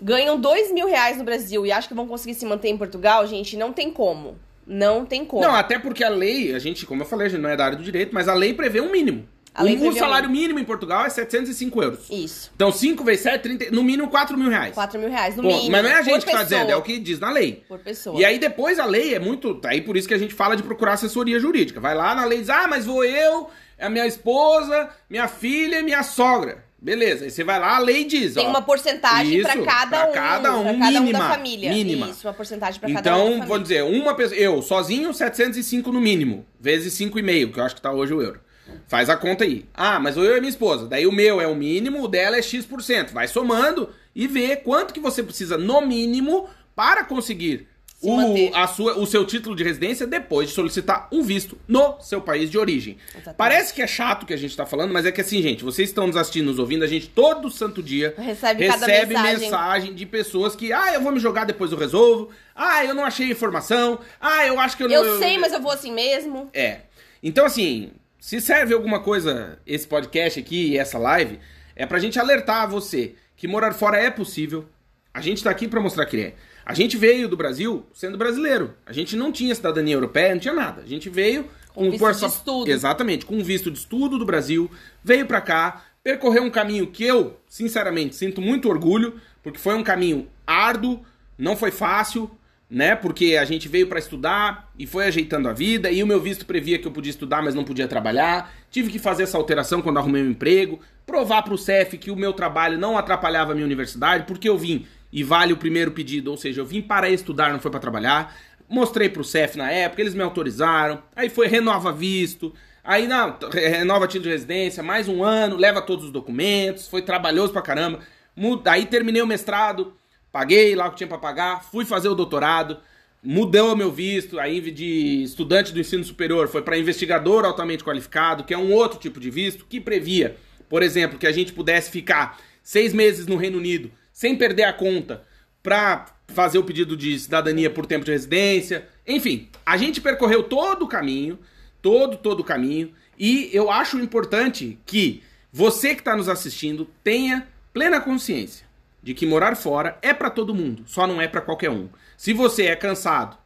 ganham 0.00 0.40
dois 0.40 0.72
mil 0.72 0.88
reais 0.88 1.16
no 1.16 1.22
Brasil 1.22 1.64
e 1.64 1.70
acham 1.70 1.88
que 1.88 1.94
vão 1.94 2.08
conseguir 2.08 2.34
se 2.34 2.44
manter 2.44 2.70
em 2.70 2.76
Portugal, 2.76 3.24
gente, 3.28 3.56
não 3.56 3.72
tem 3.72 3.90
como. 3.90 4.36
Não 4.66 5.04
tem 5.06 5.24
como. 5.24 5.42
Não, 5.42 5.54
até 5.54 5.78
porque 5.78 6.02
a 6.02 6.08
lei, 6.08 6.54
a 6.54 6.58
gente, 6.58 6.84
como 6.86 7.02
eu 7.02 7.06
falei, 7.06 7.26
a 7.28 7.30
gente 7.30 7.40
não 7.40 7.50
é 7.50 7.56
da 7.56 7.64
área 7.66 7.76
do 7.78 7.84
direito, 7.84 8.12
mas 8.12 8.28
a 8.28 8.34
lei 8.34 8.52
prevê 8.52 8.80
um 8.80 8.90
mínimo. 8.90 9.28
A 9.54 9.62
lei 9.62 9.76
o, 9.76 9.88
um 9.88 9.92
salário 9.92 10.30
mínimo 10.30 10.58
em 10.58 10.64
Portugal 10.64 11.04
é 11.04 11.10
705 11.10 11.82
euros. 11.82 12.00
Isso. 12.10 12.50
Então 12.54 12.72
5 12.72 13.04
vezes 13.04 13.22
7, 13.22 13.42
30, 13.42 13.70
no 13.70 13.82
mínimo 13.82 14.08
4 14.08 14.36
mil 14.36 14.48
reais. 14.48 14.74
4 14.74 14.98
mil 14.98 15.10
reais, 15.10 15.36
no 15.36 15.42
Pô, 15.42 15.48
mínimo. 15.48 15.70
mas 15.70 15.82
não 15.82 15.90
é 15.90 15.94
a 15.94 16.02
gente 16.02 16.24
que 16.24 16.32
tá 16.32 16.38
pessoa. 16.38 16.44
dizendo, 16.44 16.70
é 16.70 16.76
o 16.76 16.82
que 16.82 16.98
diz 16.98 17.20
na 17.20 17.30
lei. 17.30 17.62
Por 17.68 17.78
pessoa. 17.78 18.18
E 18.18 18.24
aí 18.24 18.38
depois 18.38 18.78
a 18.78 18.86
lei 18.86 19.14
é 19.14 19.18
muito. 19.18 19.60
Aí 19.66 19.82
por 19.82 19.96
isso 19.96 20.08
que 20.08 20.14
a 20.14 20.18
gente 20.18 20.32
fala 20.34 20.56
de 20.56 20.62
procurar 20.62 20.94
assessoria 20.94 21.38
jurídica. 21.38 21.80
Vai 21.80 21.94
lá 21.94 22.14
na 22.14 22.24
lei 22.24 22.38
e 22.38 22.40
diz: 22.40 22.50
ah, 22.50 22.66
mas 22.66 22.86
vou 22.86 23.04
eu, 23.04 23.50
a 23.78 23.90
minha 23.90 24.06
esposa, 24.06 24.88
minha 25.10 25.28
filha 25.28 25.80
e 25.80 25.82
minha 25.82 26.02
sogra. 26.02 26.64
Beleza. 26.82 27.24
Aí 27.24 27.30
você 27.30 27.44
vai 27.44 27.60
lá, 27.60 27.76
a 27.76 27.78
lei 27.78 28.04
diz. 28.04 28.34
Tem 28.34 28.44
ó, 28.46 28.50
uma 28.50 28.62
porcentagem 28.62 29.40
pra 29.42 29.56
cada 29.62 29.98
pra 29.98 30.08
um. 30.08 30.12
cada 30.12 30.56
um, 30.56 30.62
pra 30.64 30.72
cada 30.72 30.98
um 30.98 31.02
mínima, 31.02 31.18
da 31.18 31.28
família. 31.28 31.70
mínima. 31.72 32.08
Isso, 32.08 32.26
uma 32.26 32.34
porcentagem 32.34 32.80
pra 32.80 32.92
cada 32.92 33.16
um 33.18 33.34
Então, 33.36 33.46
vou 33.46 33.58
dizer, 33.58 33.84
uma 33.84 34.14
pessoa. 34.14 34.40
Eu, 34.40 34.60
sozinho, 34.62 35.14
705 35.14 35.92
no 35.92 36.00
mínimo. 36.00 36.44
Vezes 36.58 36.94
5,5, 36.94 37.52
que 37.52 37.60
eu 37.60 37.64
acho 37.64 37.74
que 37.76 37.82
tá 37.82 37.92
hoje 37.92 38.12
o 38.12 38.20
euro. 38.20 38.40
Faz 38.86 39.08
a 39.08 39.16
conta 39.16 39.44
aí. 39.44 39.66
Ah, 39.74 39.98
mas 39.98 40.16
eu 40.16 40.36
e 40.36 40.40
minha 40.40 40.50
esposa. 40.50 40.86
Daí 40.86 41.06
o 41.06 41.12
meu 41.12 41.40
é 41.40 41.46
o 41.46 41.54
mínimo, 41.54 42.02
o 42.02 42.08
dela 42.08 42.36
é 42.36 42.42
X%. 42.42 43.12
Vai 43.12 43.28
somando 43.28 43.90
e 44.14 44.26
vê 44.26 44.56
quanto 44.56 44.92
que 44.92 45.00
você 45.00 45.22
precisa, 45.22 45.56
no 45.56 45.80
mínimo, 45.80 46.48
para 46.74 47.04
conseguir 47.04 47.68
Se 47.98 48.08
o, 48.08 48.54
a 48.54 48.66
sua, 48.66 48.98
o 48.98 49.06
seu 49.06 49.24
título 49.24 49.54
de 49.54 49.62
residência 49.62 50.06
depois 50.06 50.48
de 50.48 50.54
solicitar 50.54 51.08
um 51.12 51.22
visto 51.22 51.56
no 51.68 52.00
seu 52.00 52.20
país 52.20 52.50
de 52.50 52.58
origem. 52.58 52.98
Exatamente. 53.10 53.36
Parece 53.36 53.72
que 53.72 53.80
é 53.80 53.86
chato 53.86 54.24
o 54.24 54.26
que 54.26 54.34
a 54.34 54.36
gente 54.36 54.56
tá 54.56 54.66
falando, 54.66 54.92
mas 54.92 55.06
é 55.06 55.12
que 55.12 55.20
assim, 55.20 55.40
gente, 55.40 55.62
vocês 55.62 55.88
estão 55.88 56.06
nos 56.06 56.16
assistindo, 56.16 56.46
nos 56.46 56.58
ouvindo, 56.58 56.84
a 56.84 56.88
gente 56.88 57.08
todo 57.08 57.50
santo 57.50 57.82
dia 57.82 58.14
Recebe 58.18 58.66
recebe 58.66 59.14
mensagem. 59.14 59.38
mensagem 59.38 59.94
de 59.94 60.04
pessoas 60.04 60.56
que, 60.56 60.72
ah, 60.72 60.92
eu 60.94 61.00
vou 61.00 61.12
me 61.12 61.20
jogar, 61.20 61.44
depois 61.44 61.72
eu 61.72 61.78
resolvo. 61.78 62.30
Ah, 62.54 62.84
eu 62.84 62.94
não 62.94 63.04
achei 63.04 63.30
informação. 63.30 63.98
Ah, 64.20 64.46
eu 64.46 64.58
acho 64.60 64.76
que 64.76 64.82
eu 64.82 64.88
não. 64.88 64.96
Eu 64.96 65.18
sei, 65.18 65.38
mas 65.38 65.52
eu 65.52 65.60
vou 65.60 65.72
assim 65.72 65.92
mesmo. 65.92 66.50
É. 66.52 66.80
Então, 67.22 67.46
assim, 67.46 67.92
se 68.22 68.40
serve 68.40 68.72
alguma 68.72 69.00
coisa 69.00 69.58
esse 69.66 69.84
podcast 69.84 70.38
aqui 70.38 70.68
e 70.68 70.78
essa 70.78 70.96
live, 70.96 71.40
é 71.74 71.84
pra 71.84 71.98
gente 71.98 72.20
alertar 72.20 72.68
você 72.70 73.16
que 73.36 73.48
morar 73.48 73.72
fora 73.72 73.96
é 73.98 74.12
possível. 74.12 74.64
A 75.12 75.20
gente 75.20 75.42
tá 75.42 75.50
aqui 75.50 75.66
pra 75.66 75.80
mostrar 75.80 76.06
que 76.06 76.20
é. 76.20 76.34
A 76.64 76.72
gente 76.72 76.96
veio 76.96 77.28
do 77.28 77.36
Brasil 77.36 77.84
sendo 77.92 78.16
brasileiro. 78.16 78.74
A 78.86 78.92
gente 78.92 79.16
não 79.16 79.32
tinha 79.32 79.52
cidadania 79.56 79.94
europeia, 79.96 80.34
não 80.34 80.40
tinha 80.40 80.54
nada. 80.54 80.82
A 80.82 80.86
gente 80.86 81.10
veio 81.10 81.48
Com 81.74 81.90
visto 81.90 82.00
passa- 82.00 82.28
de 82.28 82.32
estudo. 82.34 82.70
Exatamente, 82.70 83.26
com 83.26 83.42
visto 83.42 83.72
de 83.72 83.78
estudo 83.80 84.16
do 84.16 84.24
Brasil, 84.24 84.70
veio 85.02 85.26
pra 85.26 85.40
cá, 85.40 85.84
percorreu 86.04 86.44
um 86.44 86.50
caminho 86.50 86.86
que 86.86 87.02
eu, 87.02 87.40
sinceramente, 87.48 88.14
sinto 88.14 88.40
muito 88.40 88.68
orgulho, 88.68 89.20
porque 89.42 89.58
foi 89.58 89.74
um 89.74 89.82
caminho 89.82 90.28
árduo, 90.46 91.04
não 91.36 91.56
foi 91.56 91.72
fácil, 91.72 92.30
né? 92.72 92.96
Porque 92.96 93.36
a 93.36 93.44
gente 93.44 93.68
veio 93.68 93.86
pra 93.86 93.98
estudar 93.98 94.70
e 94.78 94.86
foi 94.86 95.04
ajeitando 95.06 95.48
a 95.48 95.52
vida, 95.52 95.90
e 95.90 96.02
o 96.02 96.06
meu 96.06 96.20
visto 96.20 96.46
previa 96.46 96.78
que 96.78 96.86
eu 96.86 96.90
podia 96.92 97.10
estudar, 97.10 97.42
mas 97.42 97.54
não 97.54 97.64
podia 97.64 97.86
trabalhar. 97.86 98.52
Tive 98.70 98.90
que 98.90 98.98
fazer 98.98 99.24
essa 99.24 99.36
alteração 99.36 99.82
quando 99.82 99.98
arrumei 99.98 100.22
um 100.22 100.30
emprego, 100.30 100.80
provar 101.06 101.42
pro 101.42 101.58
CEF 101.58 101.98
que 101.98 102.10
o 102.10 102.16
meu 102.16 102.32
trabalho 102.32 102.78
não 102.78 102.96
atrapalhava 102.96 103.52
a 103.52 103.54
minha 103.54 103.66
universidade, 103.66 104.24
porque 104.26 104.48
eu 104.48 104.56
vim 104.56 104.86
e 105.12 105.22
vale 105.22 105.52
o 105.52 105.56
primeiro 105.58 105.90
pedido, 105.92 106.30
ou 106.30 106.36
seja, 106.38 106.60
eu 106.62 106.64
vim 106.66 106.80
para 106.80 107.10
estudar, 107.10 107.52
não 107.52 107.60
foi 107.60 107.70
pra 107.70 107.78
trabalhar. 107.78 108.34
Mostrei 108.68 109.10
pro 109.10 109.22
CEF 109.22 109.58
na 109.58 109.70
época, 109.70 110.00
eles 110.00 110.14
me 110.14 110.22
autorizaram. 110.22 111.02
Aí 111.14 111.28
foi 111.28 111.46
renova 111.48 111.92
visto. 111.92 112.54
Aí 112.82 113.06
não, 113.06 113.36
re- 113.52 113.68
renova 113.68 114.06
título 114.06 114.24
de 114.24 114.30
residência, 114.30 114.82
mais 114.82 115.08
um 115.08 115.22
ano, 115.22 115.56
leva 115.56 115.82
todos 115.82 116.06
os 116.06 116.10
documentos, 116.10 116.88
foi 116.88 117.02
trabalhoso 117.02 117.52
pra 117.52 117.60
caramba. 117.60 117.98
Mu- 118.34 118.62
Aí 118.64 118.86
terminei 118.86 119.20
o 119.20 119.26
mestrado, 119.26 119.92
paguei 120.32 120.74
lá 120.74 120.86
o 120.86 120.90
que 120.90 120.96
tinha 120.96 121.08
pra 121.08 121.18
pagar, 121.18 121.62
fui 121.62 121.84
fazer 121.84 122.08
o 122.08 122.14
doutorado, 122.14 122.78
mudou 123.22 123.74
o 123.74 123.76
meu 123.76 123.92
visto, 123.92 124.40
aí 124.40 124.60
de 124.60 125.22
estudante 125.22 125.72
do 125.72 125.78
ensino 125.78 126.02
superior 126.02 126.48
foi 126.48 126.62
pra 126.62 126.78
investigador 126.78 127.44
altamente 127.44 127.84
qualificado, 127.84 128.42
que 128.42 128.54
é 128.54 128.58
um 128.58 128.72
outro 128.72 128.98
tipo 128.98 129.20
de 129.20 129.30
visto 129.30 129.66
que 129.68 129.80
previa, 129.80 130.36
por 130.68 130.82
exemplo, 130.82 131.18
que 131.18 131.26
a 131.26 131.32
gente 131.32 131.52
pudesse 131.52 131.90
ficar 131.90 132.40
seis 132.62 132.92
meses 132.94 133.26
no 133.26 133.36
Reino 133.36 133.58
Unido 133.58 133.92
sem 134.12 134.34
perder 134.34 134.64
a 134.64 134.72
conta 134.72 135.22
pra 135.62 136.06
fazer 136.28 136.58
o 136.58 136.64
pedido 136.64 136.96
de 136.96 137.18
cidadania 137.18 137.70
por 137.70 137.86
tempo 137.86 138.04
de 138.04 138.10
residência. 138.10 138.88
Enfim, 139.06 139.48
a 139.64 139.76
gente 139.76 140.00
percorreu 140.00 140.42
todo 140.42 140.84
o 140.84 140.88
caminho, 140.88 141.38
todo, 141.80 142.16
todo 142.16 142.40
o 142.40 142.44
caminho, 142.44 142.92
e 143.18 143.50
eu 143.52 143.70
acho 143.70 143.98
importante 143.98 144.78
que 144.86 145.22
você 145.52 145.94
que 145.94 146.00
está 146.00 146.16
nos 146.16 146.28
assistindo 146.28 146.88
tenha 147.04 147.46
plena 147.72 148.00
consciência 148.00 148.71
de 149.02 149.14
que 149.14 149.26
morar 149.26 149.56
fora 149.56 149.98
é 150.00 150.14
pra 150.14 150.30
todo 150.30 150.54
mundo, 150.54 150.84
só 150.86 151.06
não 151.06 151.20
é 151.20 151.26
pra 151.26 151.40
qualquer 151.40 151.70
um. 151.70 151.88
Se 152.16 152.32
você 152.32 152.66
é 152.66 152.76
cansado, 152.76 153.36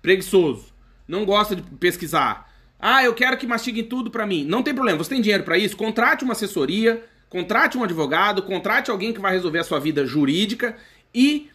preguiçoso, 0.00 0.72
não 1.06 1.24
gosta 1.24 1.54
de 1.54 1.62
pesquisar, 1.62 2.50
ah, 2.78 3.04
eu 3.04 3.14
quero 3.14 3.36
que 3.36 3.46
mastiguem 3.46 3.84
tudo 3.84 4.10
pra 4.10 4.26
mim. 4.26 4.44
Não 4.44 4.62
tem 4.62 4.74
problema, 4.74 4.96
você 4.96 5.10
tem 5.10 5.20
dinheiro 5.20 5.44
pra 5.44 5.58
isso? 5.58 5.76
Contrate 5.76 6.24
uma 6.24 6.32
assessoria, 6.32 7.04
contrate 7.28 7.76
um 7.76 7.84
advogado, 7.84 8.42
contrate 8.42 8.90
alguém 8.90 9.12
que 9.12 9.20
vai 9.20 9.32
resolver 9.32 9.58
a 9.58 9.64
sua 9.64 9.78
vida 9.78 10.06
jurídica 10.06 10.76
e 11.14 11.50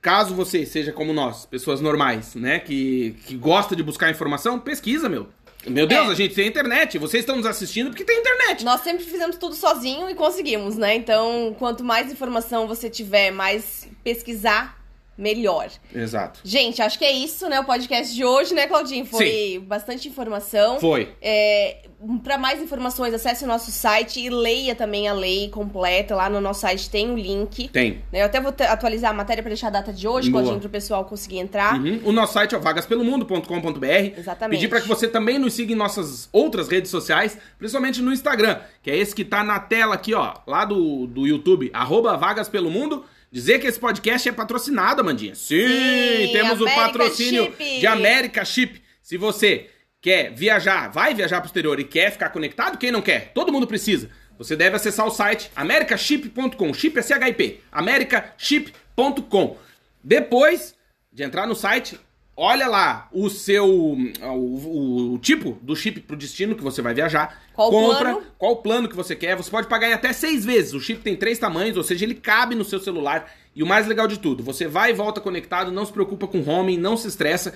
caso 0.00 0.34
você 0.34 0.66
seja 0.66 0.92
como 0.92 1.12
nós, 1.12 1.46
pessoas 1.46 1.80
normais, 1.80 2.34
né, 2.34 2.58
que, 2.58 3.16
que 3.24 3.36
gosta 3.36 3.76
de 3.76 3.84
buscar 3.84 4.10
informação, 4.10 4.58
pesquisa, 4.58 5.08
meu. 5.08 5.28
Meu 5.66 5.86
Deus, 5.86 6.08
É. 6.08 6.12
a 6.12 6.14
gente 6.14 6.34
tem 6.34 6.48
internet. 6.48 6.98
Vocês 6.98 7.22
estão 7.22 7.36
nos 7.36 7.46
assistindo 7.46 7.90
porque 7.90 8.04
tem 8.04 8.18
internet. 8.18 8.64
Nós 8.64 8.80
sempre 8.80 9.04
fizemos 9.04 9.36
tudo 9.36 9.54
sozinho 9.54 10.10
e 10.10 10.14
conseguimos, 10.14 10.76
né? 10.76 10.94
Então, 10.96 11.54
quanto 11.58 11.84
mais 11.84 12.10
informação 12.10 12.66
você 12.66 12.90
tiver, 12.90 13.30
mais 13.30 13.88
pesquisar, 14.02 14.81
melhor. 15.16 15.68
Exato. 15.94 16.40
Gente, 16.42 16.80
acho 16.80 16.98
que 16.98 17.04
é 17.04 17.12
isso, 17.12 17.48
né? 17.48 17.60
O 17.60 17.64
podcast 17.64 18.14
de 18.14 18.24
hoje, 18.24 18.54
né, 18.54 18.66
Claudinho? 18.66 19.04
Foi 19.04 19.62
bastante 19.66 20.08
informação. 20.08 20.80
Foi. 20.80 21.10
É, 21.20 21.78
para 22.24 22.36
mais 22.38 22.60
informações, 22.60 23.14
acesse 23.14 23.44
o 23.44 23.46
nosso 23.46 23.70
site 23.70 24.20
e 24.20 24.30
leia 24.30 24.74
também 24.74 25.08
a 25.08 25.12
lei 25.12 25.48
completa. 25.50 26.16
Lá 26.16 26.28
no 26.28 26.40
nosso 26.40 26.60
site 26.60 26.90
tem 26.90 27.10
o 27.10 27.16
link. 27.16 27.68
Tem. 27.68 28.02
né? 28.10 28.22
Eu 28.22 28.26
até 28.26 28.40
vou 28.40 28.52
atualizar 28.58 29.10
a 29.10 29.14
matéria 29.14 29.42
para 29.42 29.50
deixar 29.50 29.68
a 29.68 29.70
data 29.70 29.92
de 29.92 30.08
hoje, 30.08 30.30
Boa. 30.30 30.42
Claudinho, 30.42 30.60
para 30.60 30.68
o 30.68 30.70
pessoal 30.70 31.04
conseguir 31.04 31.38
entrar. 31.38 31.78
Uhum. 31.78 32.00
O 32.04 32.12
nosso 32.12 32.32
site 32.32 32.54
é 32.54 32.58
vagaspelomundo.com.br. 32.58 34.18
Exatamente. 34.18 34.58
Pedir 34.58 34.68
para 34.68 34.80
que 34.80 34.88
você 34.88 35.06
também 35.06 35.38
nos 35.38 35.52
siga 35.54 35.72
em 35.72 35.76
nossas 35.76 36.28
outras 36.32 36.68
redes 36.68 36.90
sociais, 36.90 37.36
principalmente 37.58 38.00
no 38.00 38.12
Instagram, 38.12 38.58
que 38.82 38.90
é 38.90 38.96
esse 38.96 39.14
que 39.14 39.24
tá 39.24 39.44
na 39.44 39.60
tela 39.60 39.94
aqui, 39.94 40.14
ó, 40.14 40.34
lá 40.46 40.64
do, 40.64 41.06
do 41.06 41.26
YouTube, 41.26 41.70
arroba 41.72 42.16
Vagas 42.16 42.48
Pelo 42.48 42.70
Mundo. 42.70 43.04
Dizer 43.32 43.58
que 43.58 43.66
esse 43.66 43.80
podcast 43.80 44.28
é 44.28 44.32
patrocinado, 44.32 45.00
Amandinha. 45.00 45.34
Sim, 45.34 45.66
Sim, 45.66 46.32
temos 46.32 46.60
o 46.60 46.64
América 46.64 46.82
patrocínio 46.82 47.44
Chip. 47.46 47.80
de 47.80 47.86
América 47.86 48.44
Chip. 48.44 48.82
Se 49.02 49.16
você 49.16 49.70
quer 50.02 50.34
viajar, 50.34 50.90
vai 50.90 51.14
viajar 51.14 51.40
pro 51.40 51.46
exterior 51.46 51.80
e 51.80 51.84
quer 51.84 52.12
ficar 52.12 52.28
conectado, 52.28 52.76
quem 52.76 52.90
não 52.90 53.00
quer? 53.00 53.32
Todo 53.32 53.50
mundo 53.50 53.66
precisa. 53.66 54.10
Você 54.36 54.54
deve 54.54 54.76
acessar 54.76 55.06
o 55.06 55.10
site 55.10 55.50
americaship.com. 55.56 56.74
Chip 56.74 56.98
é 56.98 57.02
CHIP. 57.02 57.62
americaship.com. 57.72 59.56
Depois 60.04 60.74
de 61.10 61.22
entrar 61.22 61.46
no 61.46 61.54
site, 61.54 61.98
olha 62.36 62.66
lá 62.66 63.08
o 63.12 63.28
seu 63.28 63.66
o, 63.68 65.14
o- 65.14 65.18
tipo 65.18 65.58
do 65.62 65.76
chip 65.76 66.00
pro 66.00 66.16
destino 66.16 66.54
que 66.54 66.62
você 66.62 66.80
vai 66.82 66.94
viajar. 66.94 67.42
Qual 67.54 67.68
o 67.68 67.70
compra, 67.72 67.98
plano? 68.12 68.22
qual 68.38 68.56
plano 68.56 68.88
que 68.88 68.96
você 68.96 69.14
quer. 69.14 69.36
Você 69.36 69.50
pode 69.50 69.68
pagar 69.68 69.88
em 69.88 69.92
até 69.92 70.12
seis 70.12 70.44
vezes. 70.44 70.72
O 70.74 70.80
chip 70.80 71.00
tem 71.02 71.16
três 71.16 71.38
tamanhos, 71.38 71.76
ou 71.76 71.82
seja, 71.82 72.04
ele 72.04 72.14
cabe 72.14 72.54
no 72.54 72.64
seu 72.64 72.78
celular. 72.80 73.30
E 73.54 73.62
o 73.62 73.66
mais 73.66 73.86
legal 73.86 74.06
de 74.08 74.18
tudo, 74.18 74.42
você 74.42 74.66
vai 74.66 74.90
e 74.90 74.94
volta 74.94 75.20
conectado, 75.20 75.70
não 75.70 75.84
se 75.84 75.92
preocupa 75.92 76.26
com 76.26 76.40
roaming, 76.40 76.78
não 76.78 76.96
se 76.96 77.06
estressa, 77.06 77.52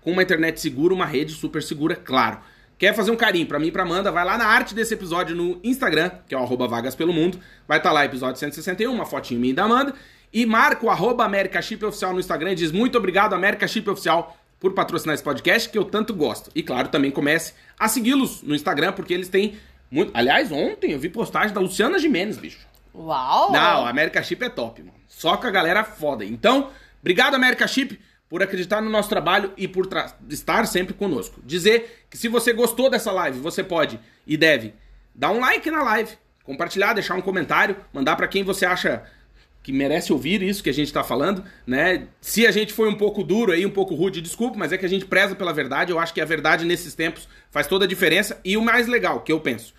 com 0.00 0.12
uma 0.12 0.22
internet 0.22 0.60
segura, 0.60 0.94
uma 0.94 1.04
rede 1.06 1.32
super 1.32 1.60
segura, 1.62 1.96
claro. 1.96 2.38
Quer 2.78 2.94
fazer 2.94 3.10
um 3.10 3.16
carinho 3.16 3.46
pra 3.46 3.58
mim 3.58 3.66
e 3.66 3.70
pra 3.72 3.82
Amanda? 3.82 4.10
Vai 4.12 4.24
lá 4.24 4.38
na 4.38 4.46
arte 4.46 4.74
desse 4.74 4.94
episódio 4.94 5.34
no 5.36 5.60
Instagram, 5.62 6.10
que 6.26 6.34
é 6.34 6.38
o 6.38 6.40
arroba 6.40 6.66
Vagas 6.68 6.94
Pelo 6.94 7.12
Mundo. 7.12 7.38
Vai 7.68 7.76
estar 7.78 7.92
lá, 7.92 8.04
episódio 8.06 8.38
161, 8.38 8.90
uma 8.90 9.04
fotinho 9.04 9.38
minha 9.40 9.52
e 9.52 9.54
da 9.54 9.64
Amanda. 9.64 9.92
E 10.32 10.46
marca 10.46 10.86
o 10.86 10.90
arroba 10.90 11.24
América 11.24 11.60
Chip 11.60 11.84
Oficial 11.84 12.12
no 12.12 12.20
Instagram 12.20 12.52
e 12.52 12.54
diz 12.54 12.72
muito 12.72 12.96
obrigado, 12.96 13.34
América 13.34 13.66
Chip 13.66 13.88
Oficial, 13.90 14.36
por 14.60 14.72
patrocinar 14.74 15.14
esse 15.14 15.24
podcast, 15.24 15.68
que 15.68 15.78
eu 15.78 15.84
tanto 15.84 16.14
gosto. 16.14 16.50
E 16.54 16.62
claro, 16.62 16.88
também 16.88 17.10
comece 17.10 17.54
a 17.78 17.88
segui-los 17.88 18.42
no 18.42 18.54
Instagram, 18.54 18.92
porque 18.92 19.14
eles 19.14 19.28
têm 19.28 19.58
Muito... 19.90 20.12
Aliás, 20.14 20.52
ontem 20.52 20.92
eu 20.92 20.98
vi 20.98 21.08
postagem 21.08 21.52
da 21.52 21.60
Luciana 21.60 21.98
Jimenez, 21.98 22.38
bicho. 22.38 22.66
Uau! 22.94 23.50
Não, 23.50 23.86
América 23.86 24.22
Chip 24.22 24.44
é 24.44 24.48
top, 24.48 24.82
mano. 24.82 24.94
Só 25.08 25.36
com 25.36 25.46
a 25.46 25.50
galera 25.50 25.82
foda. 25.82 26.24
Então, 26.24 26.70
obrigado, 27.00 27.34
América 27.34 27.66
Chip, 27.66 28.00
por 28.28 28.42
acreditar 28.42 28.80
no 28.80 28.88
nosso 28.88 29.08
trabalho 29.08 29.52
e 29.56 29.66
por 29.66 29.88
estar 30.28 30.66
sempre 30.66 30.94
conosco. 30.94 31.40
Dizer 31.44 32.06
que 32.08 32.16
se 32.16 32.28
você 32.28 32.52
gostou 32.52 32.88
dessa 32.88 33.10
live, 33.10 33.40
você 33.40 33.64
pode 33.64 33.98
e 34.24 34.36
deve 34.36 34.74
dar 35.12 35.30
um 35.32 35.40
like 35.40 35.68
na 35.70 35.82
live, 35.82 36.16
compartilhar, 36.44 36.92
deixar 36.92 37.16
um 37.16 37.20
comentário, 37.20 37.76
mandar 37.92 38.14
para 38.14 38.28
quem 38.28 38.44
você 38.44 38.64
acha 38.64 39.02
que 39.62 39.72
merece 39.72 40.12
ouvir 40.12 40.42
isso 40.42 40.62
que 40.62 40.70
a 40.70 40.74
gente 40.74 40.92
tá 40.92 41.04
falando, 41.04 41.44
né? 41.66 42.06
Se 42.20 42.46
a 42.46 42.50
gente 42.50 42.72
foi 42.72 42.88
um 42.88 42.94
pouco 42.94 43.22
duro 43.22 43.52
aí, 43.52 43.66
um 43.66 43.70
pouco 43.70 43.94
rude, 43.94 44.20
desculpa, 44.20 44.58
mas 44.58 44.72
é 44.72 44.78
que 44.78 44.86
a 44.86 44.88
gente 44.88 45.04
preza 45.04 45.34
pela 45.34 45.52
verdade. 45.52 45.92
Eu 45.92 45.98
acho 45.98 46.14
que 46.14 46.20
a 46.20 46.24
verdade 46.24 46.64
nesses 46.64 46.94
tempos 46.94 47.28
faz 47.50 47.66
toda 47.66 47.84
a 47.84 47.88
diferença. 47.88 48.40
E 48.44 48.56
o 48.56 48.62
mais 48.62 48.86
legal, 48.86 49.20
que 49.20 49.30
eu 49.30 49.40
penso, 49.40 49.74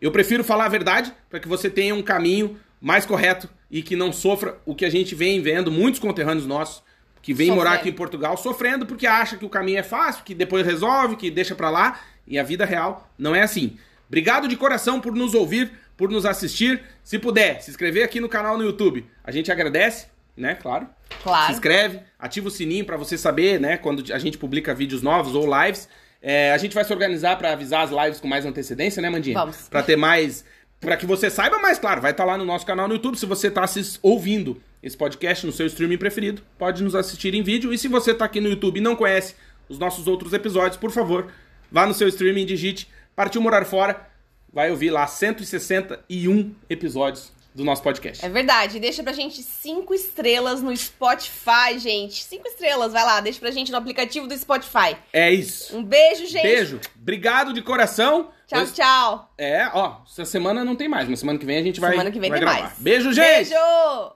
eu 0.00 0.12
prefiro 0.12 0.44
falar 0.44 0.66
a 0.66 0.68
verdade 0.68 1.12
para 1.28 1.40
que 1.40 1.48
você 1.48 1.68
tenha 1.68 1.94
um 1.94 2.02
caminho 2.02 2.56
mais 2.80 3.04
correto 3.04 3.48
e 3.70 3.82
que 3.82 3.96
não 3.96 4.12
sofra 4.12 4.58
o 4.64 4.74
que 4.74 4.84
a 4.84 4.90
gente 4.90 5.14
vem 5.14 5.40
vendo, 5.40 5.70
muitos 5.70 5.98
conterrâneos 5.98 6.46
nossos 6.46 6.82
que 7.20 7.32
vêm 7.32 7.50
morar 7.50 7.72
aqui 7.72 7.88
em 7.88 7.92
Portugal 7.92 8.36
sofrendo 8.36 8.84
porque 8.84 9.06
acha 9.06 9.38
que 9.38 9.46
o 9.46 9.48
caminho 9.48 9.78
é 9.78 9.82
fácil, 9.82 10.22
que 10.22 10.34
depois 10.34 10.66
resolve, 10.66 11.16
que 11.16 11.30
deixa 11.30 11.54
para 11.54 11.70
lá, 11.70 12.00
e 12.26 12.38
a 12.38 12.42
vida 12.42 12.66
real 12.66 13.10
não 13.18 13.34
é 13.34 13.42
assim. 13.42 13.78
Obrigado 14.06 14.46
de 14.46 14.56
coração 14.56 15.00
por 15.00 15.14
nos 15.14 15.32
ouvir, 15.32 15.72
por 15.96 16.10
nos 16.10 16.26
assistir. 16.26 16.82
Se 17.02 17.18
puder, 17.18 17.60
se 17.62 17.70
inscrever 17.70 18.04
aqui 18.04 18.20
no 18.20 18.28
canal 18.28 18.56
no 18.56 18.64
YouTube, 18.64 19.06
a 19.22 19.30
gente 19.30 19.50
agradece, 19.50 20.06
né? 20.36 20.54
Claro. 20.54 20.88
Claro. 21.22 21.46
Se 21.46 21.52
inscreve, 21.52 22.00
ativa 22.18 22.48
o 22.48 22.50
sininho 22.50 22.84
para 22.84 22.96
você 22.96 23.16
saber, 23.16 23.60
né, 23.60 23.76
quando 23.76 24.12
a 24.12 24.18
gente 24.18 24.36
publica 24.36 24.74
vídeos 24.74 25.02
novos 25.02 25.34
ou 25.34 25.46
lives. 25.62 25.88
É, 26.20 26.52
a 26.52 26.58
gente 26.58 26.74
vai 26.74 26.84
se 26.84 26.92
organizar 26.92 27.36
para 27.36 27.52
avisar 27.52 27.84
as 27.84 27.90
lives 27.90 28.18
com 28.18 28.26
mais 28.26 28.46
antecedência, 28.46 29.02
né, 29.02 29.10
Mandinha? 29.10 29.38
Vamos. 29.38 29.68
Para 29.68 29.82
ter 29.82 29.96
mais 29.96 30.44
para 30.84 30.96
que 30.96 31.06
você 31.06 31.30
saiba 31.30 31.58
mais, 31.58 31.78
claro, 31.78 32.00
vai 32.00 32.10
estar 32.10 32.24
tá 32.24 32.30
lá 32.30 32.36
no 32.36 32.44
nosso 32.44 32.66
canal 32.66 32.86
no 32.86 32.94
YouTube. 32.94 33.18
Se 33.18 33.26
você 33.26 33.48
está 33.48 33.64
ouvindo 34.02 34.60
esse 34.82 34.96
podcast 34.96 35.46
no 35.46 35.52
seu 35.52 35.66
streaming 35.66 35.96
preferido, 35.96 36.42
pode 36.58 36.82
nos 36.82 36.94
assistir 36.94 37.34
em 37.34 37.42
vídeo. 37.42 37.72
E 37.72 37.78
se 37.78 37.88
você 37.88 38.10
está 38.10 38.26
aqui 38.26 38.40
no 38.40 38.50
YouTube 38.50 38.76
e 38.76 38.80
não 38.82 38.94
conhece 38.94 39.34
os 39.68 39.78
nossos 39.78 40.06
outros 40.06 40.32
episódios, 40.34 40.76
por 40.76 40.90
favor, 40.90 41.28
vá 41.72 41.86
no 41.86 41.94
seu 41.94 42.06
streaming, 42.08 42.44
digite 42.44 42.88
Partiu 43.16 43.40
Morar 43.40 43.64
Fora, 43.64 44.08
vai 44.54 44.70
ouvir 44.70 44.90
lá 44.90 45.06
161 45.06 46.54
episódios 46.70 47.32
do 47.54 47.62
nosso 47.64 47.82
podcast. 47.82 48.24
É 48.24 48.28
verdade. 48.28 48.80
Deixa 48.80 49.02
pra 49.02 49.12
gente 49.12 49.42
cinco 49.42 49.94
estrelas 49.94 50.60
no 50.60 50.76
Spotify, 50.76 51.78
gente. 51.78 52.24
Cinco 52.24 52.48
estrelas, 52.48 52.92
vai 52.92 53.04
lá. 53.04 53.20
Deixa 53.20 53.38
pra 53.38 53.50
gente 53.50 53.70
no 53.70 53.78
aplicativo 53.78 54.26
do 54.26 54.36
Spotify. 54.36 54.96
É 55.12 55.30
isso. 55.32 55.76
Um 55.76 55.82
beijo, 55.84 56.26
gente. 56.26 56.42
Beijo. 56.42 56.80
Obrigado 57.00 57.52
de 57.52 57.62
coração. 57.62 58.30
Tchau, 58.46 58.66
tchau. 58.66 59.32
É, 59.38 59.68
ó, 59.72 60.02
essa 60.06 60.24
semana 60.24 60.64
não 60.64 60.76
tem 60.76 60.88
mais, 60.88 61.08
mas 61.08 61.18
semana 61.20 61.38
que 61.38 61.46
vem 61.46 61.58
a 61.58 61.62
gente 61.62 61.80
vai 61.80 61.92
Semana 61.92 62.10
que 62.10 62.20
vem 62.20 62.30
tem 62.30 62.40
gravar. 62.40 62.60
mais. 62.60 62.78
Beijo, 62.78 63.12
gente. 63.12 63.48
Beijo. 63.50 64.12